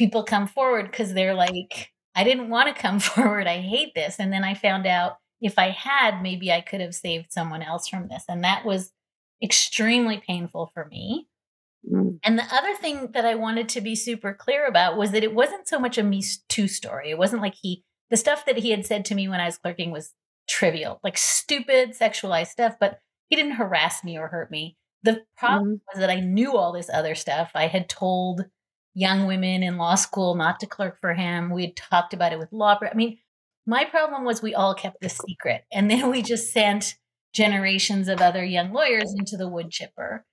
people 0.00 0.24
come 0.24 0.46
forward 0.46 0.90
because 0.90 1.12
they're 1.12 1.34
like, 1.34 1.90
I 2.14 2.24
didn't 2.24 2.48
want 2.48 2.74
to 2.74 2.82
come 2.82 2.98
forward. 3.00 3.46
I 3.46 3.60
hate 3.60 3.94
this. 3.94 4.16
And 4.18 4.32
then 4.32 4.42
I 4.42 4.54
found 4.54 4.86
out 4.86 5.18
if 5.42 5.58
I 5.58 5.70
had, 5.70 6.22
maybe 6.22 6.50
I 6.50 6.62
could 6.62 6.80
have 6.80 6.94
saved 6.94 7.32
someone 7.32 7.62
else 7.62 7.86
from 7.86 8.08
this. 8.08 8.24
And 8.26 8.42
that 8.42 8.64
was 8.64 8.92
extremely 9.42 10.22
painful 10.26 10.70
for 10.72 10.86
me. 10.86 11.28
Mm. 11.90 12.18
And 12.24 12.38
the 12.38 12.46
other 12.50 12.74
thing 12.74 13.10
that 13.12 13.26
I 13.26 13.34
wanted 13.34 13.68
to 13.70 13.82
be 13.82 13.94
super 13.94 14.32
clear 14.32 14.66
about 14.66 14.96
was 14.96 15.10
that 15.10 15.22
it 15.22 15.34
wasn't 15.34 15.68
so 15.68 15.78
much 15.78 15.98
a 15.98 16.02
Me 16.02 16.22
Too 16.48 16.66
story. 16.66 17.10
It 17.10 17.18
wasn't 17.18 17.42
like 17.42 17.54
he, 17.60 17.84
the 18.08 18.16
stuff 18.16 18.46
that 18.46 18.58
he 18.58 18.70
had 18.70 18.86
said 18.86 19.04
to 19.06 19.14
me 19.14 19.28
when 19.28 19.40
I 19.40 19.46
was 19.46 19.58
clerking 19.58 19.90
was 19.90 20.14
trivial, 20.48 20.98
like 21.04 21.18
stupid 21.18 21.90
sexualized 21.90 22.48
stuff, 22.48 22.74
but 22.80 23.00
he 23.28 23.36
didn't 23.36 23.52
harass 23.52 24.02
me 24.02 24.18
or 24.18 24.28
hurt 24.28 24.50
me. 24.50 24.76
The 25.02 25.22
problem 25.36 25.80
was 25.92 26.00
that 26.00 26.10
I 26.10 26.20
knew 26.20 26.56
all 26.56 26.72
this 26.72 26.90
other 26.92 27.14
stuff. 27.14 27.50
I 27.54 27.66
had 27.66 27.88
told 27.88 28.44
young 29.00 29.26
women 29.26 29.62
in 29.62 29.78
law 29.78 29.94
school 29.94 30.34
not 30.34 30.60
to 30.60 30.66
clerk 30.66 31.00
for 31.00 31.14
him. 31.14 31.50
We 31.50 31.62
had 31.62 31.76
talked 31.76 32.12
about 32.12 32.32
it 32.32 32.38
with 32.38 32.52
law. 32.52 32.78
I 32.80 32.94
mean, 32.94 33.18
my 33.66 33.84
problem 33.84 34.24
was 34.24 34.42
we 34.42 34.54
all 34.54 34.74
kept 34.74 35.00
this 35.00 35.18
secret. 35.26 35.64
And 35.72 35.90
then 35.90 36.10
we 36.10 36.22
just 36.22 36.52
sent 36.52 36.96
generations 37.32 38.08
of 38.08 38.20
other 38.20 38.44
young 38.44 38.72
lawyers 38.72 39.14
into 39.16 39.36
the 39.36 39.48
wood 39.48 39.70
chipper. 39.70 40.26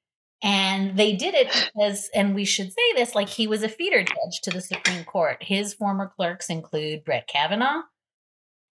And 0.44 0.98
they 0.98 1.16
did 1.16 1.34
it 1.34 1.48
because, 1.74 2.10
and 2.14 2.36
we 2.36 2.46
should 2.46 2.72
say 2.72 2.94
this, 2.96 3.16
like 3.16 3.30
he 3.30 3.48
was 3.48 3.64
a 3.64 3.70
feeder 3.70 4.04
judge 4.04 4.42
to 4.44 4.52
the 4.52 4.62
Supreme 4.62 5.04
Court. 5.04 5.38
His 5.42 5.74
former 5.74 6.12
clerks 6.16 6.50
include 6.50 7.06
Brett 7.06 7.28
Kavanaugh. 7.28 7.82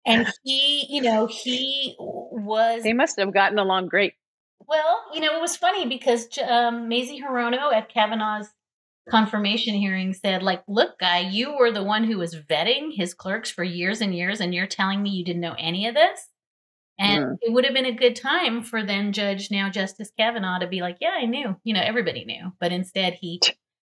And 0.04 0.26
he, 0.42 0.86
you 0.88 1.02
know, 1.02 1.26
he 1.26 1.94
was 1.98 2.82
They 2.82 2.92
must 2.92 3.18
have 3.20 3.32
gotten 3.32 3.58
along 3.58 3.88
great. 3.88 4.14
well, 4.66 5.04
you 5.12 5.20
know, 5.20 5.36
it 5.36 5.40
was 5.40 5.56
funny 5.56 5.86
because 5.86 6.26
um, 6.48 6.88
Mazie 6.88 7.20
Hirono 7.20 7.72
at 7.72 7.92
Kavanaugh's 7.92 8.48
confirmation 9.10 9.74
hearing 9.74 10.12
said, 10.12 10.42
like, 10.42 10.62
look, 10.68 10.98
guy, 10.98 11.20
you 11.20 11.56
were 11.56 11.70
the 11.72 11.82
one 11.82 12.04
who 12.04 12.18
was 12.18 12.34
vetting 12.36 12.90
his 12.94 13.14
clerks 13.14 13.50
for 13.50 13.64
years 13.64 14.00
and 14.00 14.14
years, 14.14 14.40
and 14.40 14.54
you're 14.54 14.66
telling 14.66 15.02
me 15.02 15.10
you 15.10 15.24
didn't 15.24 15.40
know 15.42 15.54
any 15.58 15.86
of 15.86 15.94
this? 15.94 16.28
And 16.98 17.24
Mm. 17.24 17.36
it 17.42 17.52
would 17.52 17.64
have 17.64 17.74
been 17.74 17.86
a 17.86 17.92
good 17.92 18.14
time 18.16 18.62
for 18.62 18.82
then 18.84 19.12
Judge, 19.12 19.50
now 19.50 19.68
Justice 19.70 20.12
Kavanaugh, 20.16 20.58
to 20.60 20.66
be 20.66 20.80
like, 20.82 20.98
yeah, 21.00 21.14
I 21.20 21.24
knew. 21.26 21.56
You 21.64 21.74
know, 21.74 21.80
everybody 21.82 22.24
knew. 22.24 22.52
But 22.60 22.70
instead, 22.72 23.14
he 23.14 23.40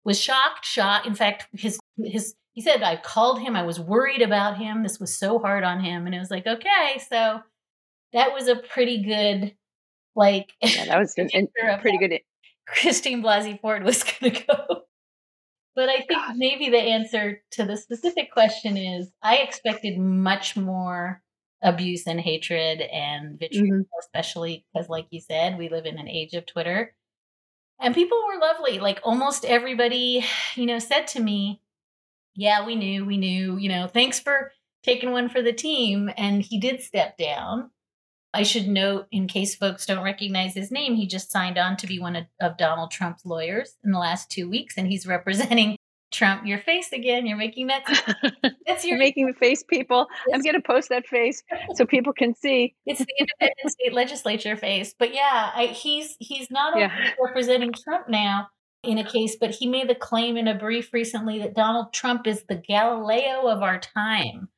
was 0.04 0.20
shocked, 0.20 0.64
shocked. 0.64 1.06
In 1.06 1.14
fact, 1.14 1.46
his, 1.52 1.78
his, 1.96 2.34
he 2.52 2.60
said, 2.60 2.82
I 2.82 2.96
called 2.96 3.40
him. 3.40 3.56
I 3.56 3.62
was 3.62 3.78
worried 3.80 4.22
about 4.22 4.58
him. 4.58 4.82
This 4.82 4.98
was 5.00 5.16
so 5.16 5.38
hard 5.38 5.62
on 5.64 5.82
him. 5.82 6.06
And 6.06 6.14
it 6.14 6.18
was 6.18 6.30
like, 6.30 6.46
okay, 6.46 7.00
so 7.08 7.40
that 8.12 8.32
was 8.34 8.48
a 8.48 8.56
pretty 8.56 9.02
good, 9.04 9.54
like, 10.14 10.52
Yeah, 10.62 10.86
that 10.86 10.98
was 10.98 11.14
an, 11.16 11.28
an- 11.32 11.46
picture 11.46 11.70
of 11.70 11.80
pretty 11.80 11.98
good. 11.98 12.20
Christine 12.66 13.22
Blasey 13.22 13.60
Ford 13.60 13.84
was 13.84 14.02
going 14.02 14.32
to 14.34 14.44
go. 14.46 14.82
But 15.77 15.89
I 15.91 15.97
think 15.99 16.11
God. 16.11 16.37
maybe 16.37 16.70
the 16.70 16.79
answer 16.81 17.43
to 17.53 17.64
the 17.64 17.77
specific 17.77 18.33
question 18.33 18.77
is 18.79 19.12
I 19.22 19.37
expected 19.39 19.99
much 19.99 20.57
more 20.57 21.22
abuse 21.62 22.07
and 22.07 22.20
hatred 22.20 22.81
and 22.81 23.39
vitriol, 23.39 23.81
Mhm. 23.83 23.85
especially 24.01 24.66
because, 24.72 24.89
like 24.89 25.07
you 25.11 25.20
said, 25.20 25.59
we 25.59 25.68
live 25.68 25.87
in 25.87 25.99
an 25.99 26.09
age 26.09 26.35
of 26.35 26.47
Twitter. 26.47 26.97
And 27.79 27.95
people 27.95 28.18
were 28.27 28.41
lovely. 28.41 28.79
Like 28.79 29.01
almost 29.05 29.45
everybody, 29.45 30.24
you 30.55 30.66
know, 30.66 30.79
said 30.79 31.07
to 31.09 31.20
me, 31.20 31.61
Yeah, 32.39 32.66
we 32.66 32.77
knew, 32.77 33.05
we 33.07 33.16
knew, 33.16 33.57
you 33.59 33.68
know, 33.70 33.89
thanks 33.89 34.20
for 34.20 34.53
taking 34.83 35.12
one 35.12 35.29
for 35.31 35.43
the 35.43 35.53
team. 35.55 36.11
And 36.16 36.43
he 36.43 36.61
did 36.61 36.83
step 36.83 37.16
down. 37.18 37.70
I 38.37 38.43
should 38.43 38.68
note, 38.68 39.07
in 39.11 39.28
case 39.28 39.55
folks 39.55 39.87
don't 39.87 40.05
recognize 40.05 40.55
his 40.55 40.70
name, 40.70 40.95
he 40.95 41.07
just 41.07 41.30
signed 41.30 41.57
on 41.57 41.78
to 41.78 41.87
be 41.87 41.99
one 41.99 42.16
of, 42.16 42.26
of 42.41 42.59
Donald 42.59 42.91
Trump's 42.91 43.24
lawyers 43.24 43.76
in 43.82 43.93
the 43.93 43.99
last 43.99 44.30
two 44.30 44.49
weeks, 44.49 44.74
and 44.76 44.87
he's 44.87 45.07
representing 45.07 45.76
Trump, 46.12 46.47
your 46.47 46.59
face 46.59 46.93
again. 46.93 47.26
You're 47.26 47.39
making 47.39 47.66
that. 47.68 47.82
That's 48.66 48.84
your 48.84 48.99
making 48.99 49.26
the 49.26 49.32
face, 49.32 49.64
people. 49.64 50.07
I'm 50.32 50.43
going 50.43 50.55
to 50.55 50.61
post 50.61 50.91
that 50.91 51.07
face 51.07 51.43
so 51.74 51.84
people 51.84 52.12
can 52.12 52.34
see. 52.34 52.74
It's 52.84 53.01
the 53.01 53.14
independent 53.18 53.70
state 53.70 53.93
legislature 53.93 54.57
face. 54.57 54.95
But 54.97 55.14
yeah, 55.14 55.51
I, 55.55 55.66
he's 55.66 56.16
he's 56.20 56.51
not 56.51 56.74
only 56.74 56.87
yeah. 56.87 57.11
representing 57.20 57.72
Trump 57.72 58.09
now 58.09 58.49
in 58.84 58.99
a 58.99 59.05
case, 59.05 59.37
but 59.39 59.51
he 59.51 59.66
made 59.66 59.89
the 59.89 59.95
claim 59.95 60.37
in 60.37 60.47
a 60.47 60.55
brief 60.55 60.93
recently 60.93 61.39
that 61.41 61.55
Donald 61.55 61.93
Trump 61.93 62.26
is 62.26 62.45
the 62.45 62.55
Galileo 62.55 63.49
of 63.49 63.62
our 63.62 63.80
time. 63.80 64.49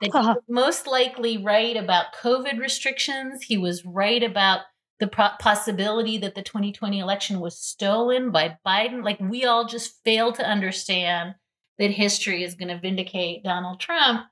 That 0.00 0.10
he 0.12 0.18
was 0.18 0.36
most 0.48 0.86
likely 0.86 1.38
right 1.38 1.76
about 1.76 2.14
COVID 2.14 2.58
restrictions. 2.58 3.42
He 3.42 3.58
was 3.58 3.84
right 3.84 4.22
about 4.22 4.60
the 5.00 5.08
possibility 5.08 6.18
that 6.18 6.34
the 6.34 6.42
2020 6.42 6.98
election 6.98 7.40
was 7.40 7.58
stolen 7.58 8.30
by 8.30 8.58
Biden. 8.66 9.04
Like 9.04 9.20
we 9.20 9.44
all 9.44 9.66
just 9.66 10.02
fail 10.04 10.32
to 10.32 10.48
understand 10.48 11.34
that 11.78 11.90
history 11.90 12.42
is 12.42 12.54
going 12.54 12.68
to 12.68 12.80
vindicate 12.80 13.44
Donald 13.44 13.80
Trump 13.80 14.26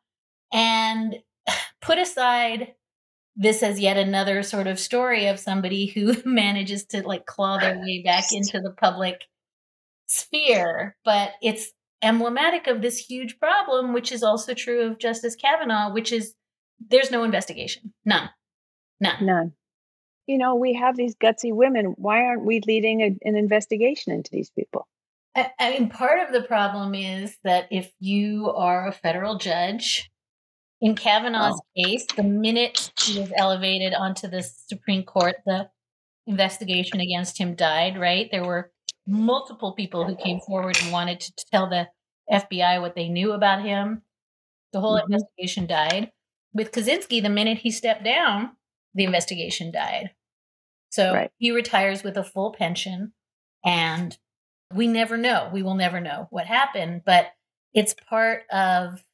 and 0.52 1.16
put 1.80 1.98
aside 1.98 2.74
this 3.36 3.62
as 3.62 3.78
yet 3.78 3.96
another 3.96 4.42
sort 4.42 4.66
of 4.66 4.78
story 4.78 5.26
of 5.26 5.38
somebody 5.38 5.86
who 5.86 6.16
manages 6.24 6.86
to 6.86 7.06
like 7.06 7.26
claw 7.26 7.58
their 7.58 7.78
way 7.78 8.02
back 8.04 8.24
into 8.32 8.60
the 8.60 8.70
public 8.72 9.24
sphere. 10.06 10.96
But 11.04 11.32
it's 11.42 11.72
emblematic 12.02 12.66
of 12.66 12.82
this 12.82 12.98
huge 12.98 13.38
problem, 13.38 13.92
which 13.92 14.12
is 14.12 14.22
also 14.22 14.54
true 14.54 14.82
of 14.82 14.98
Justice 14.98 15.34
Kavanaugh, 15.34 15.92
which 15.92 16.12
is 16.12 16.34
there's 16.78 17.10
no 17.10 17.24
investigation. 17.24 17.92
None. 18.04 18.28
None. 19.00 19.24
None 19.24 19.52
you 20.26 20.38
know, 20.38 20.56
we 20.56 20.74
have 20.74 20.96
these 20.96 21.14
gutsy 21.14 21.54
women. 21.54 21.94
Why 21.96 22.24
aren't 22.24 22.44
we 22.44 22.60
leading 22.66 23.00
a, 23.00 23.16
an 23.26 23.36
investigation 23.36 24.12
into 24.12 24.30
these 24.32 24.50
people? 24.50 24.86
I, 25.34 25.50
I 25.58 25.70
mean, 25.70 25.88
part 25.88 26.26
of 26.26 26.32
the 26.32 26.42
problem 26.42 26.94
is 26.94 27.36
that 27.44 27.68
if 27.70 27.92
you 28.00 28.50
are 28.50 28.88
a 28.88 28.92
federal 28.92 29.38
judge, 29.38 30.10
in 30.80 30.94
Kavanaugh's 30.94 31.60
oh. 31.60 31.82
case, 31.82 32.04
the 32.16 32.22
minute 32.22 32.92
he 33.00 33.20
was 33.20 33.32
elevated 33.36 33.94
onto 33.94 34.28
the 34.28 34.42
Supreme 34.42 35.04
Court, 35.04 35.36
the 35.46 35.70
investigation 36.26 37.00
against 37.00 37.38
him 37.38 37.54
died, 37.54 37.98
right? 37.98 38.28
There 38.30 38.44
were 38.44 38.70
multiple 39.06 39.72
people 39.72 40.04
who 40.04 40.16
came 40.16 40.40
forward 40.40 40.76
and 40.82 40.92
wanted 40.92 41.20
to, 41.20 41.32
tell 41.50 41.68
the 41.68 41.88
FBI 42.30 42.80
what 42.80 42.94
they 42.94 43.08
knew 43.08 43.32
about 43.32 43.62
him. 43.62 44.02
The 44.72 44.80
whole 44.80 44.96
mm-hmm. 44.96 45.12
investigation 45.12 45.66
died. 45.66 46.10
With 46.52 46.72
Kozinski, 46.72 47.22
the 47.22 47.28
minute 47.28 47.58
he 47.58 47.70
stepped 47.70 48.04
down, 48.04 48.52
the 48.94 49.04
investigation 49.04 49.70
died. 49.70 50.10
So 50.90 51.12
right. 51.12 51.30
he 51.38 51.50
retires 51.50 52.02
with 52.02 52.16
a 52.16 52.24
full 52.24 52.52
pension 52.52 53.12
and 53.64 54.16
we 54.74 54.86
never 54.86 55.16
know. 55.16 55.50
We 55.52 55.62
will 55.62 55.74
never 55.74 56.00
know 56.00 56.26
what 56.30 56.46
happened, 56.46 57.02
but 57.04 57.32
it's 57.74 57.94
part 57.94 58.44
of 58.50 59.04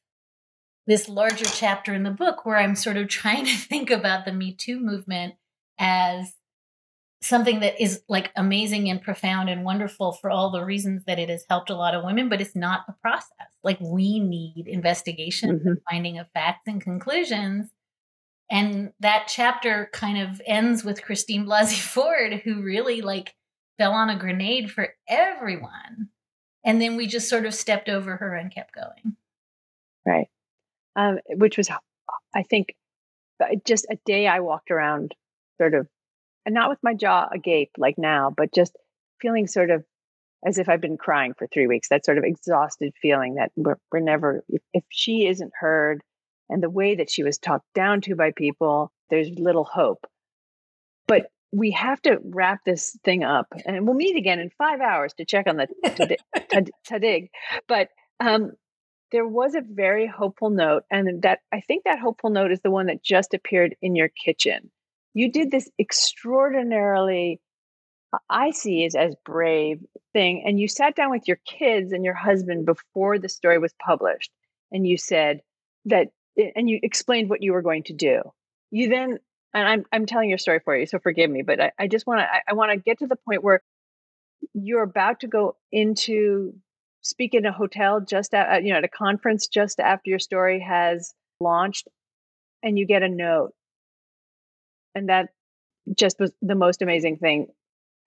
this 0.87 1.07
larger 1.07 1.45
chapter 1.45 1.93
in 1.93 2.03
the 2.03 2.11
book 2.11 2.45
where 2.45 2.57
I'm 2.57 2.75
sort 2.75 2.97
of 2.97 3.07
trying 3.07 3.45
to 3.45 3.57
think 3.57 3.89
about 3.89 4.25
the 4.25 4.33
Me 4.33 4.53
Too 4.53 4.79
movement 4.79 5.35
as 5.77 6.33
something 7.23 7.61
that 7.61 7.81
is 7.81 8.03
like 8.09 8.31
amazing 8.35 8.89
and 8.89 9.01
profound 9.01 9.49
and 9.49 9.63
wonderful 9.63 10.13
for 10.13 10.29
all 10.29 10.51
the 10.51 10.63
reasons 10.63 11.05
that 11.05 11.19
it 11.19 11.29
has 11.29 11.45
helped 11.49 11.69
a 11.69 11.75
lot 11.75 11.95
of 11.95 12.03
women, 12.03 12.29
but 12.29 12.41
it's 12.41 12.55
not 12.55 12.81
a 12.87 12.93
process. 13.01 13.47
Like 13.63 13.79
we 13.79 14.19
need 14.19 14.67
investigation, 14.67 15.59
mm-hmm. 15.59 15.73
finding 15.89 16.19
of 16.19 16.27
facts 16.33 16.67
and 16.67 16.81
conclusions 16.81 17.69
and 18.53 18.93
that 18.99 19.25
chapter 19.27 19.89
kind 19.93 20.17
of 20.19 20.39
ends 20.45 20.83
with 20.83 21.01
Christine 21.03 21.45
Blasey 21.45 21.79
Ford, 21.81 22.41
who 22.43 22.61
really 22.61 23.01
like 23.01 23.33
fell 23.77 23.93
on 23.93 24.09
a 24.09 24.17
grenade 24.17 24.71
for 24.71 24.93
everyone. 25.07 26.09
And 26.63 26.79
then 26.79 26.95
we 26.95 27.07
just 27.07 27.29
sort 27.29 27.45
of 27.45 27.53
stepped 27.53 27.89
over 27.89 28.15
her 28.15 28.35
and 28.35 28.53
kept 28.53 28.75
going. 28.75 29.17
Right. 30.05 30.27
Um, 30.95 31.17
which 31.29 31.57
was, 31.57 31.69
I 32.35 32.43
think, 32.43 32.75
uh, 33.43 33.55
just 33.65 33.87
a 33.89 33.97
day 34.05 34.27
I 34.27 34.39
walked 34.41 34.69
around 34.69 35.15
sort 35.59 35.73
of, 35.73 35.87
and 36.45 36.55
not 36.55 36.69
with 36.69 36.79
my 36.83 36.93
jaw 36.93 37.27
agape 37.31 37.71
like 37.77 37.97
now, 37.97 38.33
but 38.35 38.53
just 38.53 38.75
feeling 39.21 39.47
sort 39.47 39.69
of 39.69 39.83
as 40.45 40.57
if 40.57 40.67
I've 40.67 40.81
been 40.81 40.97
crying 40.97 41.33
for 41.37 41.47
three 41.47 41.67
weeks. 41.67 41.89
That 41.89 42.05
sort 42.05 42.17
of 42.17 42.23
exhausted 42.23 42.93
feeling 43.01 43.35
that 43.35 43.51
we're, 43.55 43.77
we're 43.91 43.99
never, 43.99 44.43
if, 44.49 44.61
if 44.73 44.83
she 44.89 45.27
isn't 45.27 45.53
heard, 45.59 46.01
and 46.49 46.61
the 46.61 46.69
way 46.69 46.95
that 46.95 47.09
she 47.09 47.23
was 47.23 47.37
talked 47.37 47.65
down 47.73 48.01
to 48.01 48.15
by 48.15 48.31
people, 48.31 48.91
there's 49.09 49.29
little 49.37 49.63
hope. 49.63 50.05
But 51.07 51.27
we 51.51 51.71
have 51.71 52.01
to 52.01 52.19
wrap 52.23 52.61
this 52.65 52.97
thing 53.05 53.23
up, 53.23 53.47
and 53.65 53.85
we'll 53.85 53.95
meet 53.95 54.17
again 54.17 54.39
in 54.39 54.49
five 54.57 54.81
hours 54.81 55.13
to 55.13 55.25
check 55.25 55.47
on 55.47 55.57
the 55.57 55.67
Tahdig. 56.87 57.29
But 57.67 57.89
um, 58.19 58.51
there 59.11 59.27
was 59.27 59.55
a 59.55 59.61
very 59.61 60.07
hopeful 60.07 60.49
note, 60.49 60.83
and 60.91 61.21
that 61.21 61.39
I 61.53 61.61
think 61.61 61.83
that 61.85 61.99
hopeful 61.99 62.31
note 62.31 62.51
is 62.51 62.61
the 62.61 62.71
one 62.71 62.87
that 62.87 63.03
just 63.03 63.33
appeared 63.33 63.75
in 63.81 63.95
your 63.95 64.09
kitchen. 64.09 64.71
You 65.13 65.31
did 65.31 65.51
this 65.51 65.69
extraordinarily, 65.79 67.39
uh, 68.11 68.17
I 68.29 68.51
see 68.51 68.83
it 68.83 68.95
as 68.95 69.15
brave 69.25 69.83
thing, 70.13 70.43
and 70.45 70.59
you 70.59 70.67
sat 70.67 70.95
down 70.95 71.11
with 71.11 71.27
your 71.27 71.39
kids 71.45 71.91
and 71.91 72.03
your 72.03 72.13
husband 72.13 72.65
before 72.65 73.19
the 73.19 73.29
story 73.29 73.59
was 73.59 73.73
published, 73.85 74.31
and 74.71 74.87
you 74.87 74.97
said 74.97 75.41
that 75.85 76.09
and 76.55 76.69
you 76.69 76.79
explained 76.81 77.29
what 77.29 77.43
you 77.43 77.53
were 77.53 77.61
going 77.61 77.83
to 77.83 77.93
do. 77.93 78.21
You 78.71 78.89
then, 78.89 79.19
and 79.53 79.67
I'm 79.67 79.85
I'm 79.91 80.05
telling 80.05 80.29
your 80.29 80.39
story 80.39 80.59
for 80.63 80.75
you, 80.75 80.85
so 80.85 80.99
forgive 80.99 81.29
me, 81.29 81.43
but 81.43 81.59
I, 81.59 81.71
I 81.77 81.87
just 81.87 82.07
want 82.07 82.21
to 82.21 82.23
I, 82.23 82.41
I 82.49 82.53
want 82.53 82.71
to 82.71 82.77
get 82.77 82.99
to 82.99 83.07
the 83.07 83.15
point 83.15 83.43
where 83.43 83.61
you're 84.53 84.83
about 84.83 85.21
to 85.21 85.27
go 85.27 85.55
into 85.71 86.53
speak 87.01 87.33
in 87.33 87.45
a 87.45 87.51
hotel 87.51 88.01
just 88.01 88.33
at 88.33 88.63
you 88.63 88.71
know 88.71 88.77
at 88.77 88.83
a 88.83 88.89
conference 88.89 89.47
just 89.47 89.79
after 89.79 90.09
your 90.09 90.19
story 90.19 90.59
has 90.59 91.13
launched, 91.39 91.87
and 92.63 92.79
you 92.79 92.87
get 92.87 93.03
a 93.03 93.09
note, 93.09 93.53
and 94.95 95.09
that 95.09 95.29
just 95.97 96.19
was 96.19 96.31
the 96.41 96.55
most 96.55 96.81
amazing 96.81 97.17
thing. 97.17 97.47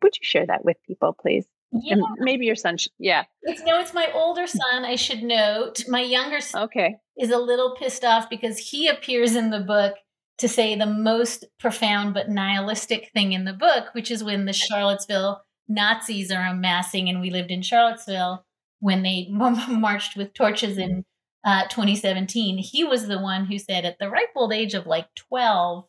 Would 0.03 0.16
you 0.16 0.24
share 0.24 0.47
that 0.47 0.64
with 0.64 0.76
people, 0.87 1.16
please? 1.18 1.47
Yeah. 1.72 1.95
And 1.95 2.05
maybe 2.18 2.47
your 2.47 2.55
son, 2.55 2.76
sh- 2.76 2.89
yeah. 2.99 3.24
It's 3.43 3.62
no, 3.62 3.80
it's 3.80 3.95
my 3.95 4.09
older 4.14 4.47
son. 4.47 4.84
I 4.84 4.97
should 4.97 5.22
note. 5.22 5.84
My 5.89 6.01
younger 6.01 6.41
son 6.41 6.64
okay. 6.64 6.97
is 7.18 7.30
a 7.30 7.39
little 7.39 7.76
pissed 7.76 8.05
off 8.05 8.30
because 8.30 8.59
he 8.59 8.89
appears 8.89 9.34
in 9.34 9.51
the 9.51 9.61
book 9.61 9.95
to 10.39 10.49
say 10.49 10.74
the 10.74 10.87
most 10.87 11.45
profound 11.59 12.14
but 12.14 12.28
nihilistic 12.28 13.11
thing 13.12 13.32
in 13.32 13.45
the 13.45 13.53
book, 13.53 13.87
which 13.93 14.11
is 14.11 14.22
when 14.22 14.45
the 14.45 14.53
Charlottesville 14.53 15.43
Nazis 15.68 16.30
are 16.30 16.47
amassing, 16.47 17.09
and 17.09 17.20
we 17.20 17.30
lived 17.30 17.51
in 17.51 17.62
Charlottesville 17.62 18.45
when 18.80 19.03
they 19.03 19.28
marched 19.30 20.16
with 20.16 20.34
torches 20.34 20.78
in 20.78 21.05
uh, 21.45 21.64
2017. 21.68 22.59
He 22.59 22.84
was 22.84 23.07
the 23.07 23.20
one 23.20 23.47
who 23.47 23.59
said, 23.59 23.84
at 23.84 23.99
the 23.99 24.11
ripe 24.11 24.30
old 24.37 24.53
age 24.53 24.74
of 24.74 24.87
like 24.87 25.12
12, 25.14 25.84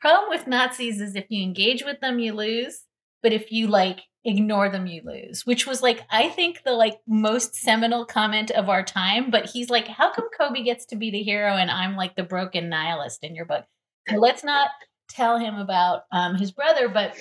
problem 0.00 0.30
with 0.30 0.46
Nazis 0.46 1.00
is 1.00 1.14
if 1.14 1.26
you 1.28 1.42
engage 1.42 1.84
with 1.84 2.00
them, 2.00 2.18
you 2.18 2.32
lose. 2.32 2.84
But 3.22 3.32
if 3.32 3.50
you 3.50 3.66
like 3.66 4.00
ignore 4.24 4.68
them 4.68 4.86
you 4.86 5.00
lose 5.04 5.46
which 5.46 5.66
was 5.66 5.80
like 5.80 6.00
i 6.10 6.28
think 6.28 6.62
the 6.64 6.72
like 6.72 6.98
most 7.06 7.54
seminal 7.54 8.04
comment 8.04 8.50
of 8.50 8.68
our 8.68 8.82
time 8.82 9.30
but 9.30 9.46
he's 9.46 9.70
like 9.70 9.86
how 9.86 10.12
come 10.12 10.26
kobe 10.36 10.62
gets 10.62 10.84
to 10.84 10.96
be 10.96 11.10
the 11.10 11.22
hero 11.22 11.54
and 11.54 11.70
i'm 11.70 11.94
like 11.94 12.16
the 12.16 12.22
broken 12.22 12.68
nihilist 12.68 13.22
in 13.22 13.34
your 13.34 13.46
book 13.46 13.64
so 14.08 14.16
let's 14.16 14.42
not 14.42 14.70
tell 15.08 15.38
him 15.38 15.54
about 15.54 16.02
um, 16.12 16.34
his 16.34 16.50
brother 16.50 16.88
but 16.88 17.16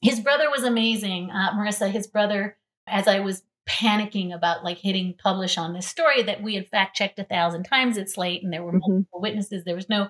his 0.00 0.20
brother 0.20 0.50
was 0.50 0.64
amazing 0.64 1.30
uh, 1.30 1.52
marissa 1.52 1.90
his 1.90 2.06
brother 2.06 2.56
as 2.86 3.06
i 3.06 3.20
was 3.20 3.42
panicking 3.68 4.34
about 4.34 4.64
like 4.64 4.78
hitting 4.78 5.14
publish 5.22 5.58
on 5.58 5.74
this 5.74 5.86
story 5.86 6.22
that 6.22 6.42
we 6.42 6.54
had 6.54 6.66
fact 6.68 6.96
checked 6.96 7.18
a 7.18 7.24
thousand 7.24 7.64
times 7.64 7.98
it's 7.98 8.16
late 8.16 8.42
and 8.42 8.52
there 8.52 8.62
were 8.62 8.72
mm-hmm. 8.72 8.92
multiple 8.92 9.20
witnesses 9.20 9.64
there 9.64 9.76
was 9.76 9.90
no 9.90 10.08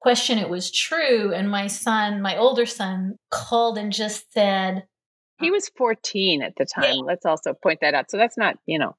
question 0.00 0.38
it 0.38 0.48
was 0.48 0.70
true 0.70 1.32
and 1.32 1.50
my 1.50 1.66
son 1.66 2.22
my 2.22 2.36
older 2.36 2.64
son 2.64 3.16
called 3.30 3.76
and 3.76 3.92
just 3.92 4.32
said 4.32 4.84
he 5.40 5.50
was 5.50 5.70
14 5.76 6.42
at 6.42 6.54
the 6.56 6.66
time. 6.66 6.96
Yeah. 6.96 7.02
Let's 7.02 7.24
also 7.24 7.54
point 7.54 7.80
that 7.80 7.94
out. 7.94 8.10
So 8.10 8.16
that's 8.16 8.36
not, 8.36 8.56
you 8.66 8.78
know, 8.78 8.96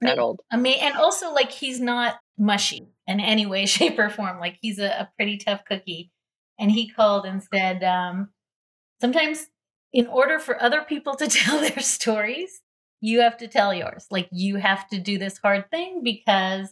that 0.00 0.18
old. 0.18 0.40
I 0.50 0.56
mean, 0.56 0.78
and 0.80 0.94
also 0.94 1.32
like 1.32 1.50
he's 1.50 1.80
not 1.80 2.16
mushy 2.38 2.88
in 3.06 3.20
any 3.20 3.46
way, 3.46 3.66
shape, 3.66 3.98
or 3.98 4.10
form. 4.10 4.38
Like 4.38 4.58
he's 4.60 4.78
a, 4.78 4.88
a 4.88 5.10
pretty 5.16 5.38
tough 5.38 5.62
cookie. 5.66 6.10
And 6.58 6.70
he 6.70 6.90
called 6.90 7.24
and 7.24 7.42
said, 7.42 7.82
um, 7.82 8.30
sometimes 9.00 9.46
in 9.92 10.06
order 10.06 10.38
for 10.38 10.62
other 10.62 10.82
people 10.82 11.14
to 11.16 11.26
tell 11.28 11.60
their 11.60 11.80
stories, 11.80 12.60
you 13.00 13.20
have 13.20 13.38
to 13.38 13.48
tell 13.48 13.72
yours. 13.72 14.06
Like 14.10 14.28
you 14.30 14.56
have 14.56 14.86
to 14.88 15.00
do 15.00 15.16
this 15.16 15.38
hard 15.38 15.70
thing 15.70 16.02
because 16.04 16.68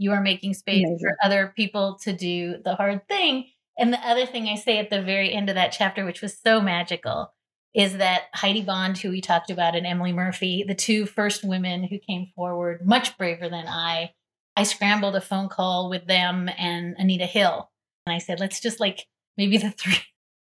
you 0.00 0.12
are 0.12 0.22
making 0.22 0.54
space 0.54 0.86
Amazing. 0.86 0.98
for 0.98 1.16
other 1.22 1.52
people 1.54 1.98
to 2.02 2.12
do 2.14 2.56
the 2.64 2.74
hard 2.74 3.06
thing. 3.06 3.44
And 3.78 3.92
the 3.92 3.98
other 3.98 4.24
thing 4.24 4.48
I 4.48 4.54
say 4.54 4.78
at 4.78 4.88
the 4.88 5.02
very 5.02 5.30
end 5.30 5.50
of 5.50 5.56
that 5.56 5.72
chapter, 5.72 6.06
which 6.06 6.22
was 6.22 6.38
so 6.38 6.58
magical, 6.58 7.34
is 7.74 7.98
that 7.98 8.24
Heidi 8.32 8.62
Bond, 8.62 8.96
who 8.96 9.10
we 9.10 9.20
talked 9.20 9.50
about, 9.50 9.76
and 9.76 9.86
Emily 9.86 10.14
Murphy, 10.14 10.64
the 10.66 10.74
two 10.74 11.04
first 11.04 11.44
women 11.44 11.84
who 11.84 11.98
came 11.98 12.26
forward, 12.34 12.80
much 12.84 13.18
braver 13.18 13.50
than 13.50 13.66
I. 13.68 14.12
I 14.56 14.62
scrambled 14.62 15.16
a 15.16 15.20
phone 15.20 15.50
call 15.50 15.90
with 15.90 16.06
them 16.06 16.48
and 16.56 16.96
Anita 16.98 17.26
Hill. 17.26 17.70
And 18.06 18.14
I 18.14 18.18
said, 18.18 18.40
let's 18.40 18.58
just 18.58 18.80
like 18.80 19.06
maybe 19.36 19.58
the 19.58 19.70
three, 19.78 20.00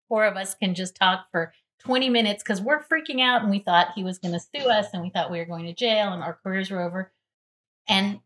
four 0.09 0.25
of 0.25 0.37
us 0.37 0.57
can 0.57 0.75
just 0.75 0.97
talk 0.97 1.27
for 1.31 1.53
20 1.79 2.11
minutes 2.11 2.43
because 2.43 2.61
we're 2.61 2.83
freaking 2.83 3.21
out 3.21 3.43
and 3.43 3.53
we 3.53 3.61
thought 3.61 3.93
he 3.95 4.03
was 4.03 4.19
going 4.19 4.35
to 4.35 4.41
sue 4.41 4.69
us 4.69 4.89
and 4.93 5.01
we 5.01 5.11
thought 5.11 5.31
we 5.31 5.39
were 5.39 5.45
going 5.45 5.67
to 5.67 5.73
jail 5.73 6.13
and 6.13 6.25
our 6.25 6.39
careers 6.43 6.73
were 6.73 6.83
over. 6.83 7.13
And 7.89 8.19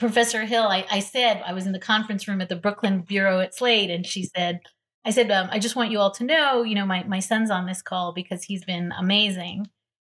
Professor 0.00 0.46
Hill, 0.46 0.66
I, 0.66 0.86
I 0.90 1.00
said, 1.00 1.42
I 1.46 1.52
was 1.52 1.66
in 1.66 1.72
the 1.72 1.78
conference 1.78 2.26
room 2.26 2.40
at 2.40 2.48
the 2.48 2.56
Brooklyn 2.56 3.02
Bureau 3.02 3.40
at 3.40 3.54
Slate, 3.54 3.90
and 3.90 4.06
she 4.06 4.24
said, 4.24 4.60
I 5.04 5.10
said, 5.10 5.30
um, 5.30 5.48
I 5.52 5.58
just 5.58 5.76
want 5.76 5.90
you 5.90 5.98
all 5.98 6.10
to 6.12 6.24
know, 6.24 6.62
you 6.62 6.74
know, 6.74 6.86
my, 6.86 7.04
my 7.04 7.20
son's 7.20 7.50
on 7.50 7.66
this 7.66 7.82
call 7.82 8.12
because 8.14 8.42
he's 8.42 8.64
been 8.64 8.92
amazing. 8.98 9.68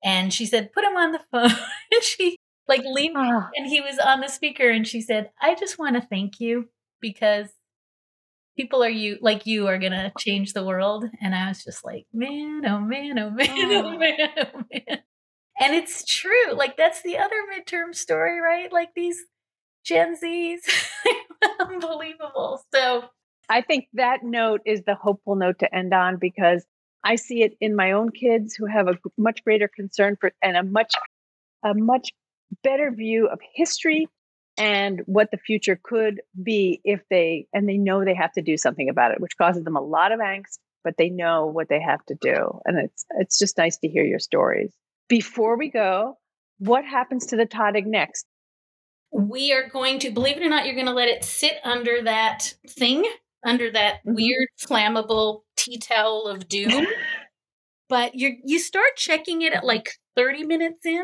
And 0.02 0.34
she 0.34 0.46
said, 0.46 0.72
put 0.72 0.86
him 0.86 0.96
on 0.96 1.12
the 1.12 1.20
phone. 1.32 1.52
and 1.92 2.02
she 2.02 2.38
like 2.68 2.84
leaned 2.86 3.18
oh. 3.18 3.48
and 3.56 3.68
he 3.68 3.82
was 3.82 4.00
on 4.00 4.22
the 4.22 4.30
speaker 4.30 4.70
and 4.70 4.88
she 4.88 5.02
said, 5.02 5.32
I 5.42 5.54
just 5.56 5.78
want 5.78 5.96
to 5.96 6.08
thank 6.08 6.40
you 6.40 6.70
because 7.02 7.50
people 8.58 8.84
are 8.84 8.90
you 8.90 9.18
like 9.22 9.46
you 9.46 9.68
are 9.68 9.78
gonna 9.78 10.14
change 10.18 10.54
the 10.54 10.66
world. 10.66 11.06
And 11.22 11.36
I 11.36 11.50
was 11.50 11.64
just 11.64 11.84
like, 11.84 12.06
man, 12.14 12.64
oh 12.66 12.80
man, 12.80 13.20
oh 13.20 13.30
man, 13.32 13.50
oh, 13.50 13.84
oh 13.86 13.98
man, 13.98 14.18
oh 14.38 14.64
man. 14.72 15.00
And 15.60 15.76
it's 15.76 16.06
true. 16.06 16.54
Like 16.54 16.78
that's 16.78 17.02
the 17.02 17.18
other 17.18 17.36
midterm 17.54 17.94
story, 17.94 18.40
right? 18.40 18.72
Like 18.72 18.90
these 18.96 19.20
Gen 19.84 20.16
Zs, 20.16 20.60
unbelievable. 21.60 22.62
So 22.74 23.04
I 23.50 23.62
think 23.62 23.88
that 23.94 24.24
note 24.24 24.62
is 24.66 24.84
the 24.86 24.96
hopeful 24.96 25.36
note 25.36 25.60
to 25.60 25.76
end 25.76 25.94
on 25.94 26.18
because 26.18 26.66
I 27.04 27.16
see 27.16 27.44
it 27.44 27.58
in 27.60 27.76
my 27.76 27.92
own 27.92 28.12
kids 28.12 28.56
who 28.56 28.66
have 28.66 28.88
a 28.88 28.98
much 29.18 29.44
greater 29.44 29.68
concern 29.68 30.18
for 30.20 30.32
and 30.42 30.56
a 30.56 30.64
much 30.64 30.94
a 31.64 31.74
much 31.74 32.12
better 32.64 32.92
view 32.92 33.28
of 33.28 33.40
history 33.54 34.08
and 34.58 35.02
what 35.06 35.32
the 35.32 35.38
future 35.38 35.80
could 35.82 36.22
be 36.42 36.80
if 36.84 37.02
they 37.10 37.48
and 37.54 37.68
they 37.68 37.78
know 37.78 38.06
they 38.06 38.14
have 38.14 38.32
to 38.34 38.42
do 38.42 38.56
something 38.56 38.90
about 38.90 39.12
it 39.12 39.20
which 39.20 39.38
causes 39.38 39.64
them 39.64 39.76
a 39.76 39.82
lot 39.82 40.12
of 40.12 40.20
angst 40.20 40.60
but 40.84 40.96
they 40.98 41.10
know 41.10 41.46
what 41.46 41.70
they 41.70 41.82
have 41.82 42.06
to 42.06 42.16
do. 42.16 42.60
And 42.66 42.78
it's 42.78 43.06
it's 43.18 43.40
just 43.40 43.58
nice 43.58 43.78
to 43.78 43.88
hear 43.88 44.04
your 44.04 44.20
stories. 44.20 44.74
Before 45.08 45.58
we 45.58 45.70
go 45.70 46.18
what 46.60 46.86
happens 46.86 47.26
to 47.28 47.36
the 47.36 47.46
tahdig 47.46 47.86
next 47.86 48.26
we 49.14 49.54
are 49.54 49.70
going 49.70 50.00
to 50.00 50.12
believe 50.12 50.38
it 50.38 50.44
or 50.44 50.50
not 50.50 50.66
you're 50.66 50.76
going 50.76 50.88
to 50.88 50.94
let 50.94 51.10
it 51.10 51.24
sit 51.24 51.58
under 51.64 52.02
that 52.04 52.54
thing 52.68 53.06
under 53.46 53.72
that 53.72 53.96
mm-hmm. 53.98 54.16
weird 54.16 54.48
flammable 54.62 55.42
tea 55.56 55.78
towel 55.78 56.28
of 56.28 56.48
doom 56.48 56.86
but 57.90 58.16
you 58.16 58.38
you 58.44 58.60
start 58.60 58.96
checking 58.98 59.42
it 59.42 59.54
at 59.54 59.66
like 59.66 59.90
30 60.16 60.44
minutes 60.46 60.86
in 60.86 61.04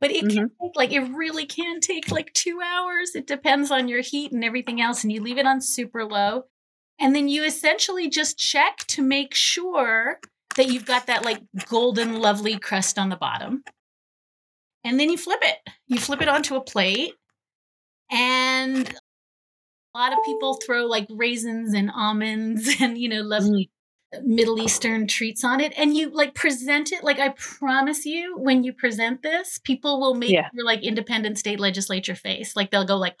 but 0.00 0.10
it 0.10 0.24
mm-hmm. 0.24 0.46
take 0.62 0.76
like 0.76 0.92
it 0.92 1.00
really 1.00 1.46
can 1.46 1.80
take 1.80 2.10
like 2.10 2.32
two 2.32 2.60
hours. 2.64 3.14
It 3.14 3.26
depends 3.26 3.70
on 3.70 3.88
your 3.88 4.00
heat 4.00 4.32
and 4.32 4.44
everything 4.44 4.80
else. 4.80 5.02
And 5.02 5.12
you 5.12 5.22
leave 5.22 5.38
it 5.38 5.46
on 5.46 5.60
super 5.60 6.04
low. 6.04 6.44
And 7.00 7.14
then 7.14 7.28
you 7.28 7.44
essentially 7.44 8.08
just 8.08 8.38
check 8.38 8.78
to 8.88 9.02
make 9.02 9.34
sure 9.34 10.18
that 10.56 10.68
you've 10.68 10.86
got 10.86 11.06
that 11.06 11.24
like 11.24 11.40
golden, 11.68 12.20
lovely 12.20 12.58
crust 12.58 12.98
on 12.98 13.08
the 13.08 13.16
bottom. 13.16 13.62
And 14.84 14.98
then 14.98 15.10
you 15.10 15.18
flip 15.18 15.40
it. 15.42 15.58
You 15.86 15.98
flip 15.98 16.22
it 16.22 16.28
onto 16.28 16.56
a 16.56 16.60
plate. 16.60 17.12
And 18.10 18.88
a 19.94 19.98
lot 19.98 20.12
of 20.12 20.18
people 20.24 20.54
throw 20.54 20.86
like 20.86 21.06
raisins 21.10 21.74
and 21.74 21.90
almonds 21.90 22.68
and, 22.80 22.96
you 22.98 23.08
know, 23.08 23.22
lovely 23.22 23.70
Middle 24.24 24.58
Eastern 24.58 25.06
treats 25.06 25.44
on 25.44 25.60
it 25.60 25.74
and 25.76 25.94
you 25.94 26.08
like 26.08 26.34
present 26.34 26.92
it 26.92 27.04
like 27.04 27.18
I 27.18 27.28
promise 27.30 28.06
you 28.06 28.38
when 28.38 28.64
you 28.64 28.72
present 28.72 29.22
this 29.22 29.58
people 29.62 30.00
will 30.00 30.14
make 30.14 30.30
yeah. 30.30 30.48
your 30.54 30.64
like 30.64 30.82
independent 30.82 31.38
state 31.38 31.60
legislature 31.60 32.14
face 32.14 32.56
like 32.56 32.70
they'll 32.70 32.86
go 32.86 32.96
like 32.96 33.20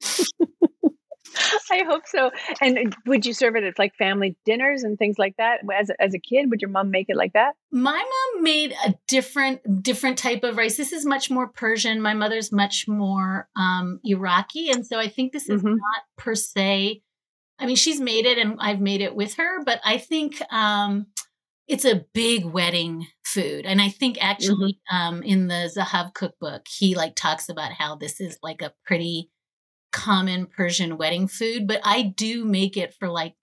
I 1.70 1.84
hope 1.86 2.02
so. 2.06 2.30
And 2.60 2.96
would 3.06 3.26
you 3.26 3.32
serve 3.32 3.56
it 3.56 3.64
at 3.64 3.78
like 3.78 3.94
family 3.96 4.36
dinners 4.44 4.82
and 4.82 4.98
things 4.98 5.18
like 5.18 5.36
that? 5.38 5.60
As 5.72 5.90
a, 5.90 6.02
as 6.02 6.14
a 6.14 6.18
kid, 6.18 6.50
would 6.50 6.60
your 6.60 6.70
mom 6.70 6.90
make 6.90 7.06
it 7.08 7.16
like 7.16 7.32
that? 7.34 7.54
My 7.70 7.92
mom 7.92 8.42
made 8.42 8.74
a 8.84 8.94
different 9.08 9.82
different 9.82 10.18
type 10.18 10.44
of 10.44 10.56
rice. 10.56 10.76
This 10.76 10.92
is 10.92 11.06
much 11.06 11.30
more 11.30 11.48
Persian. 11.48 12.00
My 12.00 12.14
mother's 12.14 12.52
much 12.52 12.86
more 12.88 13.48
um, 13.56 14.00
Iraqi, 14.04 14.70
and 14.70 14.86
so 14.86 14.98
I 14.98 15.08
think 15.08 15.32
this 15.32 15.48
is 15.48 15.62
mm-hmm. 15.62 15.76
not 15.76 16.02
per 16.16 16.34
se 16.34 17.02
I 17.60 17.66
mean, 17.66 17.76
she's 17.76 18.00
made 18.00 18.24
it 18.24 18.38
and 18.38 18.56
I've 18.58 18.80
made 18.80 19.02
it 19.02 19.14
with 19.14 19.34
her, 19.34 19.62
but 19.64 19.80
I 19.84 19.98
think 19.98 20.40
um, 20.50 21.06
it's 21.68 21.84
a 21.84 22.06
big 22.14 22.46
wedding 22.46 23.06
food. 23.22 23.66
And 23.66 23.82
I 23.82 23.90
think 23.90 24.16
actually 24.20 24.80
mm-hmm. 24.90 24.96
um, 24.96 25.22
in 25.22 25.46
the 25.46 25.70
Zahav 25.76 26.14
cookbook, 26.14 26.62
he 26.66 26.94
like 26.94 27.14
talks 27.14 27.50
about 27.50 27.72
how 27.72 27.96
this 27.96 28.20
is 28.20 28.38
like 28.42 28.62
a 28.62 28.72
pretty 28.86 29.30
common 29.92 30.46
Persian 30.46 30.96
wedding 30.96 31.28
food, 31.28 31.66
but 31.66 31.80
I 31.84 32.02
do 32.02 32.44
make 32.44 32.76
it 32.76 32.94
for 32.94 33.08
like 33.08 33.34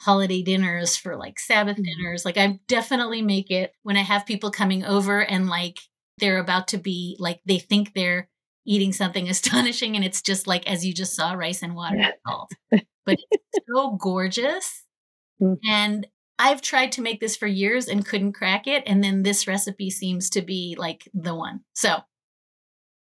holiday 0.00 0.42
dinners, 0.42 0.96
for 0.96 1.16
like 1.16 1.38
Sabbath 1.38 1.76
mm-hmm. 1.76 1.84
dinners. 1.84 2.24
Like 2.24 2.36
I 2.36 2.60
definitely 2.68 3.22
make 3.22 3.50
it 3.50 3.72
when 3.82 3.96
I 3.96 4.02
have 4.02 4.26
people 4.26 4.50
coming 4.50 4.84
over 4.84 5.20
and 5.20 5.48
like 5.48 5.78
they're 6.18 6.38
about 6.38 6.68
to 6.68 6.78
be 6.78 7.16
like 7.18 7.40
they 7.46 7.58
think 7.58 7.94
they're 7.94 8.28
eating 8.66 8.92
something 8.92 9.28
astonishing 9.30 9.96
and 9.96 10.04
it's 10.04 10.22
just 10.22 10.46
like 10.46 10.68
as 10.70 10.84
you 10.84 10.92
just 10.92 11.14
saw 11.14 11.32
rice 11.32 11.62
and 11.62 11.74
water 11.74 11.96
and 11.96 12.14
salt 12.26 12.52
but 12.70 13.18
it's 13.30 13.66
so 13.68 13.96
gorgeous. 13.96 14.84
And 15.64 16.06
I've 16.38 16.60
tried 16.60 16.92
to 16.92 17.02
make 17.02 17.20
this 17.20 17.36
for 17.36 17.46
years 17.46 17.88
and 17.88 18.06
couldn't 18.06 18.32
crack 18.32 18.66
it. 18.66 18.82
And 18.86 19.02
then 19.02 19.22
this 19.22 19.46
recipe 19.46 19.90
seems 19.90 20.30
to 20.30 20.42
be 20.42 20.76
like 20.78 21.08
the 21.14 21.34
one. 21.34 21.60
So 21.74 22.00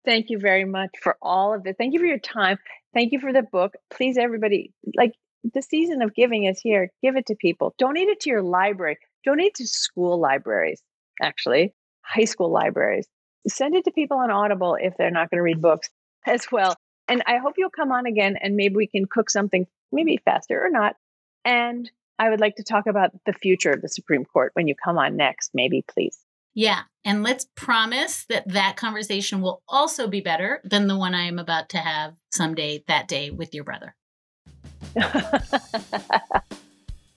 thank 0.06 0.30
you 0.30 0.40
very 0.40 0.66
much 0.66 0.92
for 1.02 1.18
all 1.22 1.54
of 1.54 1.66
it. 1.66 1.76
Thank 1.78 1.94
you 1.94 2.00
for 2.00 2.06
your 2.06 2.20
time. 2.20 2.58
Thank 2.94 3.12
you 3.12 3.20
for 3.20 3.34
the 3.34 3.44
book. 3.44 3.74
Please, 3.90 4.18
everybody, 4.18 4.72
like 4.96 5.14
the 5.54 5.62
season 5.62 6.02
of 6.02 6.16
giving 6.16 6.46
is 6.46 6.60
here. 6.60 6.92
Give 7.04 7.16
it 7.16 7.28
to 7.28 7.36
people. 7.36 7.76
Donate 7.78 8.08
it 8.08 8.22
to 8.22 8.30
your 8.30 8.42
library. 8.42 8.98
Donate 9.24 9.56
to 9.56 9.68
school 9.68 10.20
libraries, 10.20 10.82
actually, 11.22 11.74
high 12.02 12.26
school 12.26 12.52
libraries. 12.52 13.08
Send 13.48 13.76
it 13.76 13.86
to 13.86 13.92
people 13.92 14.18
on 14.18 14.32
Audible 14.32 14.78
if 14.80 14.96
they're 14.98 15.12
not 15.12 15.30
going 15.30 15.40
to 15.40 15.44
read 15.44 15.62
books 15.62 15.90
as 16.26 16.48
well. 16.52 16.76
And 17.08 17.22
I 17.28 17.38
hope 17.38 17.56
you'll 17.58 17.70
come 17.70 17.92
on 17.92 18.06
again 18.06 18.38
and 18.42 18.56
maybe 18.56 18.76
we 18.76 18.88
can 18.88 19.06
cook 19.06 19.30
something 19.30 19.68
maybe 19.92 20.20
faster 20.26 20.64
or 20.64 20.70
not. 20.70 20.96
And 21.44 21.90
I 22.18 22.30
would 22.30 22.40
like 22.40 22.56
to 22.56 22.64
talk 22.64 22.88
about 22.88 23.12
the 23.26 23.34
future 23.34 23.72
of 23.72 23.82
the 23.82 23.90
Supreme 23.90 24.26
Court 24.26 24.52
when 24.54 24.68
you 24.68 24.76
come 24.76 24.98
on 24.98 25.16
next, 25.16 25.52
maybe, 25.54 25.84
please. 25.88 26.25
Yeah. 26.56 26.82
And 27.04 27.22
let's 27.22 27.46
promise 27.56 28.26
that 28.30 28.48
that 28.48 28.78
conversation 28.78 29.42
will 29.42 29.62
also 29.68 30.08
be 30.08 30.22
better 30.22 30.62
than 30.64 30.88
the 30.88 30.98
one 30.98 31.14
I 31.14 31.28
am 31.28 31.38
about 31.38 31.70
to 31.70 31.78
have 31.78 32.16
someday 32.32 32.84
that 32.88 33.08
day 33.08 33.30
with 33.30 33.54
your 33.54 33.64
brother. 33.64 33.94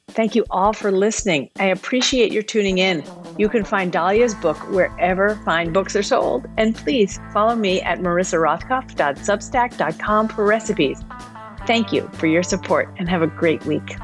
Thank 0.08 0.34
you 0.34 0.44
all 0.50 0.72
for 0.72 0.90
listening. 0.90 1.50
I 1.60 1.66
appreciate 1.66 2.32
your 2.32 2.42
tuning 2.42 2.78
in. 2.78 3.04
You 3.38 3.48
can 3.48 3.62
find 3.64 3.92
Dahlia's 3.92 4.34
book 4.34 4.56
wherever 4.70 5.36
fine 5.44 5.72
books 5.72 5.94
are 5.94 6.02
sold. 6.02 6.48
And 6.56 6.74
please 6.74 7.20
follow 7.32 7.54
me 7.54 7.80
at 7.82 8.00
marissarothkopf.substack.com 8.00 10.28
for 10.28 10.44
recipes. 10.44 11.00
Thank 11.66 11.92
you 11.92 12.10
for 12.14 12.26
your 12.26 12.42
support 12.42 12.92
and 12.98 13.08
have 13.08 13.22
a 13.22 13.28
great 13.28 13.64
week. 13.64 13.96